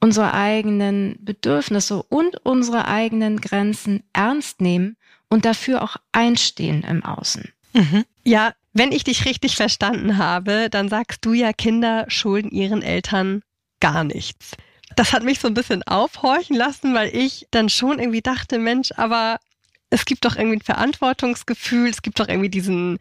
unsere 0.00 0.34
eigenen 0.34 1.16
Bedürfnisse 1.18 2.02
und 2.02 2.36
unsere 2.44 2.88
eigenen 2.88 3.40
Grenzen 3.40 4.02
ernst 4.12 4.60
nehmen 4.60 4.98
und 5.30 5.46
dafür 5.46 5.80
auch 5.80 5.96
einstehen 6.12 6.82
im 6.82 7.02
Außen. 7.02 7.50
Mhm. 7.72 8.04
Ja, 8.22 8.52
wenn 8.74 8.92
ich 8.92 9.04
dich 9.04 9.24
richtig 9.24 9.56
verstanden 9.56 10.18
habe, 10.18 10.68
dann 10.68 10.90
sagst 10.90 11.24
du 11.24 11.32
ja, 11.32 11.54
Kinder 11.54 12.04
schulden 12.08 12.50
ihren 12.50 12.82
Eltern 12.82 13.40
gar 13.80 14.04
nichts 14.04 14.50
das 14.96 15.12
hat 15.12 15.22
mich 15.22 15.38
so 15.38 15.48
ein 15.48 15.54
bisschen 15.54 15.82
aufhorchen 15.84 16.56
lassen, 16.56 16.94
weil 16.94 17.14
ich 17.14 17.46
dann 17.50 17.68
schon 17.68 17.98
irgendwie 17.98 18.22
dachte, 18.22 18.58
Mensch, 18.58 18.90
aber 18.96 19.38
es 19.90 20.04
gibt 20.04 20.24
doch 20.24 20.36
irgendwie 20.36 20.58
ein 20.58 20.62
Verantwortungsgefühl, 20.62 21.88
es 21.90 22.02
gibt 22.02 22.20
doch 22.20 22.28
irgendwie 22.28 22.48
diesen, 22.48 22.98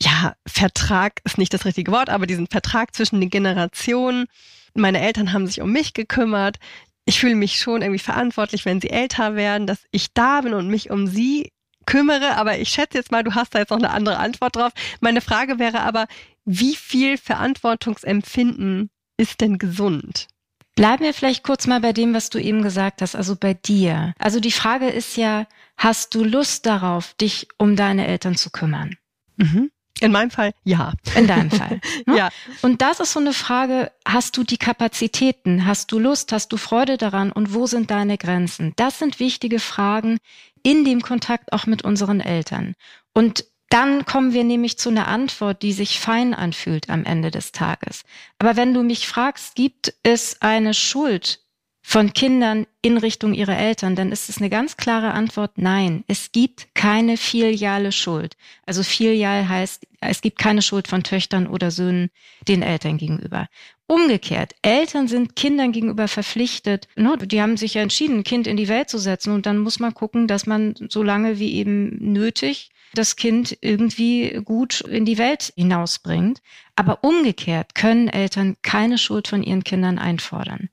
ja, 0.00 0.34
Vertrag 0.46 1.20
ist 1.24 1.38
nicht 1.38 1.52
das 1.52 1.64
richtige 1.64 1.92
Wort, 1.92 2.10
aber 2.10 2.26
diesen 2.26 2.46
Vertrag 2.46 2.94
zwischen 2.94 3.20
den 3.20 3.30
Generationen. 3.30 4.26
Meine 4.74 5.00
Eltern 5.00 5.32
haben 5.32 5.46
sich 5.46 5.60
um 5.60 5.72
mich 5.72 5.92
gekümmert. 5.94 6.58
Ich 7.04 7.18
fühle 7.18 7.34
mich 7.34 7.58
schon 7.58 7.82
irgendwie 7.82 7.98
verantwortlich, 7.98 8.64
wenn 8.64 8.80
sie 8.80 8.90
älter 8.90 9.34
werden, 9.34 9.66
dass 9.66 9.84
ich 9.90 10.12
da 10.14 10.40
bin 10.40 10.54
und 10.54 10.68
mich 10.68 10.90
um 10.90 11.06
sie 11.06 11.52
kümmere. 11.84 12.36
Aber 12.36 12.58
ich 12.58 12.70
schätze 12.70 12.98
jetzt 12.98 13.10
mal, 13.10 13.24
du 13.24 13.34
hast 13.34 13.54
da 13.54 13.58
jetzt 13.58 13.70
noch 13.70 13.78
eine 13.78 13.90
andere 13.90 14.18
Antwort 14.18 14.56
drauf. 14.56 14.72
Meine 15.00 15.20
Frage 15.20 15.58
wäre 15.58 15.80
aber, 15.80 16.06
wie 16.44 16.76
viel 16.76 17.18
Verantwortungsempfinden 17.18 18.90
ist 19.16 19.40
denn 19.40 19.58
gesund? 19.58 20.28
Bleiben 20.74 21.04
wir 21.04 21.12
vielleicht 21.12 21.44
kurz 21.44 21.66
mal 21.66 21.80
bei 21.80 21.92
dem, 21.92 22.14
was 22.14 22.30
du 22.30 22.38
eben 22.38 22.62
gesagt 22.62 23.02
hast, 23.02 23.14
also 23.14 23.36
bei 23.36 23.54
dir. 23.54 24.14
Also 24.18 24.40
die 24.40 24.52
Frage 24.52 24.88
ist 24.88 25.16
ja, 25.16 25.46
hast 25.76 26.14
du 26.14 26.24
Lust 26.24 26.64
darauf, 26.64 27.14
dich 27.14 27.48
um 27.58 27.76
deine 27.76 28.06
Eltern 28.06 28.36
zu 28.36 28.50
kümmern? 28.50 28.96
Mhm. 29.36 29.70
In 30.00 30.10
meinem 30.10 30.30
Fall 30.30 30.52
ja. 30.64 30.94
In 31.14 31.26
deinem 31.26 31.50
Fall. 31.50 31.80
Ne? 32.06 32.16
ja. 32.16 32.30
Und 32.62 32.82
das 32.82 32.98
ist 32.98 33.12
so 33.12 33.20
eine 33.20 33.32
Frage, 33.32 33.92
hast 34.04 34.36
du 34.36 34.42
die 34.42 34.56
Kapazitäten? 34.56 35.66
Hast 35.66 35.92
du 35.92 35.98
Lust? 35.98 36.32
Hast 36.32 36.50
du 36.52 36.56
Freude 36.56 36.96
daran? 36.96 37.30
Und 37.30 37.54
wo 37.54 37.66
sind 37.66 37.90
deine 37.90 38.18
Grenzen? 38.18 38.72
Das 38.76 38.98
sind 38.98 39.20
wichtige 39.20 39.60
Fragen 39.60 40.18
in 40.64 40.84
dem 40.84 41.02
Kontakt 41.02 41.52
auch 41.52 41.66
mit 41.66 41.82
unseren 41.82 42.20
Eltern. 42.20 42.74
Und 43.12 43.44
dann 43.72 44.04
kommen 44.04 44.34
wir 44.34 44.44
nämlich 44.44 44.76
zu 44.76 44.90
einer 44.90 45.08
Antwort, 45.08 45.62
die 45.62 45.72
sich 45.72 45.98
fein 45.98 46.34
anfühlt 46.34 46.90
am 46.90 47.06
Ende 47.06 47.30
des 47.30 47.52
Tages. 47.52 48.04
Aber 48.38 48.56
wenn 48.56 48.74
du 48.74 48.82
mich 48.82 49.08
fragst, 49.08 49.54
gibt 49.54 49.94
es 50.02 50.42
eine 50.42 50.74
Schuld 50.74 51.40
von 51.80 52.12
Kindern 52.12 52.66
in 52.82 52.98
Richtung 52.98 53.32
ihrer 53.32 53.56
Eltern, 53.56 53.96
dann 53.96 54.12
ist 54.12 54.28
es 54.28 54.38
eine 54.38 54.50
ganz 54.50 54.76
klare 54.76 55.12
Antwort, 55.12 55.52
nein, 55.56 56.04
es 56.06 56.32
gibt 56.32 56.74
keine 56.74 57.16
filiale 57.16 57.92
Schuld. 57.92 58.36
Also 58.66 58.82
filial 58.82 59.48
heißt, 59.48 59.86
es 60.00 60.20
gibt 60.20 60.38
keine 60.38 60.60
Schuld 60.60 60.86
von 60.86 61.02
Töchtern 61.02 61.46
oder 61.46 61.70
Söhnen 61.70 62.10
den 62.46 62.62
Eltern 62.62 62.98
gegenüber. 62.98 63.48
Umgekehrt, 63.86 64.54
Eltern 64.60 65.08
sind 65.08 65.34
Kindern 65.34 65.72
gegenüber 65.72 66.08
verpflichtet. 66.08 66.88
Ne? 66.94 67.16
Die 67.22 67.40
haben 67.40 67.56
sich 67.56 67.74
ja 67.74 67.82
entschieden, 67.82 68.18
ein 68.18 68.24
Kind 68.24 68.46
in 68.46 68.58
die 68.58 68.68
Welt 68.68 68.90
zu 68.90 68.98
setzen 68.98 69.32
und 69.32 69.46
dann 69.46 69.58
muss 69.58 69.80
man 69.80 69.94
gucken, 69.94 70.28
dass 70.28 70.46
man 70.46 70.74
so 70.90 71.02
lange 71.02 71.38
wie 71.38 71.54
eben 71.54 72.12
nötig 72.12 72.70
das 72.94 73.16
Kind 73.16 73.56
irgendwie 73.60 74.40
gut 74.44 74.80
in 74.82 75.04
die 75.04 75.18
Welt 75.18 75.52
hinausbringt. 75.56 76.40
Aber 76.76 77.04
umgekehrt 77.04 77.74
können 77.74 78.08
Eltern 78.08 78.56
keine 78.62 78.98
Schuld 78.98 79.28
von 79.28 79.42
ihren 79.42 79.64
Kindern 79.64 79.98
einfordern. 79.98 80.68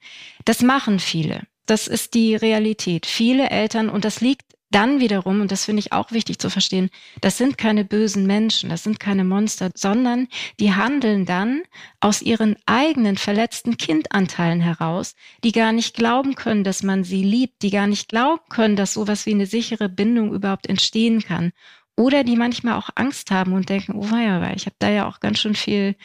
Das 0.45 0.61
machen 0.61 0.99
viele. 0.99 1.43
Das 1.65 1.87
ist 1.87 2.13
die 2.13 2.35
Realität. 2.35 3.05
Viele 3.05 3.49
Eltern, 3.49 3.89
und 3.89 4.05
das 4.05 4.21
liegt 4.21 4.45
dann 4.71 4.99
wiederum, 4.99 5.41
und 5.41 5.51
das 5.51 5.65
finde 5.65 5.79
ich 5.79 5.93
auch 5.93 6.11
wichtig 6.11 6.39
zu 6.39 6.49
verstehen, 6.49 6.89
das 7.21 7.37
sind 7.37 7.57
keine 7.57 7.83
bösen 7.83 8.27
Menschen, 8.27 8.69
das 8.69 8.83
sind 8.83 8.99
keine 8.99 9.23
Monster, 9.23 9.71
sondern 9.73 10.27
die 10.59 10.73
handeln 10.73 11.25
dann 11.25 11.63
aus 11.99 12.21
ihren 12.21 12.55
eigenen 12.65 13.17
verletzten 13.17 13.77
Kindanteilen 13.77 14.61
heraus, 14.61 15.15
die 15.43 15.51
gar 15.51 15.71
nicht 15.71 15.95
glauben 15.95 16.35
können, 16.35 16.63
dass 16.63 16.83
man 16.83 17.03
sie 17.03 17.23
liebt, 17.23 17.61
die 17.63 17.71
gar 17.71 17.87
nicht 17.87 18.09
glauben 18.09 18.43
können, 18.49 18.75
dass 18.75 18.93
sowas 18.93 19.25
wie 19.25 19.33
eine 19.33 19.47
sichere 19.47 19.89
Bindung 19.89 20.33
überhaupt 20.33 20.67
entstehen 20.67 21.21
kann 21.21 21.51
oder 21.99 22.23
die 22.23 22.37
manchmal 22.37 22.75
auch 22.75 22.89
Angst 22.95 23.29
haben 23.29 23.51
und 23.51 23.67
denken, 23.67 23.91
oh 23.93 24.15
ja, 24.15 24.39
weil 24.39 24.55
ich 24.55 24.65
habe 24.65 24.75
da 24.79 24.89
ja 24.89 25.05
auch 25.05 25.19
ganz 25.19 25.39
schön 25.39 25.53
viel 25.53 25.95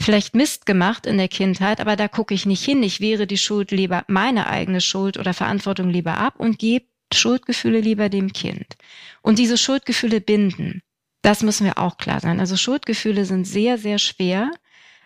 vielleicht 0.00 0.34
Mist 0.34 0.64
gemacht 0.64 1.04
in 1.04 1.18
der 1.18 1.28
Kindheit, 1.28 1.80
aber 1.80 1.96
da 1.96 2.08
gucke 2.08 2.32
ich 2.32 2.46
nicht 2.46 2.64
hin. 2.64 2.82
Ich 2.82 3.00
wehre 3.00 3.26
die 3.26 3.36
Schuld 3.36 3.70
lieber, 3.70 4.04
meine 4.08 4.46
eigene 4.46 4.80
Schuld 4.80 5.18
oder 5.18 5.34
Verantwortung 5.34 5.90
lieber 5.90 6.16
ab 6.16 6.36
und 6.38 6.58
gebe 6.58 6.86
Schuldgefühle 7.12 7.80
lieber 7.80 8.08
dem 8.08 8.32
Kind. 8.32 8.76
Und 9.20 9.38
diese 9.38 9.58
Schuldgefühle 9.58 10.22
binden. 10.22 10.80
Das 11.20 11.42
müssen 11.42 11.66
wir 11.66 11.76
auch 11.76 11.98
klar 11.98 12.20
sein. 12.20 12.40
Also 12.40 12.56
Schuldgefühle 12.56 13.26
sind 13.26 13.44
sehr, 13.44 13.76
sehr 13.76 13.98
schwer, 13.98 14.50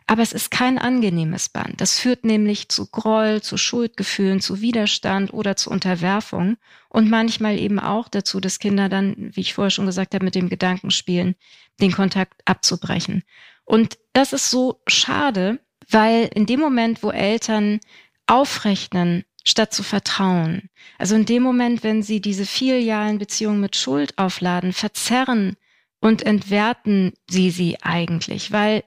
aber 0.09 0.23
es 0.23 0.33
ist 0.33 0.51
kein 0.51 0.79
angenehmes 0.79 1.51
Band. 1.51 1.83
Das 1.83 1.99
führt 1.99 2.25
nämlich 2.25 2.71
zu 2.71 2.87
Groll, 2.87 3.42
zu 3.42 3.59
Schuldgefühlen, 3.59 4.40
zu 4.40 4.62
Widerstand 4.62 5.35
oder 5.35 5.55
zu 5.55 5.71
Unterwerfung 5.71 6.57
und 6.88 7.11
manchmal 7.11 7.59
eben 7.59 7.79
auch 7.79 8.09
dazu, 8.09 8.40
dass 8.40 8.59
Kinder 8.59 8.88
dann, 8.88 9.14
wie 9.18 9.42
ich 9.42 9.53
vorher 9.53 9.71
schon 9.71 9.85
gesagt 9.85 10.14
habe, 10.14 10.25
mit 10.25 10.35
dem 10.35 10.49
Gedanken 10.49 10.90
spielen, 10.90 11.35
den 11.79 11.92
Kontakt 11.92 12.40
abzubrechen. 12.47 13.23
Und 13.66 13.99
das 14.14 14.33
ist 14.33 14.51
so 14.51 14.81
schade, 14.87 15.61
weil 15.90 16.31
in 16.35 16.47
dem 16.47 16.61
Moment, 16.61 17.03
wo 17.03 17.11
Eltern 17.11 17.79
aufrechnen, 18.27 19.25
statt 19.44 19.75
zu 19.75 19.83
vertrauen, 19.83 20.71
also 20.97 21.16
in 21.16 21.27
dem 21.27 21.42
Moment, 21.42 21.85
wenn 21.85 22.03
sie 22.03 22.23
diese 22.23 22.47
filialen 22.47 23.18
Beziehungen 23.18 23.61
mit 23.61 23.77
Schuld 23.77 24.16
aufladen, 24.16 24.73
verzerren 24.73 25.57
und 26.01 26.23
entwerten 26.23 27.12
sie 27.29 27.51
sie 27.51 27.77
eigentlich, 27.83 28.53
weil 28.53 28.85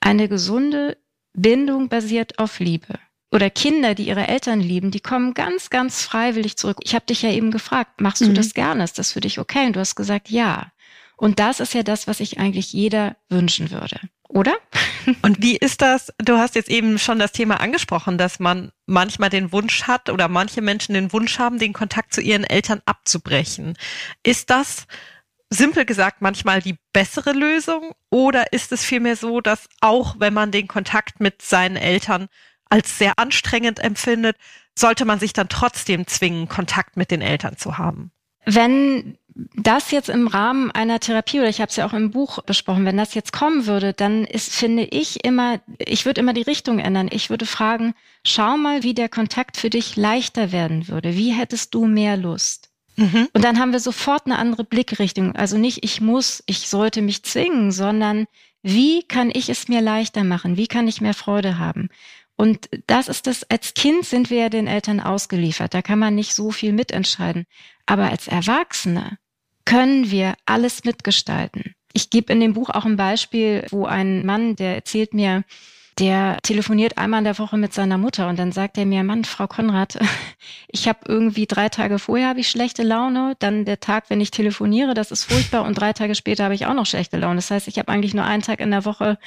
eine 0.00 0.28
gesunde 0.28 0.96
Bindung 1.32 1.88
basiert 1.88 2.38
auf 2.38 2.58
Liebe. 2.58 2.98
Oder 3.32 3.48
Kinder, 3.48 3.94
die 3.94 4.08
ihre 4.08 4.26
Eltern 4.26 4.60
lieben, 4.60 4.90
die 4.90 5.00
kommen 5.00 5.34
ganz, 5.34 5.70
ganz 5.70 6.02
freiwillig 6.02 6.56
zurück. 6.56 6.78
Ich 6.82 6.94
habe 6.94 7.06
dich 7.06 7.22
ja 7.22 7.30
eben 7.30 7.52
gefragt, 7.52 8.00
machst 8.00 8.22
du 8.22 8.30
mhm. 8.30 8.34
das 8.34 8.54
gerne? 8.54 8.82
Ist 8.82 8.98
das 8.98 9.12
für 9.12 9.20
dich 9.20 9.38
okay? 9.38 9.66
Und 9.66 9.76
du 9.76 9.80
hast 9.80 9.94
gesagt, 9.94 10.30
ja. 10.30 10.72
Und 11.16 11.38
das 11.38 11.60
ist 11.60 11.74
ja 11.74 11.84
das, 11.84 12.08
was 12.08 12.18
sich 12.18 12.40
eigentlich 12.40 12.72
jeder 12.72 13.16
wünschen 13.28 13.70
würde. 13.70 14.00
Oder? 14.28 14.56
Und 15.22 15.42
wie 15.42 15.56
ist 15.56 15.82
das? 15.82 16.12
Du 16.18 16.38
hast 16.38 16.54
jetzt 16.54 16.70
eben 16.70 16.98
schon 16.98 17.18
das 17.18 17.32
Thema 17.32 17.60
angesprochen, 17.60 18.16
dass 18.16 18.38
man 18.38 18.72
manchmal 18.86 19.28
den 19.28 19.52
Wunsch 19.52 19.84
hat 19.84 20.08
oder 20.08 20.28
manche 20.28 20.62
Menschen 20.62 20.94
den 20.94 21.12
Wunsch 21.12 21.38
haben, 21.38 21.58
den 21.58 21.72
Kontakt 21.72 22.14
zu 22.14 22.20
ihren 22.20 22.44
Eltern 22.44 22.80
abzubrechen. 22.86 23.76
Ist 24.22 24.50
das 24.50 24.86
simpel 25.50 25.84
gesagt 25.84 26.22
manchmal 26.22 26.62
die 26.62 26.78
bessere 26.92 27.32
Lösung 27.32 27.92
oder 28.08 28.52
ist 28.52 28.72
es 28.72 28.84
vielmehr 28.84 29.16
so, 29.16 29.40
dass 29.40 29.68
auch 29.80 30.16
wenn 30.18 30.32
man 30.32 30.52
den 30.52 30.68
Kontakt 30.68 31.20
mit 31.20 31.42
seinen 31.42 31.76
Eltern 31.76 32.28
als 32.68 32.98
sehr 32.98 33.18
anstrengend 33.18 33.80
empfindet, 33.80 34.36
sollte 34.78 35.04
man 35.04 35.18
sich 35.18 35.32
dann 35.32 35.48
trotzdem 35.48 36.06
zwingen, 36.06 36.48
Kontakt 36.48 36.96
mit 36.96 37.10
den 37.10 37.20
Eltern 37.20 37.56
zu 37.56 37.76
haben? 37.78 38.12
Wenn 38.46 39.18
das 39.54 39.90
jetzt 39.90 40.08
im 40.08 40.26
Rahmen 40.26 40.70
einer 40.70 41.00
Therapie 41.00 41.40
oder 41.40 41.48
ich 41.48 41.60
habe 41.60 41.70
es 41.70 41.76
ja 41.76 41.86
auch 41.86 41.92
im 41.92 42.10
Buch 42.10 42.42
besprochen, 42.42 42.84
wenn 42.84 42.96
das 42.96 43.14
jetzt 43.14 43.32
kommen 43.32 43.66
würde, 43.66 43.92
dann 43.92 44.24
ist, 44.24 44.54
finde 44.54 44.84
ich 44.84 45.24
immer, 45.24 45.60
ich 45.78 46.06
würde 46.06 46.20
immer 46.20 46.32
die 46.32 46.42
Richtung 46.42 46.78
ändern. 46.78 47.08
Ich 47.10 47.30
würde 47.30 47.46
fragen, 47.46 47.94
schau 48.24 48.56
mal, 48.56 48.82
wie 48.82 48.94
der 48.94 49.08
Kontakt 49.08 49.56
für 49.56 49.70
dich 49.70 49.96
leichter 49.96 50.52
werden 50.52 50.88
würde. 50.88 51.16
Wie 51.16 51.32
hättest 51.32 51.74
du 51.74 51.86
mehr 51.86 52.16
Lust? 52.16 52.69
Mhm. 53.00 53.28
Und 53.32 53.42
dann 53.42 53.58
haben 53.58 53.72
wir 53.72 53.80
sofort 53.80 54.26
eine 54.26 54.38
andere 54.38 54.62
Blickrichtung. 54.62 55.34
Also 55.34 55.56
nicht, 55.56 55.82
ich 55.82 56.02
muss, 56.02 56.42
ich 56.44 56.68
sollte 56.68 57.00
mich 57.00 57.22
zwingen, 57.22 57.72
sondern 57.72 58.26
wie 58.62 59.02
kann 59.02 59.30
ich 59.32 59.48
es 59.48 59.68
mir 59.68 59.80
leichter 59.80 60.22
machen? 60.22 60.58
Wie 60.58 60.66
kann 60.66 60.86
ich 60.86 61.00
mehr 61.00 61.14
Freude 61.14 61.58
haben? 61.58 61.88
Und 62.36 62.68
das 62.86 63.08
ist 63.08 63.26
das, 63.26 63.48
als 63.50 63.72
Kind 63.72 64.04
sind 64.04 64.28
wir 64.28 64.38
ja 64.38 64.48
den 64.50 64.66
Eltern 64.66 65.00
ausgeliefert. 65.00 65.72
Da 65.72 65.80
kann 65.80 65.98
man 65.98 66.14
nicht 66.14 66.34
so 66.34 66.50
viel 66.50 66.72
mitentscheiden. 66.74 67.46
Aber 67.86 68.10
als 68.10 68.28
Erwachsene 68.28 69.18
können 69.64 70.10
wir 70.10 70.34
alles 70.44 70.84
mitgestalten. 70.84 71.74
Ich 71.94 72.10
gebe 72.10 72.32
in 72.34 72.40
dem 72.40 72.52
Buch 72.52 72.68
auch 72.68 72.84
ein 72.84 72.96
Beispiel, 72.96 73.66
wo 73.70 73.86
ein 73.86 74.26
Mann, 74.26 74.56
der 74.56 74.74
erzählt 74.74 75.14
mir, 75.14 75.44
der 76.00 76.38
telefoniert 76.42 76.96
einmal 76.96 77.18
in 77.18 77.24
der 77.24 77.38
Woche 77.38 77.58
mit 77.58 77.74
seiner 77.74 77.98
Mutter 77.98 78.28
und 78.28 78.38
dann 78.38 78.52
sagt 78.52 78.78
er 78.78 78.86
mir, 78.86 79.04
Mann, 79.04 79.24
Frau 79.24 79.46
Konrad, 79.46 79.98
ich 80.68 80.88
habe 80.88 81.00
irgendwie 81.06 81.46
drei 81.46 81.68
Tage 81.68 81.98
vorher 81.98 82.28
habe 82.28 82.40
ich 82.40 82.48
schlechte 82.48 82.82
Laune, 82.82 83.36
dann 83.38 83.66
der 83.66 83.80
Tag, 83.80 84.08
wenn 84.08 84.20
ich 84.20 84.30
telefoniere, 84.30 84.94
das 84.94 85.10
ist 85.10 85.24
furchtbar 85.24 85.64
und 85.64 85.74
drei 85.74 85.92
Tage 85.92 86.14
später 86.14 86.44
habe 86.44 86.54
ich 86.54 86.64
auch 86.64 86.74
noch 86.74 86.86
schlechte 86.86 87.18
Laune. 87.18 87.36
Das 87.36 87.50
heißt, 87.50 87.68
ich 87.68 87.78
habe 87.78 87.92
eigentlich 87.92 88.14
nur 88.14 88.24
einen 88.24 88.42
Tag 88.42 88.60
in 88.60 88.70
der 88.70 88.86
Woche, 88.86 89.18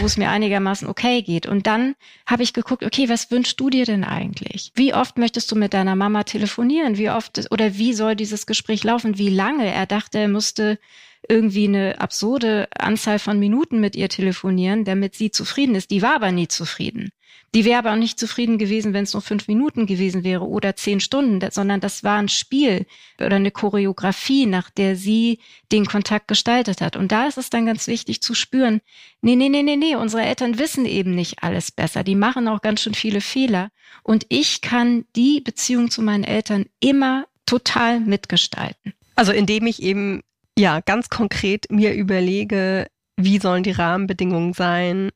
wo 0.00 0.06
es 0.06 0.16
mir 0.16 0.30
einigermaßen 0.30 0.88
okay 0.88 1.20
geht. 1.22 1.46
Und 1.46 1.66
dann 1.66 1.94
habe 2.26 2.42
ich 2.42 2.54
geguckt, 2.54 2.82
okay, 2.82 3.10
was 3.10 3.30
wünschst 3.30 3.60
du 3.60 3.68
dir 3.68 3.84
denn 3.84 4.04
eigentlich? 4.04 4.72
Wie 4.74 4.94
oft 4.94 5.18
möchtest 5.18 5.52
du 5.52 5.56
mit 5.56 5.74
deiner 5.74 5.96
Mama 5.96 6.24
telefonieren? 6.24 6.96
Wie 6.96 7.10
oft 7.10 7.46
oder 7.50 7.76
wie 7.76 7.92
soll 7.92 8.16
dieses 8.16 8.46
Gespräch 8.46 8.84
laufen? 8.84 9.18
Wie 9.18 9.30
lange? 9.30 9.70
Er 9.70 9.84
dachte, 9.86 10.18
er 10.18 10.28
müsste 10.28 10.78
irgendwie 11.28 11.68
eine 11.68 12.00
absurde 12.00 12.68
Anzahl 12.76 13.18
von 13.18 13.38
Minuten 13.38 13.80
mit 13.80 13.96
ihr 13.96 14.08
telefonieren, 14.08 14.84
damit 14.84 15.14
sie 15.14 15.30
zufrieden 15.30 15.74
ist. 15.74 15.90
Die 15.90 16.02
war 16.02 16.16
aber 16.16 16.32
nie 16.32 16.48
zufrieden. 16.48 17.10
Die 17.54 17.66
wäre 17.66 17.78
aber 17.78 17.92
auch 17.92 17.96
nicht 17.96 18.18
zufrieden 18.18 18.56
gewesen, 18.56 18.94
wenn 18.94 19.04
es 19.04 19.12
nur 19.12 19.20
fünf 19.20 19.46
Minuten 19.46 19.84
gewesen 19.84 20.24
wäre 20.24 20.46
oder 20.46 20.74
zehn 20.74 21.00
Stunden, 21.00 21.46
sondern 21.50 21.80
das 21.80 22.02
war 22.02 22.18
ein 22.18 22.30
Spiel 22.30 22.86
oder 23.18 23.36
eine 23.36 23.50
Choreografie, 23.50 24.46
nach 24.46 24.70
der 24.70 24.96
sie 24.96 25.38
den 25.70 25.84
Kontakt 25.84 26.28
gestaltet 26.28 26.80
hat. 26.80 26.96
Und 26.96 27.12
da 27.12 27.26
ist 27.26 27.36
es 27.36 27.50
dann 27.50 27.66
ganz 27.66 27.86
wichtig 27.88 28.22
zu 28.22 28.34
spüren, 28.34 28.80
nee, 29.20 29.36
nee, 29.36 29.50
nee, 29.50 29.62
nee, 29.62 29.76
nee, 29.76 29.96
unsere 29.96 30.22
Eltern 30.22 30.58
wissen 30.58 30.86
eben 30.86 31.14
nicht 31.14 31.42
alles 31.42 31.70
besser. 31.70 32.02
Die 32.04 32.14
machen 32.14 32.48
auch 32.48 32.62
ganz 32.62 32.80
schön 32.80 32.94
viele 32.94 33.20
Fehler. 33.20 33.70
Und 34.02 34.24
ich 34.30 34.62
kann 34.62 35.04
die 35.14 35.42
Beziehung 35.42 35.90
zu 35.90 36.00
meinen 36.00 36.24
Eltern 36.24 36.66
immer 36.80 37.26
total 37.44 38.00
mitgestalten. 38.00 38.94
Also 39.14 39.32
indem 39.32 39.66
ich 39.66 39.82
eben 39.82 40.22
ja 40.58 40.80
ganz 40.80 41.08
konkret 41.08 41.70
mir 41.70 41.94
überlege, 41.94 42.86
wie 43.16 43.38
sollen 43.38 43.62
die 43.62 43.70
Rahmenbedingungen 43.70 44.52
sein, 44.52 45.10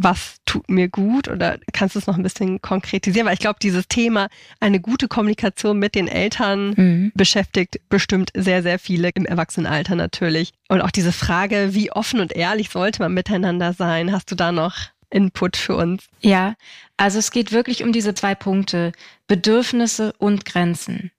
was 0.00 0.36
tut 0.46 0.70
mir 0.70 0.88
gut 0.88 1.28
oder 1.28 1.58
kannst 1.72 1.94
du 1.94 1.98
es 1.98 2.06
noch 2.06 2.16
ein 2.16 2.22
bisschen 2.22 2.62
konkretisieren? 2.62 3.26
Weil 3.26 3.34
ich 3.34 3.40
glaube, 3.40 3.58
dieses 3.60 3.88
Thema, 3.88 4.28
eine 4.58 4.80
gute 4.80 5.06
Kommunikation 5.06 5.78
mit 5.78 5.94
den 5.94 6.08
Eltern 6.08 6.74
mhm. 6.76 7.12
beschäftigt 7.14 7.78
bestimmt 7.88 8.30
sehr, 8.34 8.62
sehr 8.62 8.78
viele 8.78 9.10
im 9.14 9.26
Erwachsenenalter 9.26 9.94
natürlich. 9.94 10.52
Und 10.68 10.80
auch 10.80 10.90
diese 10.90 11.12
Frage, 11.12 11.74
wie 11.74 11.92
offen 11.92 12.20
und 12.20 12.32
ehrlich 12.32 12.70
sollte 12.70 13.02
man 13.02 13.12
miteinander 13.12 13.74
sein? 13.74 14.12
Hast 14.12 14.30
du 14.30 14.34
da 14.34 14.50
noch 14.50 14.76
Input 15.10 15.58
für 15.58 15.76
uns? 15.76 16.06
Ja, 16.20 16.54
also 16.96 17.18
es 17.18 17.30
geht 17.30 17.52
wirklich 17.52 17.84
um 17.84 17.92
diese 17.92 18.14
zwei 18.14 18.34
Punkte, 18.34 18.92
Bedürfnisse 19.26 20.14
und 20.18 20.46
Grenzen. 20.46 21.10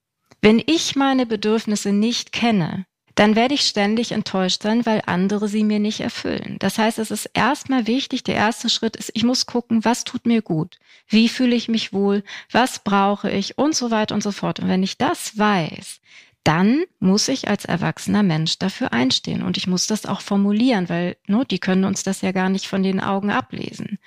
Wenn 0.41 0.61
ich 0.65 0.95
meine 0.95 1.25
Bedürfnisse 1.25 1.91
nicht 1.91 2.31
kenne, 2.31 2.85
dann 3.15 3.35
werde 3.35 3.53
ich 3.53 3.61
ständig 3.61 4.11
enttäuscht 4.11 4.63
sein, 4.63 4.85
weil 4.85 5.03
andere 5.05 5.47
sie 5.47 5.63
mir 5.63 5.79
nicht 5.79 5.99
erfüllen. 5.99 6.57
Das 6.59 6.77
heißt, 6.77 6.97
es 6.99 7.11
ist 7.11 7.29
erstmal 7.33 7.85
wichtig, 7.85 8.23
der 8.23 8.35
erste 8.35 8.69
Schritt 8.69 8.95
ist, 8.95 9.11
ich 9.13 9.23
muss 9.23 9.45
gucken, 9.45 9.85
was 9.85 10.03
tut 10.03 10.25
mir 10.25 10.41
gut, 10.41 10.79
wie 11.07 11.29
fühle 11.29 11.55
ich 11.55 11.67
mich 11.67 11.93
wohl, 11.93 12.23
was 12.51 12.79
brauche 12.79 13.29
ich 13.29 13.57
und 13.57 13.75
so 13.75 13.91
weiter 13.91 14.15
und 14.15 14.23
so 14.23 14.31
fort. 14.31 14.59
Und 14.59 14.67
wenn 14.67 14.83
ich 14.83 14.97
das 14.97 15.37
weiß, 15.37 15.99
dann 16.43 16.83
muss 16.99 17.27
ich 17.27 17.47
als 17.47 17.65
erwachsener 17.65 18.23
Mensch 18.23 18.59
dafür 18.59 18.91
einstehen 18.91 19.43
und 19.43 19.57
ich 19.57 19.67
muss 19.67 19.87
das 19.87 20.05
auch 20.05 20.21
formulieren, 20.21 20.89
weil 20.89 21.15
no, 21.27 21.43
die 21.43 21.59
können 21.59 21.85
uns 21.85 22.03
das 22.03 22.21
ja 22.21 22.31
gar 22.31 22.49
nicht 22.49 22.67
von 22.67 22.83
den 22.83 22.99
Augen 22.99 23.31
ablesen. 23.31 23.99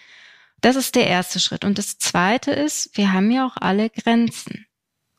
Das 0.60 0.76
ist 0.76 0.96
der 0.96 1.06
erste 1.06 1.38
Schritt. 1.38 1.64
Und 1.64 1.78
das 1.78 1.98
zweite 1.98 2.50
ist, 2.50 2.96
wir 2.96 3.12
haben 3.12 3.30
ja 3.30 3.46
auch 3.46 3.56
alle 3.56 3.88
Grenzen. 3.90 4.66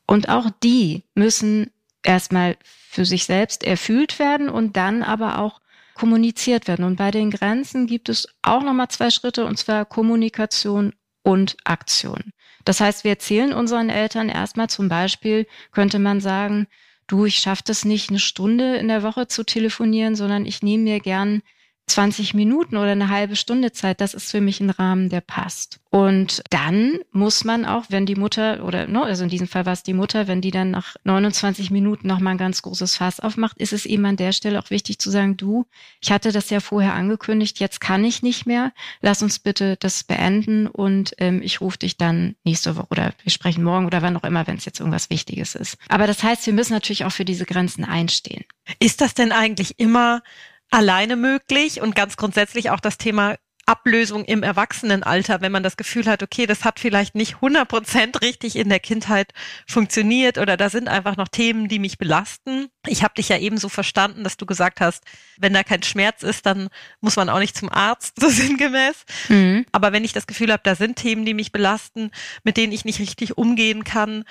Und 0.06 0.28
auch 0.28 0.50
die 0.62 1.04
müssen 1.14 1.70
erstmal 2.02 2.56
für 2.64 3.04
sich 3.04 3.24
selbst 3.24 3.64
erfüllt 3.64 4.18
werden 4.18 4.48
und 4.48 4.76
dann 4.76 5.02
aber 5.02 5.38
auch 5.38 5.60
kommuniziert 5.94 6.68
werden. 6.68 6.84
Und 6.84 6.96
bei 6.96 7.10
den 7.10 7.30
Grenzen 7.30 7.86
gibt 7.86 8.08
es 8.08 8.28
auch 8.42 8.62
nochmal 8.62 8.88
zwei 8.88 9.10
Schritte, 9.10 9.44
und 9.44 9.58
zwar 9.58 9.84
Kommunikation 9.84 10.94
und 11.22 11.56
Aktion. 11.64 12.32
Das 12.64 12.80
heißt, 12.80 13.04
wir 13.04 13.12
erzählen 13.12 13.52
unseren 13.52 13.90
Eltern 13.90 14.28
erstmal 14.28 14.68
zum 14.68 14.88
Beispiel, 14.88 15.46
könnte 15.72 15.98
man 15.98 16.20
sagen, 16.20 16.66
du, 17.06 17.24
ich 17.24 17.38
schaffe 17.38 17.62
das 17.66 17.84
nicht, 17.84 18.10
eine 18.10 18.18
Stunde 18.18 18.76
in 18.76 18.88
der 18.88 19.02
Woche 19.02 19.26
zu 19.26 19.44
telefonieren, 19.44 20.14
sondern 20.14 20.46
ich 20.46 20.62
nehme 20.62 20.84
mir 20.84 21.00
gern 21.00 21.42
20 21.88 22.34
Minuten 22.34 22.76
oder 22.76 22.92
eine 22.92 23.08
halbe 23.08 23.36
Stunde 23.36 23.72
Zeit, 23.72 24.00
das 24.00 24.14
ist 24.14 24.30
für 24.30 24.40
mich 24.40 24.60
ein 24.60 24.70
Rahmen, 24.70 25.08
der 25.08 25.20
passt. 25.20 25.80
Und 25.90 26.42
dann 26.50 26.98
muss 27.12 27.44
man 27.44 27.64
auch, 27.64 27.86
wenn 27.88 28.04
die 28.04 28.14
Mutter 28.14 28.62
oder 28.64 28.86
no, 28.86 29.04
also 29.04 29.24
in 29.24 29.30
diesem 29.30 29.48
Fall 29.48 29.64
war 29.64 29.72
es 29.72 29.82
die 29.82 29.94
Mutter, 29.94 30.28
wenn 30.28 30.42
die 30.42 30.50
dann 30.50 30.70
nach 30.70 30.96
29 31.04 31.70
Minuten 31.70 32.06
noch 32.06 32.20
mal 32.20 32.32
ein 32.32 32.38
ganz 32.38 32.60
großes 32.60 32.96
Fass 32.96 33.20
aufmacht, 33.20 33.56
ist 33.56 33.72
es 33.72 33.86
eben 33.86 34.04
an 34.04 34.16
der 34.16 34.32
Stelle 34.32 34.58
auch 34.58 34.68
wichtig 34.68 34.98
zu 34.98 35.10
sagen, 35.10 35.38
du, 35.38 35.64
ich 36.02 36.12
hatte 36.12 36.30
das 36.30 36.50
ja 36.50 36.60
vorher 36.60 36.92
angekündigt, 36.92 37.58
jetzt 37.58 37.80
kann 37.80 38.04
ich 38.04 38.22
nicht 38.22 38.44
mehr, 38.44 38.72
lass 39.00 39.22
uns 39.22 39.38
bitte 39.38 39.76
das 39.80 40.04
beenden 40.04 40.66
und 40.66 41.14
ähm, 41.18 41.40
ich 41.42 41.62
rufe 41.62 41.78
dich 41.78 41.96
dann 41.96 42.36
nächste 42.44 42.76
Woche 42.76 42.88
oder 42.90 43.14
wir 43.22 43.32
sprechen 43.32 43.64
morgen 43.64 43.86
oder 43.86 44.02
wann 44.02 44.16
auch 44.16 44.24
immer, 44.24 44.46
wenn 44.46 44.56
es 44.56 44.66
jetzt 44.66 44.80
irgendwas 44.80 45.08
Wichtiges 45.08 45.54
ist. 45.54 45.78
Aber 45.88 46.06
das 46.06 46.22
heißt, 46.22 46.44
wir 46.44 46.52
müssen 46.52 46.74
natürlich 46.74 47.06
auch 47.06 47.12
für 47.12 47.24
diese 47.24 47.46
Grenzen 47.46 47.84
einstehen. 47.84 48.44
Ist 48.78 49.00
das 49.00 49.14
denn 49.14 49.32
eigentlich 49.32 49.78
immer 49.78 50.22
alleine 50.70 51.16
möglich 51.16 51.80
und 51.80 51.94
ganz 51.94 52.16
grundsätzlich 52.16 52.70
auch 52.70 52.80
das 52.80 52.98
Thema 52.98 53.36
Ablösung 53.68 54.24
im 54.24 54.42
Erwachsenenalter, 54.42 55.42
wenn 55.42 55.52
man 55.52 55.62
das 55.62 55.76
Gefühl 55.76 56.06
hat, 56.06 56.22
okay, 56.22 56.46
das 56.46 56.64
hat 56.64 56.80
vielleicht 56.80 57.14
nicht 57.14 57.34
100 57.34 57.68
Prozent 57.68 58.22
richtig 58.22 58.56
in 58.56 58.70
der 58.70 58.80
Kindheit 58.80 59.34
funktioniert 59.66 60.38
oder 60.38 60.56
da 60.56 60.70
sind 60.70 60.88
einfach 60.88 61.18
noch 61.18 61.28
Themen, 61.28 61.68
die 61.68 61.78
mich 61.78 61.98
belasten. 61.98 62.68
Ich 62.86 63.02
habe 63.02 63.12
dich 63.14 63.28
ja 63.28 63.36
eben 63.36 63.58
so 63.58 63.68
verstanden, 63.68 64.24
dass 64.24 64.38
du 64.38 64.46
gesagt 64.46 64.80
hast, 64.80 65.04
wenn 65.36 65.52
da 65.52 65.62
kein 65.64 65.82
Schmerz 65.82 66.22
ist, 66.22 66.46
dann 66.46 66.70
muss 67.02 67.16
man 67.16 67.28
auch 67.28 67.40
nicht 67.40 67.56
zum 67.56 67.68
Arzt, 67.68 68.14
so 68.20 68.30
sinngemäß. 68.30 69.04
Mhm. 69.28 69.66
Aber 69.70 69.92
wenn 69.92 70.04
ich 70.04 70.14
das 70.14 70.26
Gefühl 70.26 70.50
habe, 70.50 70.62
da 70.64 70.74
sind 70.74 70.96
Themen, 70.96 71.26
die 71.26 71.34
mich 71.34 71.52
belasten, 71.52 72.10
mit 72.44 72.56
denen 72.56 72.72
ich 72.72 72.86
nicht 72.86 73.00
richtig 73.00 73.36
umgehen 73.36 73.84
kann, 73.84 74.24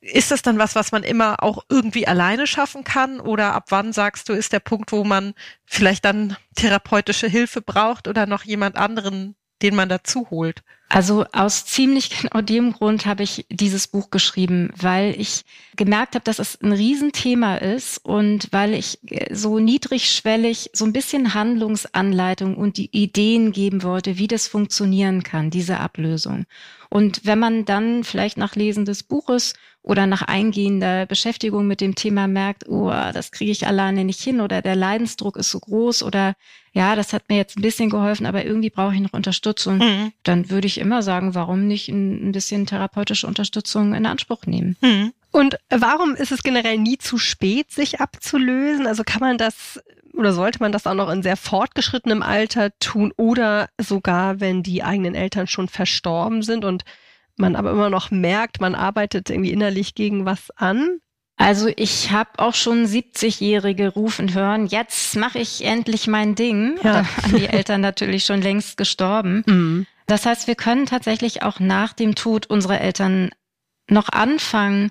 ist 0.00 0.30
das 0.30 0.42
dann 0.42 0.58
was, 0.58 0.74
was 0.74 0.92
man 0.92 1.02
immer 1.02 1.42
auch 1.42 1.64
irgendwie 1.68 2.06
alleine 2.06 2.46
schaffen 2.46 2.84
kann? 2.84 3.20
Oder 3.20 3.54
ab 3.54 3.66
wann 3.68 3.92
sagst 3.92 4.28
du, 4.28 4.32
ist 4.32 4.52
der 4.52 4.60
Punkt, 4.60 4.92
wo 4.92 5.04
man 5.04 5.34
vielleicht 5.64 6.04
dann 6.04 6.36
therapeutische 6.54 7.28
Hilfe 7.28 7.62
braucht 7.62 8.08
oder 8.08 8.26
noch 8.26 8.44
jemand 8.44 8.76
anderen, 8.76 9.36
den 9.62 9.74
man 9.74 9.88
dazu 9.88 10.28
holt? 10.30 10.62
Also 10.92 11.24
aus 11.32 11.66
ziemlich 11.66 12.10
genau 12.20 12.42
dem 12.42 12.72
Grund 12.72 13.06
habe 13.06 13.22
ich 13.22 13.46
dieses 13.48 13.86
Buch 13.86 14.10
geschrieben, 14.10 14.70
weil 14.76 15.14
ich 15.18 15.42
gemerkt 15.76 16.16
habe, 16.16 16.24
dass 16.24 16.40
es 16.40 16.60
ein 16.60 16.72
Riesenthema 16.72 17.56
ist 17.56 18.04
und 18.04 18.48
weil 18.50 18.74
ich 18.74 18.98
äh, 19.10 19.32
so 19.34 19.60
niedrigschwellig 19.60 20.70
so 20.72 20.84
ein 20.84 20.92
bisschen 20.92 21.32
Handlungsanleitung 21.32 22.56
und 22.56 22.76
die 22.76 22.90
Ideen 22.90 23.52
geben 23.52 23.84
wollte, 23.84 24.18
wie 24.18 24.26
das 24.26 24.48
funktionieren 24.48 25.22
kann, 25.22 25.50
diese 25.50 25.78
Ablösung. 25.78 26.44
Und 26.90 27.24
wenn 27.24 27.38
man 27.38 27.64
dann 27.64 28.02
vielleicht 28.02 28.36
nach 28.36 28.56
Lesen 28.56 28.84
des 28.84 29.04
Buches 29.04 29.54
oder 29.82 30.06
nach 30.06 30.22
eingehender 30.22 31.06
Beschäftigung 31.06 31.66
mit 31.66 31.80
dem 31.80 31.94
Thema 31.94 32.26
merkt, 32.26 32.68
oh, 32.68 32.90
das 32.90 33.30
kriege 33.30 33.52
ich 33.52 33.66
alleine 33.66 34.04
nicht 34.04 34.20
hin 34.20 34.40
oder 34.40 34.60
der 34.60 34.76
Leidensdruck 34.76 35.36
ist 35.36 35.52
so 35.52 35.60
groß 35.60 36.02
oder 36.02 36.34
ja, 36.72 36.96
das 36.96 37.12
hat 37.12 37.28
mir 37.28 37.36
jetzt 37.36 37.56
ein 37.56 37.62
bisschen 37.62 37.90
geholfen, 37.90 38.26
aber 38.26 38.44
irgendwie 38.44 38.70
brauche 38.70 38.94
ich 38.94 39.00
noch 39.00 39.12
Unterstützung, 39.12 39.78
mhm. 39.78 40.12
dann 40.24 40.50
würde 40.50 40.66
ich 40.66 40.78
immer 40.78 41.02
sagen, 41.02 41.34
warum 41.34 41.66
nicht 41.66 41.88
ein, 41.88 42.32
bisschen 42.32 42.66
therapeutische 42.66 43.26
Unterstützung 43.26 43.94
in 43.94 44.06
Anspruch 44.06 44.46
nehmen. 44.46 44.76
Mhm. 44.80 45.12
Und 45.32 45.56
warum 45.68 46.16
ist 46.16 46.32
es 46.32 46.42
generell 46.42 46.78
nie 46.78 46.98
zu 46.98 47.16
spät, 47.16 47.70
sich 47.70 48.00
abzulösen? 48.00 48.86
Also 48.86 49.04
kann 49.04 49.20
man 49.20 49.38
das 49.38 49.80
oder 50.14 50.32
sollte 50.32 50.60
man 50.60 50.72
das 50.72 50.86
auch 50.86 50.94
noch 50.94 51.10
in 51.10 51.22
sehr 51.22 51.36
fortgeschrittenem 51.36 52.22
Alter 52.22 52.70
tun 52.78 53.12
oder 53.16 53.68
sogar, 53.78 54.40
wenn 54.40 54.62
die 54.62 54.82
eigenen 54.82 55.14
Eltern 55.14 55.46
schon 55.46 55.68
verstorben 55.68 56.42
sind 56.42 56.64
und 56.64 56.84
man 57.36 57.56
aber 57.56 57.70
immer 57.70 57.90
noch 57.90 58.10
merkt, 58.10 58.60
man 58.60 58.74
arbeitet 58.74 59.30
irgendwie 59.30 59.52
innerlich 59.52 59.94
gegen 59.94 60.26
was 60.26 60.50
an? 60.56 60.98
Also 61.36 61.68
ich 61.74 62.10
habe 62.10 62.38
auch 62.38 62.54
schon 62.54 62.84
70-Jährige 62.84 63.88
rufen 63.88 64.34
hören, 64.34 64.66
jetzt 64.66 65.16
mache 65.16 65.38
ich 65.38 65.64
endlich 65.64 66.06
mein 66.06 66.34
Ding. 66.34 66.78
Ja. 66.82 67.02
Da 67.02 67.06
waren 67.16 67.36
die 67.36 67.46
Eltern 67.46 67.80
natürlich 67.80 68.24
schon 68.24 68.42
längst 68.42 68.76
gestorben. 68.76 69.42
Mhm. 69.50 69.86
Das 70.06 70.26
heißt, 70.26 70.48
wir 70.48 70.56
können 70.56 70.86
tatsächlich 70.86 71.44
auch 71.44 71.60
nach 71.60 71.92
dem 71.92 72.16
Tod 72.16 72.46
unserer 72.46 72.80
Eltern 72.80 73.30
noch 73.88 74.08
anfangen, 74.08 74.90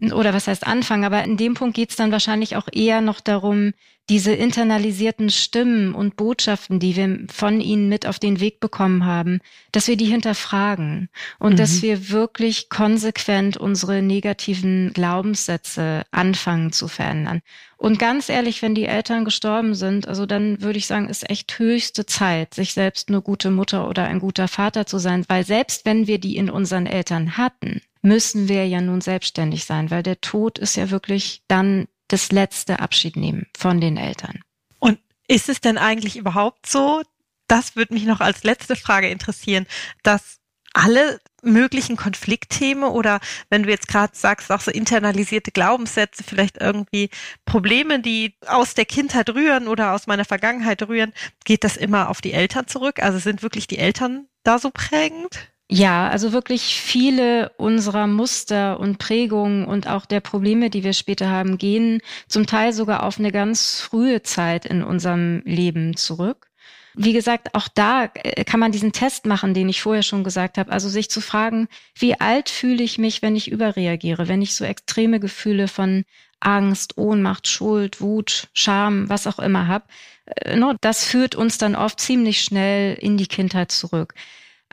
oder 0.00 0.32
was 0.32 0.46
heißt 0.46 0.66
anfangen, 0.66 1.04
aber 1.04 1.24
in 1.24 1.36
dem 1.36 1.54
Punkt 1.54 1.74
geht 1.74 1.90
es 1.90 1.96
dann 1.96 2.12
wahrscheinlich 2.12 2.56
auch 2.56 2.68
eher 2.72 3.00
noch 3.00 3.20
darum, 3.20 3.72
diese 4.08 4.32
internalisierten 4.32 5.30
Stimmen 5.30 5.94
und 5.94 6.16
Botschaften, 6.16 6.80
die 6.80 6.96
wir 6.96 7.26
von 7.32 7.60
ihnen 7.60 7.88
mit 7.88 8.06
auf 8.06 8.18
den 8.18 8.40
Weg 8.40 8.58
bekommen 8.58 9.04
haben, 9.04 9.40
dass 9.70 9.86
wir 9.86 9.96
die 9.96 10.06
hinterfragen 10.06 11.08
und 11.38 11.52
mhm. 11.52 11.56
dass 11.56 11.80
wir 11.82 12.10
wirklich 12.10 12.68
konsequent 12.70 13.56
unsere 13.56 14.02
negativen 14.02 14.92
Glaubenssätze 14.92 16.02
anfangen 16.10 16.72
zu 16.72 16.88
verändern. 16.88 17.40
Und 17.76 17.98
ganz 17.98 18.28
ehrlich, 18.28 18.62
wenn 18.62 18.74
die 18.74 18.86
Eltern 18.86 19.24
gestorben 19.24 19.74
sind, 19.74 20.08
also 20.08 20.26
dann 20.26 20.60
würde 20.60 20.78
ich 20.78 20.88
sagen, 20.88 21.08
ist 21.08 21.30
echt 21.30 21.58
höchste 21.58 22.04
Zeit, 22.04 22.52
sich 22.52 22.74
selbst 22.74 23.08
eine 23.08 23.22
gute 23.22 23.50
Mutter 23.50 23.88
oder 23.88 24.04
ein 24.04 24.18
guter 24.18 24.48
Vater 24.48 24.86
zu 24.86 24.98
sein, 24.98 25.24
weil 25.28 25.46
selbst 25.46 25.86
wenn 25.86 26.08
wir 26.08 26.18
die 26.18 26.36
in 26.36 26.50
unseren 26.50 26.86
Eltern 26.86 27.36
hatten, 27.36 27.80
müssen 28.02 28.48
wir 28.48 28.66
ja 28.66 28.80
nun 28.80 29.00
selbstständig 29.00 29.64
sein, 29.64 29.90
weil 29.90 30.02
der 30.02 30.20
Tod 30.20 30.58
ist 30.58 30.76
ja 30.76 30.90
wirklich 30.90 31.42
dann 31.48 31.86
das 32.12 32.32
letzte 32.32 32.80
Abschied 32.80 33.16
nehmen 33.16 33.46
von 33.56 33.80
den 33.80 33.96
Eltern. 33.96 34.40
Und 34.78 34.98
ist 35.28 35.48
es 35.48 35.60
denn 35.60 35.78
eigentlich 35.78 36.16
überhaupt 36.16 36.66
so, 36.66 37.02
das 37.46 37.76
würde 37.76 37.94
mich 37.94 38.04
noch 38.04 38.20
als 38.20 38.44
letzte 38.44 38.76
Frage 38.76 39.08
interessieren, 39.08 39.66
dass 40.02 40.40
alle 40.72 41.20
möglichen 41.42 41.96
Konfliktthemen 41.96 42.84
oder 42.84 43.20
wenn 43.48 43.64
du 43.64 43.70
jetzt 43.70 43.88
gerade 43.88 44.12
sagst, 44.14 44.52
auch 44.52 44.60
so 44.60 44.70
internalisierte 44.70 45.50
Glaubenssätze, 45.50 46.22
vielleicht 46.22 46.58
irgendwie 46.58 47.10
Probleme, 47.44 48.00
die 48.00 48.36
aus 48.46 48.74
der 48.74 48.84
Kindheit 48.84 49.30
rühren 49.30 49.66
oder 49.66 49.94
aus 49.94 50.06
meiner 50.06 50.24
Vergangenheit 50.24 50.82
rühren, 50.82 51.12
geht 51.44 51.64
das 51.64 51.76
immer 51.76 52.08
auf 52.08 52.20
die 52.20 52.32
Eltern 52.32 52.68
zurück? 52.68 53.02
Also 53.02 53.18
sind 53.18 53.42
wirklich 53.42 53.66
die 53.66 53.78
Eltern 53.78 54.28
da 54.44 54.58
so 54.58 54.70
prägend? 54.70 55.50
Ja, 55.72 56.08
also 56.08 56.32
wirklich 56.32 56.80
viele 56.80 57.50
unserer 57.56 58.08
Muster 58.08 58.80
und 58.80 58.98
Prägungen 58.98 59.64
und 59.64 59.86
auch 59.86 60.04
der 60.04 60.18
Probleme, 60.18 60.68
die 60.68 60.82
wir 60.82 60.92
später 60.92 61.30
haben, 61.30 61.58
gehen 61.58 62.00
zum 62.26 62.46
Teil 62.46 62.72
sogar 62.72 63.04
auf 63.04 63.20
eine 63.20 63.30
ganz 63.30 63.80
frühe 63.80 64.20
Zeit 64.22 64.66
in 64.66 64.82
unserem 64.82 65.42
Leben 65.44 65.96
zurück. 65.96 66.48
Wie 66.94 67.12
gesagt, 67.12 67.54
auch 67.54 67.68
da 67.68 68.06
äh, 68.14 68.42
kann 68.42 68.58
man 68.58 68.72
diesen 68.72 68.90
Test 68.90 69.26
machen, 69.26 69.54
den 69.54 69.68
ich 69.68 69.80
vorher 69.80 70.02
schon 70.02 70.24
gesagt 70.24 70.58
habe. 70.58 70.72
Also 70.72 70.88
sich 70.88 71.08
zu 71.08 71.20
fragen, 71.20 71.68
wie 71.96 72.18
alt 72.18 72.48
fühle 72.48 72.82
ich 72.82 72.98
mich, 72.98 73.22
wenn 73.22 73.36
ich 73.36 73.48
überreagiere, 73.48 74.26
wenn 74.26 74.42
ich 74.42 74.56
so 74.56 74.64
extreme 74.64 75.20
Gefühle 75.20 75.68
von 75.68 76.04
Angst, 76.40 76.98
Ohnmacht, 76.98 77.46
Schuld, 77.46 78.00
Wut, 78.00 78.48
Scham, 78.54 79.08
was 79.08 79.28
auch 79.28 79.38
immer 79.38 79.68
habe. 79.68 79.84
Äh, 80.26 80.60
das 80.80 81.04
führt 81.04 81.36
uns 81.36 81.58
dann 81.58 81.76
oft 81.76 82.00
ziemlich 82.00 82.40
schnell 82.40 82.94
in 82.94 83.16
die 83.16 83.28
Kindheit 83.28 83.70
zurück. 83.70 84.14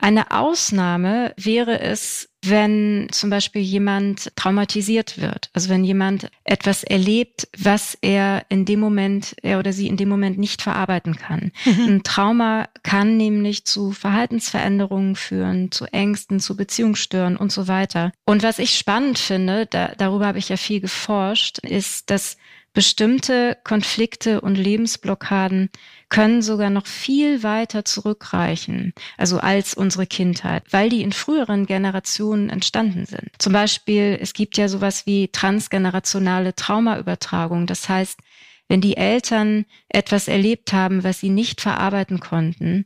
Eine 0.00 0.30
Ausnahme 0.30 1.34
wäre 1.36 1.80
es, 1.80 2.28
wenn 2.42 3.08
zum 3.10 3.30
Beispiel 3.30 3.62
jemand 3.62 4.30
traumatisiert 4.36 5.20
wird. 5.20 5.50
Also 5.54 5.68
wenn 5.70 5.82
jemand 5.82 6.30
etwas 6.44 6.84
erlebt, 6.84 7.48
was 7.58 7.98
er 8.00 8.46
in 8.48 8.64
dem 8.64 8.78
Moment, 8.78 9.34
er 9.42 9.58
oder 9.58 9.72
sie 9.72 9.88
in 9.88 9.96
dem 9.96 10.08
Moment 10.08 10.38
nicht 10.38 10.62
verarbeiten 10.62 11.16
kann. 11.16 11.50
Mhm. 11.64 11.84
Ein 11.88 12.02
Trauma 12.04 12.68
kann 12.84 13.16
nämlich 13.16 13.64
zu 13.64 13.90
Verhaltensveränderungen 13.90 15.16
führen, 15.16 15.72
zu 15.72 15.86
Ängsten, 15.86 16.38
zu 16.38 16.56
Beziehungsstören 16.56 17.36
und 17.36 17.50
so 17.50 17.66
weiter. 17.66 18.12
Und 18.24 18.44
was 18.44 18.60
ich 18.60 18.78
spannend 18.78 19.18
finde, 19.18 19.66
da, 19.66 19.92
darüber 19.98 20.26
habe 20.26 20.38
ich 20.38 20.48
ja 20.48 20.56
viel 20.56 20.80
geforscht, 20.80 21.58
ist, 21.58 22.08
dass 22.10 22.36
Bestimmte 22.74 23.56
Konflikte 23.64 24.40
und 24.40 24.54
Lebensblockaden 24.54 25.70
können 26.10 26.42
sogar 26.42 26.70
noch 26.70 26.86
viel 26.86 27.42
weiter 27.42 27.84
zurückreichen, 27.84 28.92
also 29.16 29.38
als 29.38 29.74
unsere 29.74 30.06
Kindheit, 30.06 30.64
weil 30.70 30.88
die 30.88 31.02
in 31.02 31.12
früheren 31.12 31.66
Generationen 31.66 32.50
entstanden 32.50 33.04
sind. 33.06 33.30
Zum 33.38 33.52
Beispiel, 33.52 34.18
es 34.20 34.32
gibt 34.32 34.56
ja 34.56 34.68
sowas 34.68 35.06
wie 35.06 35.28
transgenerationale 35.28 36.54
Traumaübertragung. 36.54 37.66
Das 37.66 37.88
heißt, 37.88 38.20
wenn 38.68 38.80
die 38.80 38.96
Eltern 38.96 39.64
etwas 39.88 40.28
erlebt 40.28 40.72
haben, 40.72 41.02
was 41.02 41.20
sie 41.20 41.30
nicht 41.30 41.60
verarbeiten 41.60 42.20
konnten, 42.20 42.84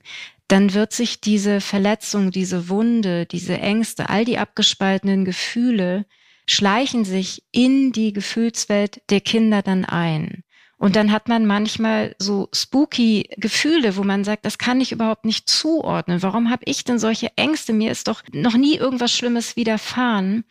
dann 0.48 0.74
wird 0.74 0.92
sich 0.92 1.20
diese 1.20 1.60
Verletzung, 1.60 2.30
diese 2.30 2.68
Wunde, 2.68 3.26
diese 3.26 3.58
Ängste, 3.58 4.08
all 4.10 4.24
die 4.24 4.38
abgespaltenen 4.38 5.24
Gefühle 5.24 6.06
schleichen 6.48 7.04
sich 7.04 7.42
in 7.52 7.92
die 7.92 8.12
Gefühlswelt 8.12 9.02
der 9.10 9.20
Kinder 9.20 9.62
dann 9.62 9.84
ein. 9.84 10.42
Und 10.82 10.96
dann 10.96 11.12
hat 11.12 11.28
man 11.28 11.46
manchmal 11.46 12.16
so 12.18 12.48
spooky 12.52 13.30
Gefühle, 13.36 13.96
wo 13.96 14.02
man 14.02 14.24
sagt, 14.24 14.44
das 14.44 14.58
kann 14.58 14.80
ich 14.80 14.90
überhaupt 14.90 15.24
nicht 15.24 15.48
zuordnen. 15.48 16.24
Warum 16.24 16.50
habe 16.50 16.64
ich 16.64 16.82
denn 16.82 16.98
solche 16.98 17.30
Ängste? 17.36 17.72
Mir 17.72 17.92
ist 17.92 18.08
doch 18.08 18.22
noch 18.32 18.56
nie 18.56 18.74
irgendwas 18.78 19.12
Schlimmes 19.12 19.54
widerfahren. 19.54 20.42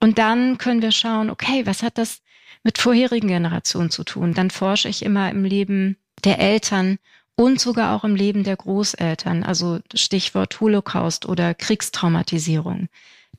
Und 0.00 0.18
dann 0.18 0.58
können 0.58 0.82
wir 0.82 0.90
schauen, 0.90 1.30
okay, 1.30 1.66
was 1.66 1.84
hat 1.84 1.98
das 1.98 2.20
mit 2.64 2.78
vorherigen 2.78 3.28
Generationen 3.28 3.90
zu 3.90 4.02
tun? 4.02 4.34
Dann 4.34 4.50
forsche 4.50 4.88
ich 4.88 5.04
immer 5.04 5.30
im 5.30 5.44
Leben 5.44 5.96
der 6.24 6.40
Eltern 6.40 6.98
und 7.36 7.60
sogar 7.60 7.94
auch 7.94 8.02
im 8.02 8.16
Leben 8.16 8.42
der 8.42 8.56
Großeltern, 8.56 9.44
also 9.44 9.78
Stichwort 9.94 10.58
Holocaust 10.58 11.26
oder 11.26 11.54
Kriegstraumatisierung 11.54 12.88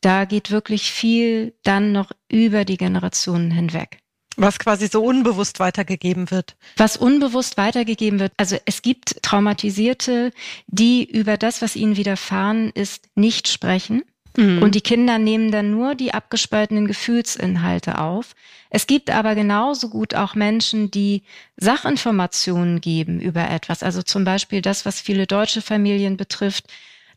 da 0.02 0.26
geht 0.26 0.52
wirklich 0.52 0.92
viel 0.92 1.54
dann 1.64 1.92
noch 1.92 2.12
über 2.30 2.66
die 2.66 2.78
Generationen 2.78 3.52
hinweg. 3.52 4.00
Was 4.36 4.60
quasi 4.60 4.88
so 4.88 5.04
unbewusst 5.04 5.60
weitergegeben 5.60 6.30
wird. 6.30 6.56
Was 6.76 6.96
unbewusst 6.96 7.58
weitergegeben 7.58 8.20
wird. 8.20 8.34
Also 8.38 8.56
es 8.66 8.84
gibt 8.84 9.24
Traumatisierte, 9.24 10.32
die 10.68 11.04
über 11.04 11.38
das, 11.38 11.64
was 11.64 11.76
ihnen 11.76 11.98
widerfahren 11.98 12.70
ist, 12.70 13.10
nicht 13.16 13.48
sprechen. 13.48 14.04
Mhm. 14.38 14.62
Und 14.62 14.76
die 14.76 14.82
Kinder 14.82 15.18
nehmen 15.18 15.52
dann 15.52 15.72
nur 15.72 15.96
die 15.96 16.14
abgespaltenen 16.14 16.86
Gefühlsinhalte 16.86 17.98
auf. 17.98 18.36
Es 18.70 18.86
gibt 18.86 19.10
aber 19.10 19.34
genauso 19.34 19.90
gut 19.90 20.14
auch 20.14 20.36
Menschen, 20.36 20.92
die 20.92 21.24
Sachinformationen 21.58 22.80
geben 22.80 23.20
über 23.20 23.50
etwas. 23.50 23.82
Also 23.82 24.04
zum 24.04 24.24
Beispiel 24.24 24.62
das, 24.62 24.86
was 24.86 25.02
viele 25.02 25.26
deutsche 25.26 25.64
Familien 25.64 26.16
betrifft 26.16 26.66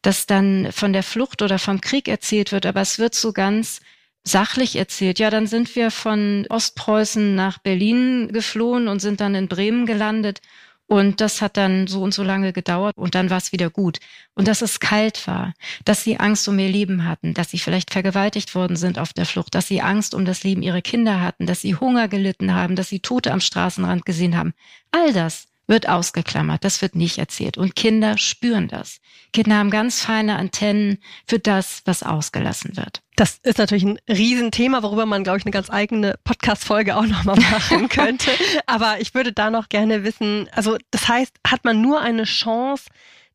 dass 0.03 0.27
dann 0.27 0.73
von 0.73 0.93
der 0.93 1.03
Flucht 1.03 1.43
oder 1.43 1.59
vom 1.59 1.81
Krieg 1.81 2.09
erzählt 2.09 2.53
wird, 2.53 2.67
aber 2.67 2.81
es 2.81 2.99
wird 2.99 3.15
so 3.15 3.33
ganz 3.33 3.81
sachlich 4.23 4.77
erzählt. 4.77 5.19
Ja, 5.19 5.31
dann 5.31 5.47
sind 5.47 5.75
wir 5.77 5.91
von 5.91 6.47
Ostpreußen 6.49 7.35
nach 7.35 7.59
Berlin 7.59 8.29
geflohen 8.33 8.89
und 8.89 9.01
sind 9.01 9.21
dann 9.21 9.35
in 9.35 9.49
Bremen 9.49 9.87
gelandet. 9.87 10.41
Und 10.87 11.21
das 11.21 11.41
hat 11.41 11.57
dann 11.57 11.87
so 11.87 12.03
und 12.03 12.13
so 12.13 12.25
lange 12.25 12.53
gedauert 12.53 12.97
und 12.97 13.15
dann 13.15 13.31
war 13.31 13.39
es 13.39 13.53
wieder 13.53 13.71
gut. 13.71 14.01
Und 14.35 14.49
dass 14.49 14.61
es 14.61 14.81
kalt 14.81 15.25
war, 15.29 15.55
dass 15.85 16.03
sie 16.03 16.19
Angst 16.19 16.49
um 16.49 16.59
ihr 16.59 16.69
Leben 16.69 17.07
hatten, 17.07 17.33
dass 17.33 17.51
sie 17.53 17.61
vielleicht 17.61 17.93
vergewaltigt 17.93 18.57
worden 18.57 18.75
sind 18.75 18.99
auf 18.99 19.13
der 19.13 19.25
Flucht, 19.25 19.55
dass 19.55 19.69
sie 19.69 19.83
Angst 19.83 20.17
um 20.17 20.25
das 20.25 20.43
Leben 20.43 20.63
ihrer 20.63 20.83
Kinder 20.83 21.21
hatten, 21.21 21.47
dass 21.47 21.61
sie 21.61 21.77
Hunger 21.77 22.09
gelitten 22.09 22.55
haben, 22.55 22.75
dass 22.75 22.89
sie 22.89 22.99
Tote 22.99 23.31
am 23.33 23.41
Straßenrand 23.41 24.05
gesehen 24.05 24.37
haben. 24.37 24.53
All 24.91 25.13
das 25.13 25.47
wird 25.71 25.89
ausgeklammert. 25.89 26.65
Das 26.65 26.83
wird 26.83 26.95
nicht 26.95 27.17
erzählt. 27.17 27.57
Und 27.57 27.75
Kinder 27.75 28.19
spüren 28.19 28.69
das. 28.69 29.01
Kinder 29.33 29.57
haben 29.57 29.71
ganz 29.71 30.03
feine 30.03 30.37
Antennen 30.37 30.99
für 31.27 31.39
das, 31.39 31.83
was 31.87 32.03
ausgelassen 32.03 32.77
wird. 32.77 33.01
Das 33.17 33.39
ist 33.43 33.59
natürlich 33.59 33.85
ein 33.85 33.99
Riesenthema, 34.09 34.83
worüber 34.83 35.07
man, 35.07 35.25
glaube 35.25 35.39
ich, 35.39 35.45
eine 35.45 35.53
ganz 35.53 35.71
eigene 35.71 36.17
Podcast-Folge 36.25 36.97
auch 36.97 37.07
nochmal 37.07 37.37
machen 37.51 37.89
könnte. 37.89 38.31
Aber 38.67 39.01
ich 39.01 39.15
würde 39.15 39.33
da 39.33 39.51
noch 39.51 39.69
gerne 39.69 40.05
wissen, 40.05 40.49
also 40.53 40.77
das 40.91 41.09
heißt, 41.09 41.37
hat 41.47 41.65
man 41.65 41.81
nur 41.81 42.01
eine 42.01 42.25
Chance, 42.25 42.87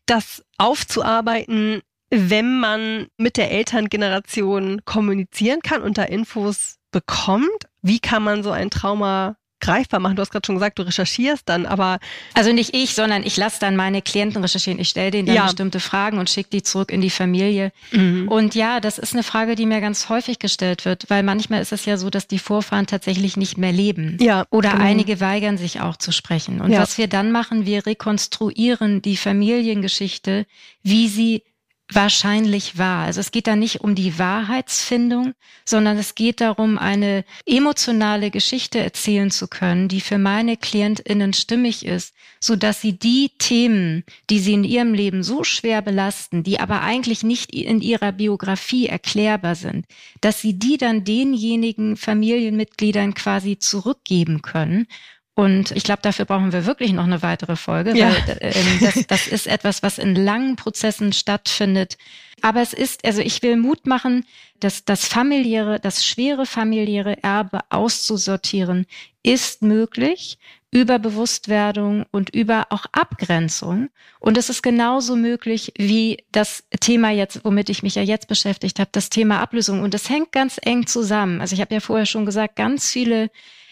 das 0.05 0.43
aufzuarbeiten, 0.57 1.81
wenn 2.09 2.59
man 2.59 3.07
mit 3.17 3.37
der 3.37 3.51
Elterngeneration 3.51 4.81
kommunizieren 4.85 5.61
kann 5.61 5.81
und 5.81 5.97
da 5.97 6.03
Infos 6.03 6.77
bekommt? 6.91 7.69
Wie 7.81 7.99
kann 7.99 8.23
man 8.23 8.43
so 8.43 8.51
ein 8.51 8.69
Trauma 8.69 9.37
greifbar 9.59 9.99
machen? 9.99 10.15
Du 10.15 10.21
hast 10.21 10.31
gerade 10.31 10.45
schon 10.45 10.55
gesagt, 10.55 10.79
du 10.79 10.83
recherchierst 10.83 11.47
dann, 11.47 11.65
aber. 11.65 11.99
Also 12.33 12.51
nicht 12.51 12.75
ich, 12.75 12.93
sondern 12.93 13.23
ich 13.23 13.37
lasse 13.37 13.59
dann 13.59 13.75
meine 13.75 14.01
Klienten 14.01 14.41
recherchieren. 14.41 14.79
Ich 14.79 14.89
stelle 14.89 15.11
denen 15.11 15.27
dann 15.27 15.35
ja. 15.35 15.43
bestimmte 15.45 15.79
Fragen 15.79 16.17
und 16.17 16.29
schicke 16.29 16.49
die 16.51 16.63
zurück 16.63 16.91
in 16.91 17.01
die 17.01 17.09
Familie. 17.09 17.71
Mhm. 17.91 18.27
Und 18.27 18.55
ja, 18.55 18.79
das 18.79 18.97
ist 18.97 19.13
eine 19.13 19.23
Frage, 19.23 19.55
die 19.55 19.65
mir 19.65 19.81
ganz 19.81 20.09
häufig 20.09 20.39
gestellt 20.39 20.85
wird, 20.85 21.09
weil 21.09 21.23
manchmal 21.23 21.61
ist 21.61 21.71
es 21.71 21.85
ja 21.85 21.97
so, 21.97 22.09
dass 22.09 22.27
die 22.27 22.39
Vorfahren 22.39 22.87
tatsächlich 22.87 23.37
nicht 23.37 23.57
mehr 23.57 23.71
leben. 23.71 24.17
Ja. 24.19 24.45
Oder 24.49 24.71
genau. 24.71 24.83
einige 24.83 25.19
weigern 25.19 25.57
sich 25.57 25.81
auch 25.81 25.97
zu 25.97 26.11
sprechen. 26.11 26.61
Und 26.61 26.71
ja. 26.71 26.81
was 26.81 26.97
wir 26.97 27.07
dann 27.07 27.31
machen, 27.31 27.65
wir 27.65 27.85
rekonstruieren 27.85 29.01
die 29.01 29.17
Familiengeschichte, 29.17 30.45
wie 30.83 31.07
sie 31.07 31.43
wahrscheinlich 31.91 32.77
wahr. 32.77 33.05
Also 33.05 33.19
es 33.19 33.31
geht 33.31 33.47
da 33.47 33.55
nicht 33.55 33.81
um 33.81 33.93
die 33.93 34.17
Wahrheitsfindung, 34.17 35.33
sondern 35.65 35.97
es 35.97 36.15
geht 36.15 36.41
darum, 36.41 36.77
eine 36.77 37.23
emotionale 37.45 38.31
Geschichte 38.31 38.79
erzählen 38.79 39.29
zu 39.29 39.47
können, 39.47 39.87
die 39.87 40.01
für 40.01 40.17
meine 40.17 40.57
KlientInnen 40.57 41.33
stimmig 41.33 41.85
ist, 41.85 42.15
so 42.39 42.55
dass 42.55 42.81
sie 42.81 42.97
die 42.97 43.31
Themen, 43.37 44.03
die 44.29 44.39
sie 44.39 44.53
in 44.53 44.63
ihrem 44.63 44.93
Leben 44.93 45.21
so 45.23 45.43
schwer 45.43 45.81
belasten, 45.81 46.43
die 46.43 46.59
aber 46.59 46.81
eigentlich 46.81 47.23
nicht 47.23 47.53
in 47.53 47.81
ihrer 47.81 48.11
Biografie 48.11 48.87
erklärbar 48.87 49.55
sind, 49.55 49.85
dass 50.21 50.41
sie 50.41 50.57
die 50.57 50.77
dann 50.77 51.03
denjenigen 51.03 51.97
Familienmitgliedern 51.97 53.13
quasi 53.13 53.59
zurückgeben 53.59 54.41
können 54.41 54.87
und 55.35 55.71
ich 55.71 55.83
glaube, 55.83 56.01
dafür 56.01 56.23
brauchen 56.23 56.53
wir 56.53 56.65
wirklich 56.65 56.93
noch 56.93 57.03
eine 57.03 57.21
weitere 57.21 57.57
Folge, 57.57 57.95
ja. 57.95 58.09
weil 58.09 58.37
äh, 58.39 58.53
das, 58.79 59.05
das 59.07 59.27
ist 59.27 59.47
etwas, 59.47 59.83
was 59.83 59.97
in 59.97 60.15
langen 60.15 60.55
Prozessen 60.55 61.11
stattfindet. 61.11 61.97
Aber 62.41 62.61
es 62.61 62.71
ist, 62.71 63.05
also 63.05 63.21
ich 63.21 63.41
will 63.43 63.57
Mut 63.57 63.85
machen, 63.85 64.25
dass 64.61 64.85
das 64.85 65.05
familiäre, 65.05 65.81
das 65.81 66.05
schwere 66.05 66.45
familiäre 66.45 67.21
Erbe 67.21 67.59
auszusortieren, 67.69 68.85
ist 69.23 69.61
möglich 69.61 70.39
über 70.71 70.99
Bewusstwerdung 70.99 72.05
und 72.11 72.29
über 72.29 72.67
auch 72.69 72.85
Abgrenzung. 72.93 73.89
Und 74.19 74.37
es 74.37 74.49
ist 74.49 74.63
genauso 74.63 75.17
möglich 75.17 75.73
wie 75.77 76.23
das 76.31 76.63
Thema 76.79 77.11
jetzt, 77.11 77.43
womit 77.43 77.69
ich 77.69 77.83
mich 77.83 77.95
ja 77.95 78.03
jetzt 78.03 78.29
beschäftigt 78.29 78.79
habe, 78.79 78.89
das 78.93 79.09
Thema 79.09 79.41
Ablösung. 79.41 79.81
Und 79.81 79.93
das 79.93 80.09
hängt 80.09 80.31
ganz 80.31 80.59
eng 80.63 80.87
zusammen. 80.87 81.41
Also 81.41 81.55
ich 81.55 81.61
habe 81.61 81.73
ja 81.73 81.81
vorher 81.81 82.05
schon 82.05 82.25
gesagt, 82.25 82.55
ganz 82.55 82.89
viele 82.89 83.29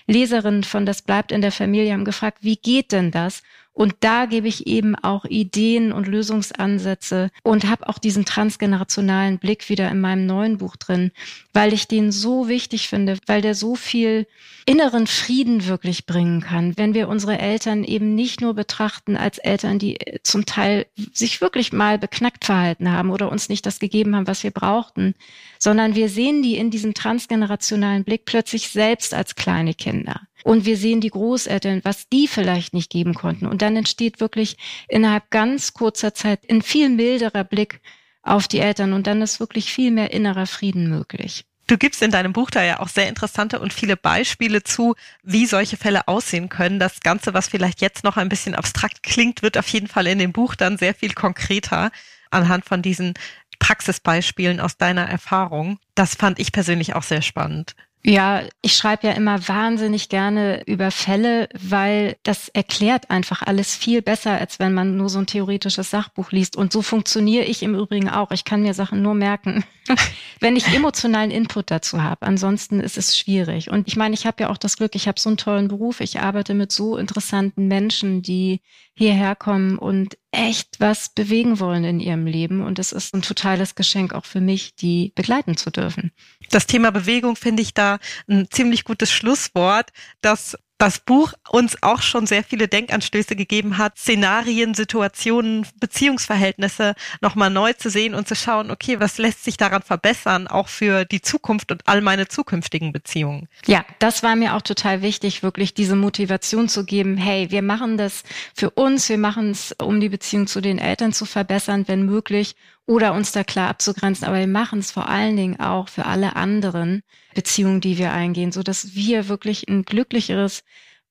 Leserinnen 0.07 0.63
von 0.63 0.85
Das 0.85 1.01
bleibt 1.01 1.31
in 1.31 1.41
der 1.41 1.51
Familie 1.51 1.93
haben 1.93 2.05
gefragt, 2.05 2.39
wie 2.41 2.57
geht 2.57 2.91
denn 2.91 3.11
das? 3.11 3.43
Und 3.73 3.95
da 4.01 4.27
gebe 4.27 4.47
ich 4.47 4.67
eben 4.67 4.95
auch 4.95 5.25
Ideen 5.25 5.91
und 5.91 6.07
Lösungsansätze 6.07 7.31
und 7.41 7.67
habe 7.67 7.89
auch 7.89 7.97
diesen 7.97 8.23
transgenerationalen 8.23 9.39
Blick 9.39 9.67
wieder 9.67 9.89
in 9.89 9.99
meinem 9.99 10.27
neuen 10.27 10.59
Buch 10.59 10.75
drin, 10.75 11.11
weil 11.53 11.73
ich 11.73 11.87
den 11.87 12.11
so 12.11 12.47
wichtig 12.47 12.87
finde, 12.87 13.17
weil 13.25 13.41
der 13.41 13.55
so 13.55 13.75
viel 13.75 14.27
inneren 14.67 15.07
Frieden 15.07 15.65
wirklich 15.65 16.05
bringen 16.05 16.41
kann, 16.41 16.77
wenn 16.77 16.93
wir 16.93 17.09
unsere 17.09 17.39
Eltern 17.39 17.83
eben 17.83 18.13
nicht 18.13 18.41
nur 18.41 18.53
betrachten 18.53 19.17
als 19.17 19.39
Eltern, 19.39 19.79
die 19.79 19.97
zum 20.21 20.45
Teil 20.45 20.85
sich 21.11 21.41
wirklich 21.41 21.73
mal 21.73 21.97
beknackt 21.97 22.45
verhalten 22.45 22.91
haben 22.91 23.09
oder 23.09 23.31
uns 23.31 23.49
nicht 23.49 23.65
das 23.65 23.79
gegeben 23.79 24.15
haben, 24.15 24.27
was 24.27 24.43
wir 24.43 24.51
brauchten, 24.51 25.15
sondern 25.57 25.95
wir 25.95 26.09
sehen 26.09 26.43
die 26.43 26.57
in 26.57 26.69
diesem 26.69 26.93
transgenerationalen 26.93 28.03
Blick 28.03 28.25
plötzlich 28.25 28.69
selbst 28.69 29.15
als 29.15 29.35
kleine 29.35 29.73
Kinder. 29.73 30.21
Und 30.43 30.65
wir 30.65 30.77
sehen 30.77 31.01
die 31.01 31.09
Großeltern, 31.09 31.81
was 31.83 32.09
die 32.09 32.27
vielleicht 32.27 32.73
nicht 32.73 32.89
geben 32.89 33.13
konnten. 33.13 33.45
Und 33.45 33.61
dann 33.61 33.75
entsteht 33.75 34.19
wirklich 34.19 34.57
innerhalb 34.87 35.29
ganz 35.29 35.73
kurzer 35.73 36.13
Zeit 36.13 36.49
ein 36.49 36.61
viel 36.61 36.89
milderer 36.89 37.43
Blick 37.43 37.81
auf 38.21 38.47
die 38.47 38.59
Eltern. 38.59 38.93
Und 38.93 39.07
dann 39.07 39.21
ist 39.21 39.39
wirklich 39.39 39.71
viel 39.71 39.91
mehr 39.91 40.11
innerer 40.11 40.45
Frieden 40.45 40.89
möglich. 40.89 41.45
Du 41.67 41.77
gibst 41.77 42.01
in 42.01 42.11
deinem 42.11 42.33
Buch 42.33 42.49
da 42.49 42.61
ja 42.63 42.81
auch 42.81 42.89
sehr 42.89 43.07
interessante 43.07 43.59
und 43.59 43.71
viele 43.71 43.95
Beispiele 43.95 44.63
zu, 44.63 44.95
wie 45.23 45.45
solche 45.45 45.77
Fälle 45.77 46.07
aussehen 46.09 46.49
können. 46.49 46.77
Das 46.77 46.99
Ganze, 46.99 47.33
was 47.33 47.47
vielleicht 47.47 47.79
jetzt 47.79 48.03
noch 48.03 48.17
ein 48.17 48.27
bisschen 48.27 48.53
abstrakt 48.53 49.01
klingt, 49.01 49.41
wird 49.41 49.57
auf 49.57 49.67
jeden 49.69 49.87
Fall 49.87 50.07
in 50.07 50.19
dem 50.19 50.33
Buch 50.33 50.55
dann 50.55 50.77
sehr 50.77 50.93
viel 50.93 51.13
konkreter 51.13 51.91
anhand 52.31 52.65
von 52.65 52.81
diesen 52.81 53.13
Praxisbeispielen 53.59 54.59
aus 54.59 54.75
deiner 54.75 55.07
Erfahrung. 55.07 55.79
Das 55.95 56.15
fand 56.15 56.37
ich 56.37 56.51
persönlich 56.51 56.95
auch 56.95 57.03
sehr 57.03 57.21
spannend. 57.21 57.75
Ja, 58.05 58.41
ich 58.61 58.73
schreibe 58.73 59.07
ja 59.07 59.13
immer 59.13 59.47
wahnsinnig 59.47 60.09
gerne 60.09 60.61
über 60.65 60.91
Fälle, 60.91 61.47
weil 61.57 62.17
das 62.23 62.49
erklärt 62.49 63.09
einfach 63.09 63.41
alles 63.43 63.77
viel 63.77 64.01
besser, 64.01 64.31
als 64.31 64.59
wenn 64.59 64.73
man 64.73 64.97
nur 64.97 65.07
so 65.07 65.19
ein 65.19 65.25
theoretisches 65.25 65.89
Sachbuch 65.89 66.31
liest. 66.31 66.57
Und 66.57 66.73
so 66.73 66.81
funktioniere 66.81 67.45
ich 67.45 67.63
im 67.63 67.75
Übrigen 67.75 68.09
auch. 68.09 68.31
Ich 68.31 68.43
kann 68.43 68.61
mir 68.61 68.73
Sachen 68.73 69.01
nur 69.01 69.13
merken, 69.13 69.63
wenn 70.41 70.57
ich 70.57 70.67
emotionalen 70.67 71.31
Input 71.31 71.71
dazu 71.71 72.03
habe. 72.03 72.25
Ansonsten 72.25 72.81
ist 72.81 72.97
es 72.97 73.17
schwierig. 73.17 73.69
Und 73.71 73.87
ich 73.87 73.95
meine, 73.95 74.15
ich 74.15 74.25
habe 74.25 74.43
ja 74.43 74.49
auch 74.49 74.57
das 74.57 74.75
Glück, 74.75 74.95
ich 74.95 75.07
habe 75.07 75.19
so 75.19 75.29
einen 75.29 75.37
tollen 75.37 75.69
Beruf. 75.69 76.01
Ich 76.01 76.19
arbeite 76.19 76.55
mit 76.55 76.73
so 76.73 76.97
interessanten 76.97 77.69
Menschen, 77.69 78.21
die 78.21 78.59
hierher 78.95 79.33
kommen 79.35 79.77
und 79.77 80.17
echt 80.33 80.79
was 80.79 81.09
bewegen 81.09 81.59
wollen 81.59 81.83
in 81.83 81.99
ihrem 81.99 82.25
Leben. 82.25 82.61
Und 82.61 82.79
es 82.79 82.91
ist 82.91 83.13
ein 83.13 83.21
totales 83.21 83.75
Geschenk 83.75 84.13
auch 84.13 84.25
für 84.25 84.41
mich, 84.41 84.75
die 84.75 85.13
begleiten 85.15 85.55
zu 85.55 85.69
dürfen. 85.69 86.11
Das 86.49 86.65
Thema 86.67 86.91
Bewegung 86.91 87.35
finde 87.35 87.61
ich 87.61 87.73
da 87.73 87.99
ein 88.27 88.47
ziemlich 88.49 88.83
gutes 88.83 89.11
Schlusswort, 89.11 89.91
das 90.21 90.57
das 90.83 90.99
Buch 90.99 91.31
uns 91.49 91.81
auch 91.81 92.01
schon 92.01 92.25
sehr 92.27 92.43
viele 92.43 92.67
Denkanstöße 92.67 93.37
gegeben 93.37 93.77
hat, 93.77 93.97
Szenarien, 93.97 94.73
Situationen, 94.73 95.65
Beziehungsverhältnisse 95.79 96.95
nochmal 97.21 97.49
neu 97.49 97.71
zu 97.71 97.89
sehen 97.89 98.13
und 98.13 98.27
zu 98.27 98.35
schauen, 98.35 98.69
okay, 98.69 98.99
was 98.99 99.17
lässt 99.17 99.45
sich 99.45 99.55
daran 99.55 99.81
verbessern, 99.81 100.49
auch 100.49 100.67
für 100.67 101.05
die 101.05 101.21
Zukunft 101.21 101.71
und 101.71 101.87
all 101.87 102.01
meine 102.01 102.27
zukünftigen 102.27 102.91
Beziehungen. 102.91 103.47
Ja, 103.65 103.85
das 103.99 104.23
war 104.23 104.35
mir 104.35 104.55
auch 104.55 104.61
total 104.61 105.01
wichtig, 105.01 105.41
wirklich 105.41 105.73
diese 105.73 105.95
Motivation 105.95 106.67
zu 106.67 106.83
geben, 106.83 107.15
hey, 107.15 107.49
wir 107.49 107.61
machen 107.61 107.97
das 107.97 108.23
für 108.53 108.69
uns, 108.71 109.07
wir 109.07 109.17
machen 109.17 109.51
es, 109.51 109.73
um 109.81 110.01
die 110.01 110.09
Beziehung 110.09 110.47
zu 110.47 110.59
den 110.59 110.79
Eltern 110.79 111.13
zu 111.13 111.23
verbessern, 111.23 111.87
wenn 111.87 112.03
möglich, 112.03 112.57
oder 112.85 113.13
uns 113.13 113.31
da 113.31 113.43
klar 113.43 113.69
abzugrenzen, 113.69 114.27
aber 114.27 114.39
wir 114.39 114.47
machen 114.47 114.79
es 114.79 114.91
vor 114.91 115.07
allen 115.07 115.37
Dingen 115.37 115.59
auch 115.59 115.87
für 115.87 116.05
alle 116.05 116.35
anderen 116.35 117.01
Beziehungen, 117.33 117.81
die 117.81 117.97
wir 117.97 118.11
eingehen, 118.11 118.51
so 118.51 118.63
dass 118.63 118.95
wir 118.95 119.29
wirklich 119.29 119.67
ein 119.67 119.83
glücklicheres 119.83 120.63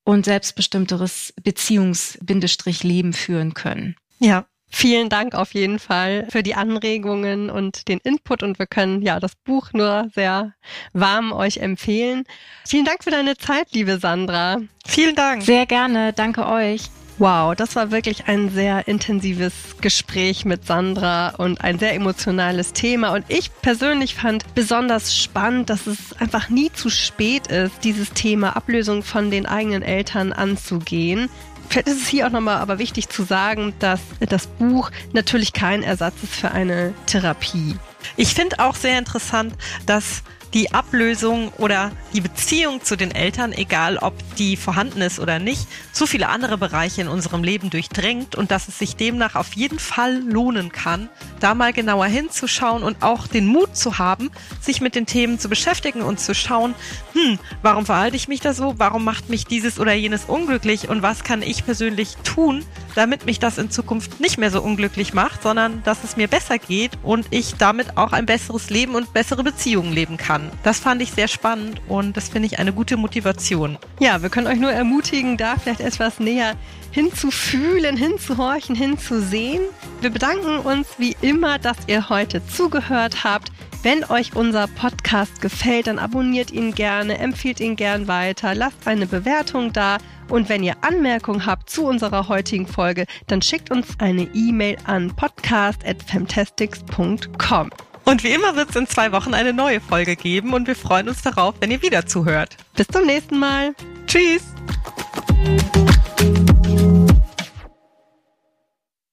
und 0.05 0.25
selbstbestimmteres 0.25 1.33
Beziehungs-Leben 1.43 3.13
führen 3.13 3.55
können. 3.55 3.97
Ja, 4.19 4.47
Vielen 4.75 5.11
Dank 5.11 5.35
auf 5.35 5.53
jeden 5.53 5.79
Fall 5.79 6.27
für 6.31 6.43
die 6.43 6.55
Anregungen 6.55 7.51
und 7.51 7.89
den 7.89 7.99
Input 7.99 8.43
und 8.43 8.59
wir 8.59 8.67
können 8.67 9.03
ja 9.03 9.21
das 9.21 9.37
Buch 9.37 9.75
nur 9.75 10.09
sehr 10.15 10.55
warm 10.95 11.33
euch 11.33 11.59
empfehlen. 11.59 12.25
Vielen 12.67 12.87
Dank 12.87 13.05
für 13.05 13.11
deine 13.11 13.37
Zeit, 13.37 13.69
liebe 13.73 13.99
Sandra. 13.99 14.63
Vielen 14.87 15.15
Dank. 15.15 15.43
Sehr 15.43 15.67
gerne. 15.67 16.15
Danke 16.15 16.47
euch. 16.47 16.89
Wow, 17.19 17.55
das 17.55 17.77
war 17.77 17.91
wirklich 17.91 18.27
ein 18.27 18.51
sehr 18.51 18.89
intensives 18.89 19.53
Gespräch 19.81 20.45
mit 20.45 20.67
Sandra 20.67 21.31
und 21.37 21.61
ein 21.61 21.79
sehr 21.79 21.95
emotionales 21.95 22.73
Thema. 22.73 23.13
Und 23.13 23.25
ich 23.29 23.51
persönlich 23.61 24.15
fand 24.15 24.55
besonders 24.55 25.17
spannend, 25.17 25.71
dass 25.71 25.87
es 25.87 26.15
einfach 26.19 26.49
nie 26.49 26.73
zu 26.73 26.89
spät 26.89 27.49
ist, 27.49 27.85
dieses 27.85 28.11
Thema 28.13 28.57
Ablösung 28.57 29.03
von 29.03 29.31
den 29.31 29.47
eigenen 29.47 29.83
Eltern 29.83 30.33
anzugehen. 30.33 31.29
Vielleicht 31.69 31.89
ist 31.89 32.03
es 32.03 32.09
hier 32.09 32.27
auch 32.27 32.33
nochmal 32.33 32.57
aber 32.57 32.79
wichtig 32.79 33.09
zu 33.09 33.23
sagen, 33.23 33.73
dass 33.79 34.01
das 34.21 34.47
Buch 34.47 34.91
natürlich 35.13 35.53
kein 35.53 35.83
Ersatz 35.83 36.15
ist 36.23 36.35
für 36.35 36.51
eine 36.51 36.93
Therapie. 37.07 37.77
Ich 38.17 38.35
finde 38.35 38.59
auch 38.59 38.75
sehr 38.75 38.99
interessant, 38.99 39.55
dass 39.87 40.23
die 40.55 40.73
Ablösung 40.73 41.53
oder 41.59 41.93
die 42.13 42.21
Beziehung 42.21 42.83
zu 42.83 42.97
den 42.97 43.11
Eltern, 43.11 43.53
egal 43.53 43.99
ob 43.99 44.15
die 44.37 44.57
vorhanden 44.57 45.01
ist 45.01 45.19
oder 45.19 45.39
nicht, 45.39 45.67
so 45.93 46.07
viele 46.07 46.29
andere 46.29 46.59
Bereiche 46.59 47.01
in 47.01 47.09
unserem 47.09 47.43
Leben 47.43 47.71
durchdrängt 47.71 48.35
und 48.35 48.51
dass 48.51 48.69
es 48.69 48.79
sich 48.79 48.97
demnach 48.97 49.35
auf 49.35 49.55
jeden 49.55 49.79
Fall 49.79 50.21
lohnen 50.21 50.71
kann, 50.71 51.09
da 51.43 51.55
mal 51.55 51.73
genauer 51.73 52.07
hinzuschauen 52.07 52.83
und 52.83 53.03
auch 53.03 53.27
den 53.27 53.47
Mut 53.47 53.77
zu 53.77 53.99
haben, 53.99 54.31
sich 54.61 54.81
mit 54.81 54.95
den 54.95 55.07
Themen 55.07 55.39
zu 55.39 55.49
beschäftigen 55.49 56.03
und 56.03 56.21
zu 56.21 56.35
schauen, 56.35 56.75
hm, 57.15 57.39
warum 57.63 57.87
verhalte 57.87 58.17
ich 58.17 58.29
mich 58.29 58.41
da 58.41 58.55
so? 58.55 58.75
Warum 58.79 59.05
macht 59.05 59.29
mich 59.29 59.47
dieses 59.47 59.79
oder 59.79 59.93
jenes 59.93 60.25
unglücklich? 60.25 60.89
Und 60.89 61.03
was 61.03 61.25
kann 61.25 61.43
ich 61.43 61.65
persönlich 61.65 62.17
tun, 62.25 62.65
damit 62.95 63.27
mich 63.27 63.39
das 63.39 63.59
in 63.59 63.71
Zukunft 63.71 64.21
nicht 64.21 64.39
mehr 64.39 64.51
so 64.51 64.63
unglücklich 64.63 65.15
macht, 65.15 65.43
sondern 65.43 65.83
dass 65.85 66.05
es 66.05 66.17
mir 66.17 66.29
besser 66.29 66.59
geht 66.59 66.93
und 67.03 67.27
ich 67.31 67.55
damit 67.55 67.97
auch 67.97 68.13
ein 68.13 68.27
besseres 68.27 68.71
Leben 68.71 68.95
und 68.95 69.13
bessere 69.13 69.43
Beziehungen 69.43 69.93
leben 69.93 70.17
kann. 70.17 70.51
Das 70.63 70.79
fand 70.79 71.03
ich 71.03 71.13
sehr 71.13 71.29
spannend 71.29 71.81
und 71.89 72.17
das 72.17 72.29
finde 72.29 72.47
ich 72.47 72.59
eine 72.59 72.73
gute 72.73 72.97
Motivation. 72.97 73.79
Ja, 73.99 74.23
wir 74.23 74.29
können 74.29 74.47
euch 74.47 74.59
nur 74.59 74.73
ermutigen, 74.73 75.37
da 75.37 75.57
vielleicht 75.57 75.81
etwas 75.81 76.21
näher 76.21 76.55
hinzufühlen, 76.93 77.97
hinzuhorchen, 77.97 78.77
hinzusehen. 78.77 79.63
Wir 80.01 80.11
bedanken 80.11 80.59
uns 80.59 80.89
wie 80.99 81.17
immer, 81.33 81.59
dass 81.59 81.79
ihr 81.87 82.11
heute 82.11 82.47
zugehört 82.47 83.25
habt. 83.25 83.51
Wenn 83.83 84.05
euch 84.05 84.37
unser 84.37 84.67
Podcast 84.67 85.41
gefällt, 85.41 85.87
dann 85.87 85.99
abonniert 85.99 86.51
ihn 86.51 86.75
gerne, 86.75 87.17
empfiehlt 87.19 87.59
ihn 87.59 87.75
gern 87.75 88.07
weiter, 88.07 88.55
lasst 88.55 88.87
eine 88.87 89.07
Bewertung 89.07 89.73
da 89.73 89.97
und 90.29 90.51
wenn 90.51 90.63
ihr 90.63 90.77
Anmerkungen 90.83 91.47
habt 91.47 91.71
zu 91.71 91.87
unserer 91.87 92.29
heutigen 92.29 92.67
Folge, 92.67 93.07
dann 93.29 93.41
schickt 93.41 93.71
uns 93.71 93.99
eine 93.99 94.25
E-Mail 94.35 94.77
an 94.85 95.17
podcast@fantastics.com. 95.17 97.71
Und 98.05 98.25
wie 98.25 98.33
immer 98.33 98.55
wird 98.55 98.69
es 98.71 98.77
in 98.77 98.87
zwei 98.87 99.11
Wochen 99.13 99.33
eine 99.33 99.55
neue 99.55 99.81
Folge 99.81 100.17
geben 100.17 100.53
und 100.53 100.67
wir 100.67 100.77
freuen 100.77 101.09
uns 101.09 101.23
darauf, 101.23 101.55
wenn 101.61 101.71
ihr 101.71 101.81
wieder 101.83 102.05
zuhört. 102.05 102.59
Bis 102.77 102.89
zum 102.89 103.07
nächsten 103.07 103.39
Mal. 103.39 103.75
Tschüss. 104.07 104.43